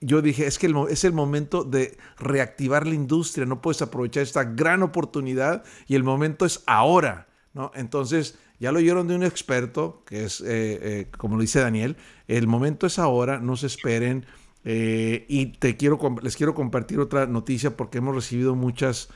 yo 0.00 0.20
dije, 0.20 0.46
es 0.46 0.58
que 0.58 0.72
es 0.90 1.04
el 1.04 1.12
momento 1.12 1.64
de 1.64 1.96
reactivar 2.18 2.86
la 2.86 2.94
industria, 2.94 3.46
no 3.46 3.62
puedes 3.62 3.80
aprovechar 3.80 4.22
esta 4.22 4.44
gran 4.44 4.82
oportunidad 4.82 5.64
y 5.86 5.94
el 5.94 6.04
momento 6.04 6.44
es 6.44 6.62
ahora, 6.66 7.28
¿no? 7.54 7.70
Entonces, 7.74 8.38
ya 8.60 8.70
lo 8.72 8.78
oyeron 8.78 9.08
de 9.08 9.14
un 9.14 9.22
experto, 9.22 10.02
que 10.06 10.24
es, 10.24 10.40
eh, 10.40 10.46
eh, 10.46 11.06
como 11.18 11.36
lo 11.36 11.42
dice 11.42 11.60
Daniel, 11.60 11.96
el 12.28 12.46
momento 12.46 12.86
es 12.86 12.98
ahora, 12.98 13.38
no 13.38 13.56
se 13.56 13.66
esperen. 13.66 14.26
Eh, 14.64 15.26
y 15.28 15.46
te 15.46 15.76
quiero, 15.76 15.98
les 16.22 16.36
quiero 16.36 16.54
compartir 16.54 16.98
otra 16.98 17.26
noticia 17.26 17.76
porque 17.76 17.98
hemos 17.98 18.14
recibido 18.14 18.54
muchas, 18.54 19.10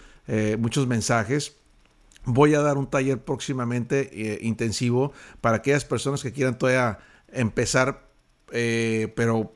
muchos 0.58 0.86
mensajes. 0.86 1.56
Voy 2.24 2.54
a 2.54 2.60
dar 2.60 2.76
un 2.76 2.88
taller 2.88 3.18
próximamente 3.18 4.38
intensivo 4.42 5.12
para 5.40 5.58
aquellas 5.58 5.84
personas 5.84 6.22
que 6.22 6.32
quieran 6.32 6.58
todavía 6.58 6.98
empezar, 7.32 8.10
pero 8.50 9.54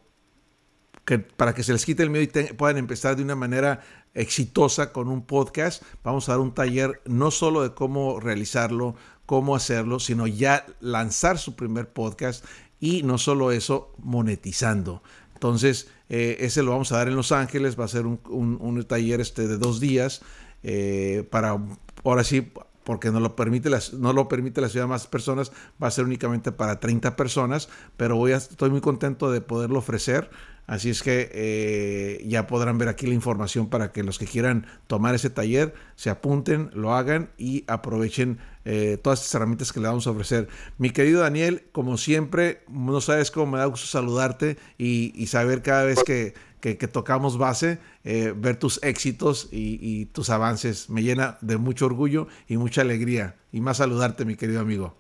que, 1.05 1.19
para 1.19 1.55
que 1.55 1.63
se 1.63 1.73
les 1.73 1.85
quite 1.85 2.03
el 2.03 2.11
miedo 2.11 2.25
y 2.25 2.53
puedan 2.55 2.79
empezar 2.79 3.17
de 3.17 3.23
una 3.23 3.37
manera 3.37 3.81
exitosa 4.15 4.93
con 4.93 5.09
un 5.09 5.25
podcast. 5.25 5.83
Vamos 6.03 6.29
a 6.29 6.33
dar 6.33 6.41
un 6.41 6.55
taller 6.55 7.01
no 7.07 7.31
solo 7.31 7.63
de 7.63 7.75
cómo 7.75 8.21
realizarlo, 8.21 8.95
cómo 9.27 9.57
hacerlo, 9.57 9.99
sino 10.01 10.27
ya 10.27 10.67
lanzar 10.81 11.39
su 11.39 11.57
primer 11.57 11.89
podcast 11.89 12.45
y 12.81 13.03
no 13.03 13.19
solo 13.19 13.53
eso, 13.53 13.95
monetizando. 13.99 15.03
Entonces, 15.35 15.89
eh, 16.09 16.37
ese 16.41 16.63
lo 16.63 16.73
vamos 16.73 16.93
a 16.93 16.99
dar 16.99 17.09
en 17.09 17.17
Los 17.17 17.33
Ángeles, 17.33 17.79
va 17.79 17.85
a 17.85 17.89
ser 17.89 18.07
un, 18.07 18.85
taller 18.87 19.21
este 19.21 19.49
de 19.49 19.57
dos 19.57 19.81
días 19.81 20.23
eh, 20.63 21.27
para, 21.31 21.59
ahora 22.05 22.25
sí, 22.25 22.53
porque 22.85 23.11
no 23.11 23.21
lo, 23.21 23.37
permite 23.37 23.71
la, 23.71 23.81
no 23.99 24.13
lo 24.13 24.29
permite 24.29 24.61
la 24.61 24.69
ciudad 24.69 24.87
más 24.87 25.07
personas, 25.07 25.53
va 25.83 25.89
a 25.89 25.91
ser 25.91 26.05
únicamente 26.05 26.53
para 26.53 26.81
30 26.81 27.17
personas, 27.17 27.69
pero 27.97 28.17
voy 28.17 28.33
estoy 28.33 28.71
muy 28.71 28.81
contento 28.81 29.31
de 29.31 29.41
poderlo 29.41 29.79
ofrecer. 29.79 30.31
Así 30.67 30.91
es 30.91 31.03
que 31.03 31.29
eh, 31.33 32.25
ya 32.27 32.47
podrán 32.47 32.79
ver 32.79 32.89
aquí 32.89 33.07
la 33.07 33.15
información 33.15 33.69
para 33.69 33.91
que 33.91 34.05
los 34.05 34.19
que 34.19 34.27
quieran 34.27 34.67
tomar 34.87 35.15
ese 35.15 35.29
taller 35.29 35.75
se 35.97 36.09
apunten, 36.09 36.71
lo 36.73 36.95
hagan 36.95 37.31
y 37.37 37.65
aprovechen 37.67 38.39
eh, 38.65 38.97
todas 39.03 39.21
estas 39.21 39.35
herramientas 39.35 39.73
que 39.73 39.81
le 39.81 39.89
vamos 39.89 40.07
a 40.07 40.13
ofrecer. 40.13 40.49
Mi 40.79 40.91
querido 40.91 41.21
Daniel, 41.21 41.65
como 41.73 41.99
siempre, 41.99 42.63
no 42.69 43.01
sabes 43.01 43.33
cómo 43.33 43.53
me 43.53 43.59
da 43.59 43.67
gusto 43.67 43.89
saludarte 43.89 44.57
y, 44.79 45.27
saber 45.27 45.63
cada 45.63 45.85
vez 45.85 46.03
que, 46.05 46.35
tocamos 46.93 47.39
base, 47.39 47.79
eh, 48.05 48.33
ver 48.37 48.59
tus 48.59 48.83
éxitos 48.83 49.49
y, 49.51 49.79
y 49.81 50.07
tus 50.07 50.31
avances. 50.31 50.89
Me 50.89 51.03
llena 51.03 51.39
de 51.41 51.57
mucho 51.57 51.87
orgullo 51.87 52.29
y 52.49 52.57
mucha 52.57 52.83
alegría. 52.83 53.37
Y 53.53 53.61
más 53.61 53.79
saludarte, 53.79 54.25
mi 54.25 54.37
querido 54.37 54.61
amigo. 54.61 54.97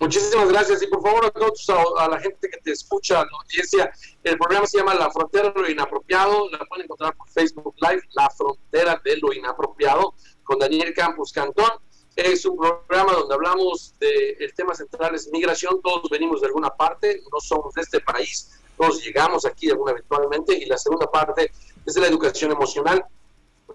Muchísimas 0.00 0.48
gracias 0.48 0.82
y 0.82 0.86
por 0.88 1.02
favor 1.02 1.24
a 1.24 1.30
todos, 1.30 1.66
a, 1.98 2.08
la 2.08 2.18
gente 2.18 2.50
que 2.50 2.58
te 2.58 2.72
escucha, 2.72 3.20
a 3.20 3.24
la 3.24 3.30
audiencia, 3.40 3.92
el 4.24 4.36
programa 4.36 4.66
se 4.66 4.78
llama 4.78 4.94
La 4.94 5.10
Frontera 5.10 5.50
de 5.50 5.60
lo 5.62 5.70
Inapropiado, 5.70 6.50
la 6.50 6.58
pueden 6.66 6.84
encontrar 6.84 7.16
por 7.16 7.28
Facebook 7.30 7.74
Live, 7.80 8.02
La 8.14 8.28
Frontera 8.28 9.00
de 9.04 9.16
lo 9.18 9.32
Inapropiado, 9.32 10.14
con 10.42 10.58
Daniel 10.58 10.92
Campos 10.94 11.32
Cantón. 11.32 11.70
Es 12.16 12.44
un 12.44 12.58
programa 12.58 13.12
donde 13.12 13.34
hablamos 13.34 13.94
del 13.98 14.36
el 14.40 14.54
tema 14.54 14.74
central 14.74 15.14
es 15.14 15.30
migración, 15.32 15.80
todos 15.82 16.10
venimos 16.10 16.40
de 16.40 16.48
alguna 16.48 16.70
parte, 16.70 17.22
no 17.32 17.40
somos 17.40 17.72
de 17.74 17.82
este 17.82 18.00
país, 18.00 18.50
todos 18.76 19.02
llegamos 19.02 19.44
aquí 19.46 19.70
alguna 19.70 19.92
eventualmente, 19.92 20.56
y 20.56 20.66
la 20.66 20.78
segunda 20.78 21.10
parte 21.10 21.50
es 21.84 21.94
de 21.94 22.00
la 22.00 22.08
educación 22.08 22.52
emocional, 22.52 23.04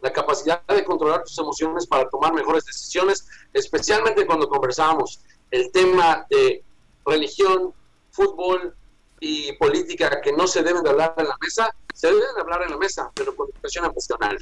la 0.02 0.14
capacidad 0.14 0.66
de 0.68 0.84
controlar 0.84 1.24
tus 1.24 1.38
emociones 1.38 1.88
para 1.88 2.10
tomar 2.10 2.34
mejores 2.34 2.66
decisiones, 2.66 3.28
especialmente 3.54 4.26
cuando 4.26 4.48
conversamos 4.48 5.20
el 5.52 5.72
tema 5.72 6.26
de 6.30 6.64
religión, 7.06 7.74
fútbol 8.12 8.76
y 9.20 9.54
política 9.54 10.22
que 10.22 10.32
no 10.32 10.48
se 10.48 10.64
deben 10.64 10.84
de 10.84 10.90
hablar 10.90 11.14
en 11.18 11.28
la 11.28 11.38
mesa, 11.42 11.74
se 11.94 12.08
deben 12.08 12.36
de 12.36 12.42
hablar 12.42 12.64
en 12.64 12.72
la 12.72 12.78
mesa, 12.78 13.12
pero 13.14 13.36
con 13.36 13.50
educación 13.50 13.86
emocional. 13.86 14.38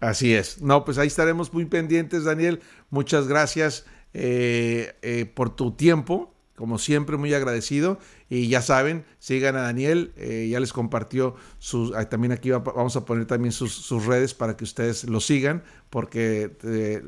Así 0.00 0.34
es. 0.34 0.60
No, 0.60 0.84
pues 0.84 0.98
ahí 0.98 1.06
estaremos 1.06 1.52
muy 1.52 1.64
pendientes, 1.64 2.24
Daniel. 2.24 2.60
Muchas 2.90 3.28
gracias 3.28 3.86
eh, 4.12 4.96
eh, 5.02 5.26
por 5.26 5.54
tu 5.54 5.72
tiempo. 5.72 6.34
Como 6.56 6.78
siempre, 6.78 7.16
muy 7.16 7.32
agradecido. 7.34 7.98
Y 8.28 8.48
ya 8.48 8.62
saben, 8.62 9.04
sigan 9.18 9.56
a 9.56 9.60
Daniel. 9.60 10.12
Eh, 10.16 10.48
ya 10.50 10.58
les 10.58 10.72
compartió 10.72 11.36
sus. 11.58 11.92
También 12.08 12.32
aquí 12.32 12.50
vamos 12.50 12.96
a 12.96 13.04
poner 13.04 13.26
también 13.26 13.52
sus, 13.52 14.06
redes 14.06 14.34
para 14.34 14.56
que 14.56 14.64
ustedes 14.64 15.04
lo 15.04 15.20
sigan, 15.20 15.62
porque 15.90 16.50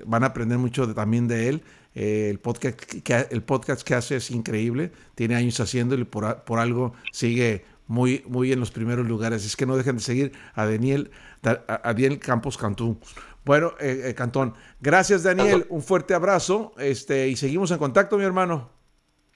van 0.07 0.23
a 0.23 0.29
aprender 0.29 0.59
mucho 0.59 0.93
también 0.95 1.27
de 1.27 1.49
él. 1.49 1.63
el, 1.95 2.39
podcast 2.39 2.79
que, 2.79 3.27
el 3.31 3.43
podcast 3.43 3.83
que 3.83 3.95
hace 3.95 4.17
es 4.17 4.31
increíble. 4.31 4.93
Tiene 5.15 5.35
años 5.35 5.59
haciéndolo 5.59 6.03
y 6.03 6.05
por, 6.05 6.45
por 6.45 6.61
algo 6.61 6.93
sigue 7.11 7.65
muy, 7.89 8.23
muy 8.29 8.53
en 8.53 8.61
los 8.61 8.71
primeros 8.71 9.07
lugares. 9.09 9.45
Es 9.45 9.57
que 9.57 9.67
no 9.67 9.77
dejen 9.77 9.97
de 9.97 10.03
seguir 10.03 10.33
a 10.55 10.67
Daniel, 10.67 11.11
a 11.43 11.93
Daniel 11.93 12.21
Campos 12.21 12.57
Cantú. 12.57 12.99
Bueno, 13.45 13.73
eh, 13.81 14.03
eh, 14.05 14.15
Cantón, 14.15 14.55
gracias 14.79 15.23
Daniel, 15.23 15.67
un 15.71 15.81
fuerte 15.81 16.13
abrazo 16.13 16.75
este, 16.77 17.29
y 17.29 17.37
seguimos 17.37 17.71
en 17.71 17.79
contacto, 17.79 18.19
mi 18.19 18.25
hermano. 18.25 18.78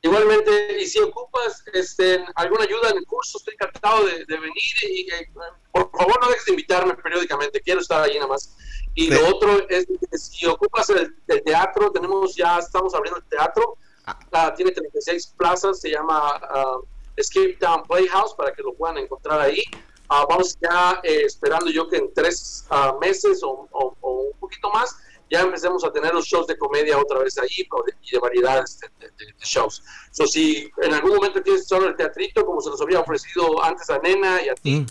Igualmente, 0.05 0.81
y 0.81 0.87
si 0.87 0.99
ocupas 0.99 1.63
este, 1.73 2.25
alguna 2.35 2.65
ayuda 2.65 2.91
en 2.91 2.99
el 2.99 3.07
curso, 3.07 3.39
estoy 3.39 3.55
encantado 3.55 4.05
de, 4.05 4.25
venir 4.27 4.53
y, 4.83 5.07
por 5.71 5.91
favor 5.93 6.19
no 6.21 6.29
dejes 6.29 6.45
de 6.47 6.53
invitarme 6.53 6.95
periódicamente, 6.95 7.61
quiero 7.61 7.81
estar 7.81 8.03
ahí 8.03 8.15
nada 8.15 8.27
más. 8.27 8.57
Y 8.97 9.11
lo 9.11 9.29
otro 9.29 9.69
es, 9.69 9.87
si 10.15 10.45
ocupas 10.47 10.91
el, 10.91 11.15
teatro, 11.45 11.93
tenemos 11.93 12.35
ya, 12.35 12.59
estamos 12.59 12.95
abriendo 12.95 13.21
el 13.21 13.27
teatro, 13.27 13.79
ah. 14.05 14.53
tiene 14.57 14.73
36 14.73 15.35
plazas, 15.37 15.81
se 15.81 15.91
llama 15.91 16.37
uh, 16.37 16.85
Escape 17.17 17.57
Town 17.61 17.85
Playhouse 17.85 18.35
para 18.35 18.53
que 18.53 18.63
lo 18.63 18.75
puedan 18.75 18.99
encontrar 18.99 19.41
ahí. 19.41 19.63
Ah, 20.09 20.27
vamos 20.29 20.59
ya 20.61 21.01
eh, 21.05 21.23
esperando 21.25 21.71
yo 21.71 21.89
que 21.89 21.97
en 21.97 22.13
tres 22.13 22.67
ah, 22.71 22.97
meses 23.01 23.41
o, 23.43 23.69
un 24.03 24.39
poquito 24.41 24.69
más 24.71 24.97
ya 25.33 25.41
empecemos 25.41 25.83
a 25.83 25.91
tener 25.91 26.13
los 26.13 26.27
shows 26.27 26.47
de 26.47 26.59
comedia 26.59 26.99
otra 26.99 27.19
vez 27.21 27.39
ahí 27.39 27.49
y 28.03 28.11
de 28.11 28.19
variedades 28.19 28.79
de, 28.81 29.09
shows. 29.43 29.83
So, 30.11 30.27
si 30.27 30.71
en 30.83 30.93
algún 30.93 31.15
momento 31.15 31.43
tienes 31.43 31.67
solo 31.67 31.89
el 31.89 31.97
teatrito, 31.97 32.45
como 32.45 32.61
se 32.61 32.69
nos 32.69 32.81
había 32.83 33.01
ofrecido 33.01 33.65
antes 33.65 33.89
a 33.89 33.99
Nena 33.99 34.43
y 34.45 34.51
a 34.51 34.55
ti, 34.55 34.81
mm. 34.81 34.87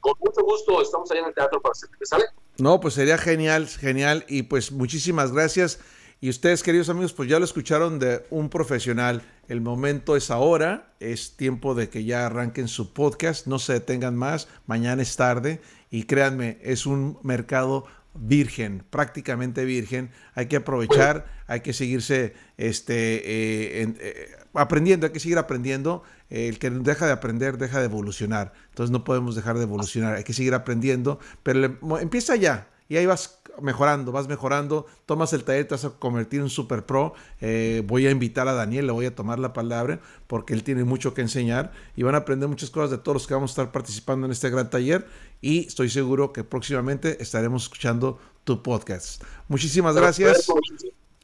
con 0.00 0.14
mucho 0.18 0.42
gusto 0.42 0.82
estamos 0.82 1.08
ahí 1.12 1.18
en 1.18 1.26
el 1.26 1.34
teatro 1.34 1.62
para 1.62 1.72
que 1.72 2.06
¿sale? 2.06 2.24
No, 2.58 2.80
pues 2.80 2.94
sería 2.94 3.18
genial, 3.18 3.68
genial. 3.68 4.24
Y 4.28 4.42
pues 4.42 4.72
muchísimas 4.72 5.32
gracias. 5.32 5.78
Y 6.20 6.28
ustedes, 6.28 6.64
queridos 6.64 6.88
amigos, 6.88 7.12
pues 7.12 7.28
ya 7.28 7.38
lo 7.38 7.44
escucharon 7.44 8.00
de 8.00 8.26
un 8.30 8.48
profesional. 8.48 9.22
El 9.46 9.60
momento 9.60 10.16
es 10.16 10.30
ahora, 10.32 10.92
es 10.98 11.36
tiempo 11.36 11.76
de 11.76 11.88
que 11.88 12.04
ya 12.04 12.26
arranquen 12.26 12.66
su 12.66 12.92
podcast, 12.92 13.46
no 13.46 13.60
se 13.60 13.74
detengan 13.74 14.16
más, 14.16 14.48
mañana 14.66 15.02
es 15.02 15.14
tarde 15.16 15.60
y 15.90 16.04
créanme, 16.04 16.58
es 16.62 16.86
un 16.86 17.18
mercado 17.22 17.86
virgen, 18.14 18.84
prácticamente 18.90 19.64
virgen. 19.64 20.10
Hay 20.34 20.46
que 20.46 20.56
aprovechar, 20.56 21.26
hay 21.46 21.60
que 21.60 21.72
seguirse 21.72 22.34
este, 22.56 23.16
eh, 23.16 23.94
eh, 24.00 24.36
aprendiendo, 24.54 25.06
hay 25.06 25.12
que 25.12 25.20
seguir 25.20 25.38
aprendiendo. 25.38 26.02
El 26.30 26.58
que 26.58 26.70
deja 26.70 27.06
de 27.06 27.12
aprender, 27.12 27.58
deja 27.58 27.78
de 27.78 27.84
evolucionar. 27.84 28.52
Entonces 28.70 28.90
no 28.90 29.04
podemos 29.04 29.36
dejar 29.36 29.56
de 29.56 29.64
evolucionar, 29.64 30.16
hay 30.16 30.24
que 30.24 30.32
seguir 30.32 30.54
aprendiendo, 30.54 31.20
pero 31.42 31.78
empieza 32.00 32.34
ya 32.36 32.68
y 32.88 32.96
ahí 32.96 33.06
vas 33.06 33.40
mejorando, 33.60 34.12
vas 34.12 34.28
mejorando, 34.28 34.86
tomas 35.06 35.32
el 35.32 35.44
taller, 35.44 35.66
te 35.66 35.74
vas 35.74 35.84
a 35.84 35.90
convertir 35.90 36.40
en 36.40 36.48
super 36.48 36.86
pro. 36.86 37.14
Eh, 37.40 37.82
voy 37.86 38.06
a 38.06 38.10
invitar 38.10 38.48
a 38.48 38.52
Daniel, 38.52 38.86
le 38.86 38.92
voy 38.92 39.06
a 39.06 39.14
tomar 39.14 39.38
la 39.38 39.52
palabra 39.52 40.00
porque 40.26 40.54
él 40.54 40.62
tiene 40.62 40.84
mucho 40.84 41.14
que 41.14 41.22
enseñar 41.22 41.72
y 41.96 42.02
van 42.02 42.14
a 42.14 42.18
aprender 42.18 42.48
muchas 42.48 42.70
cosas 42.70 42.90
de 42.90 42.98
todos 42.98 43.14
los 43.14 43.26
que 43.26 43.34
vamos 43.34 43.50
a 43.50 43.52
estar 43.52 43.72
participando 43.72 44.26
en 44.26 44.32
este 44.32 44.50
gran 44.50 44.70
taller 44.70 45.06
y 45.40 45.66
estoy 45.66 45.90
seguro 45.90 46.32
que 46.32 46.44
próximamente 46.44 47.22
estaremos 47.22 47.64
escuchando 47.64 48.18
tu 48.44 48.62
podcast. 48.62 49.22
Muchísimas 49.48 49.94
gracias. 49.94 50.46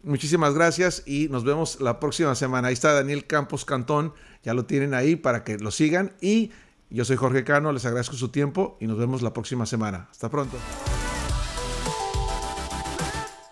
Muchísimas 0.03 0.55
gracias 0.55 1.03
y 1.05 1.28
nos 1.28 1.45
vemos 1.45 1.81
la 1.81 2.01
próxima 2.01 2.35
semana. 2.35 2.68
Ahí 2.68 2.74
está 2.74 2.95
Daniel 2.95 3.26
Campos 3.26 3.66
Cantón, 3.66 4.14
ya 4.43 4.55
lo 4.55 4.64
tienen 4.64 4.95
ahí 4.95 5.14
para 5.14 5.45
que 5.45 5.59
lo 5.59 5.70
sigan 5.70 6.12
y 6.22 6.53
yo 6.89 7.05
soy 7.05 7.16
Jorge 7.16 7.45
Cano, 7.45 7.72
les 7.72 7.85
agradezco 7.85 8.16
su 8.16 8.31
tiempo 8.31 8.76
y 8.81 8.87
nos 8.87 8.99
vemos 8.99 9.22
la 9.22 9.33
próxima 9.33 9.66
semana. 9.66 10.09
Hasta 10.11 10.28
pronto. 10.31 10.57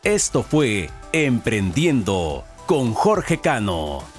Esto 0.05 0.45
fue 0.45 0.91
Emprendiendo 1.13 2.45
con 2.67 2.95
Jorge 2.95 3.41
Cano. 3.41 4.18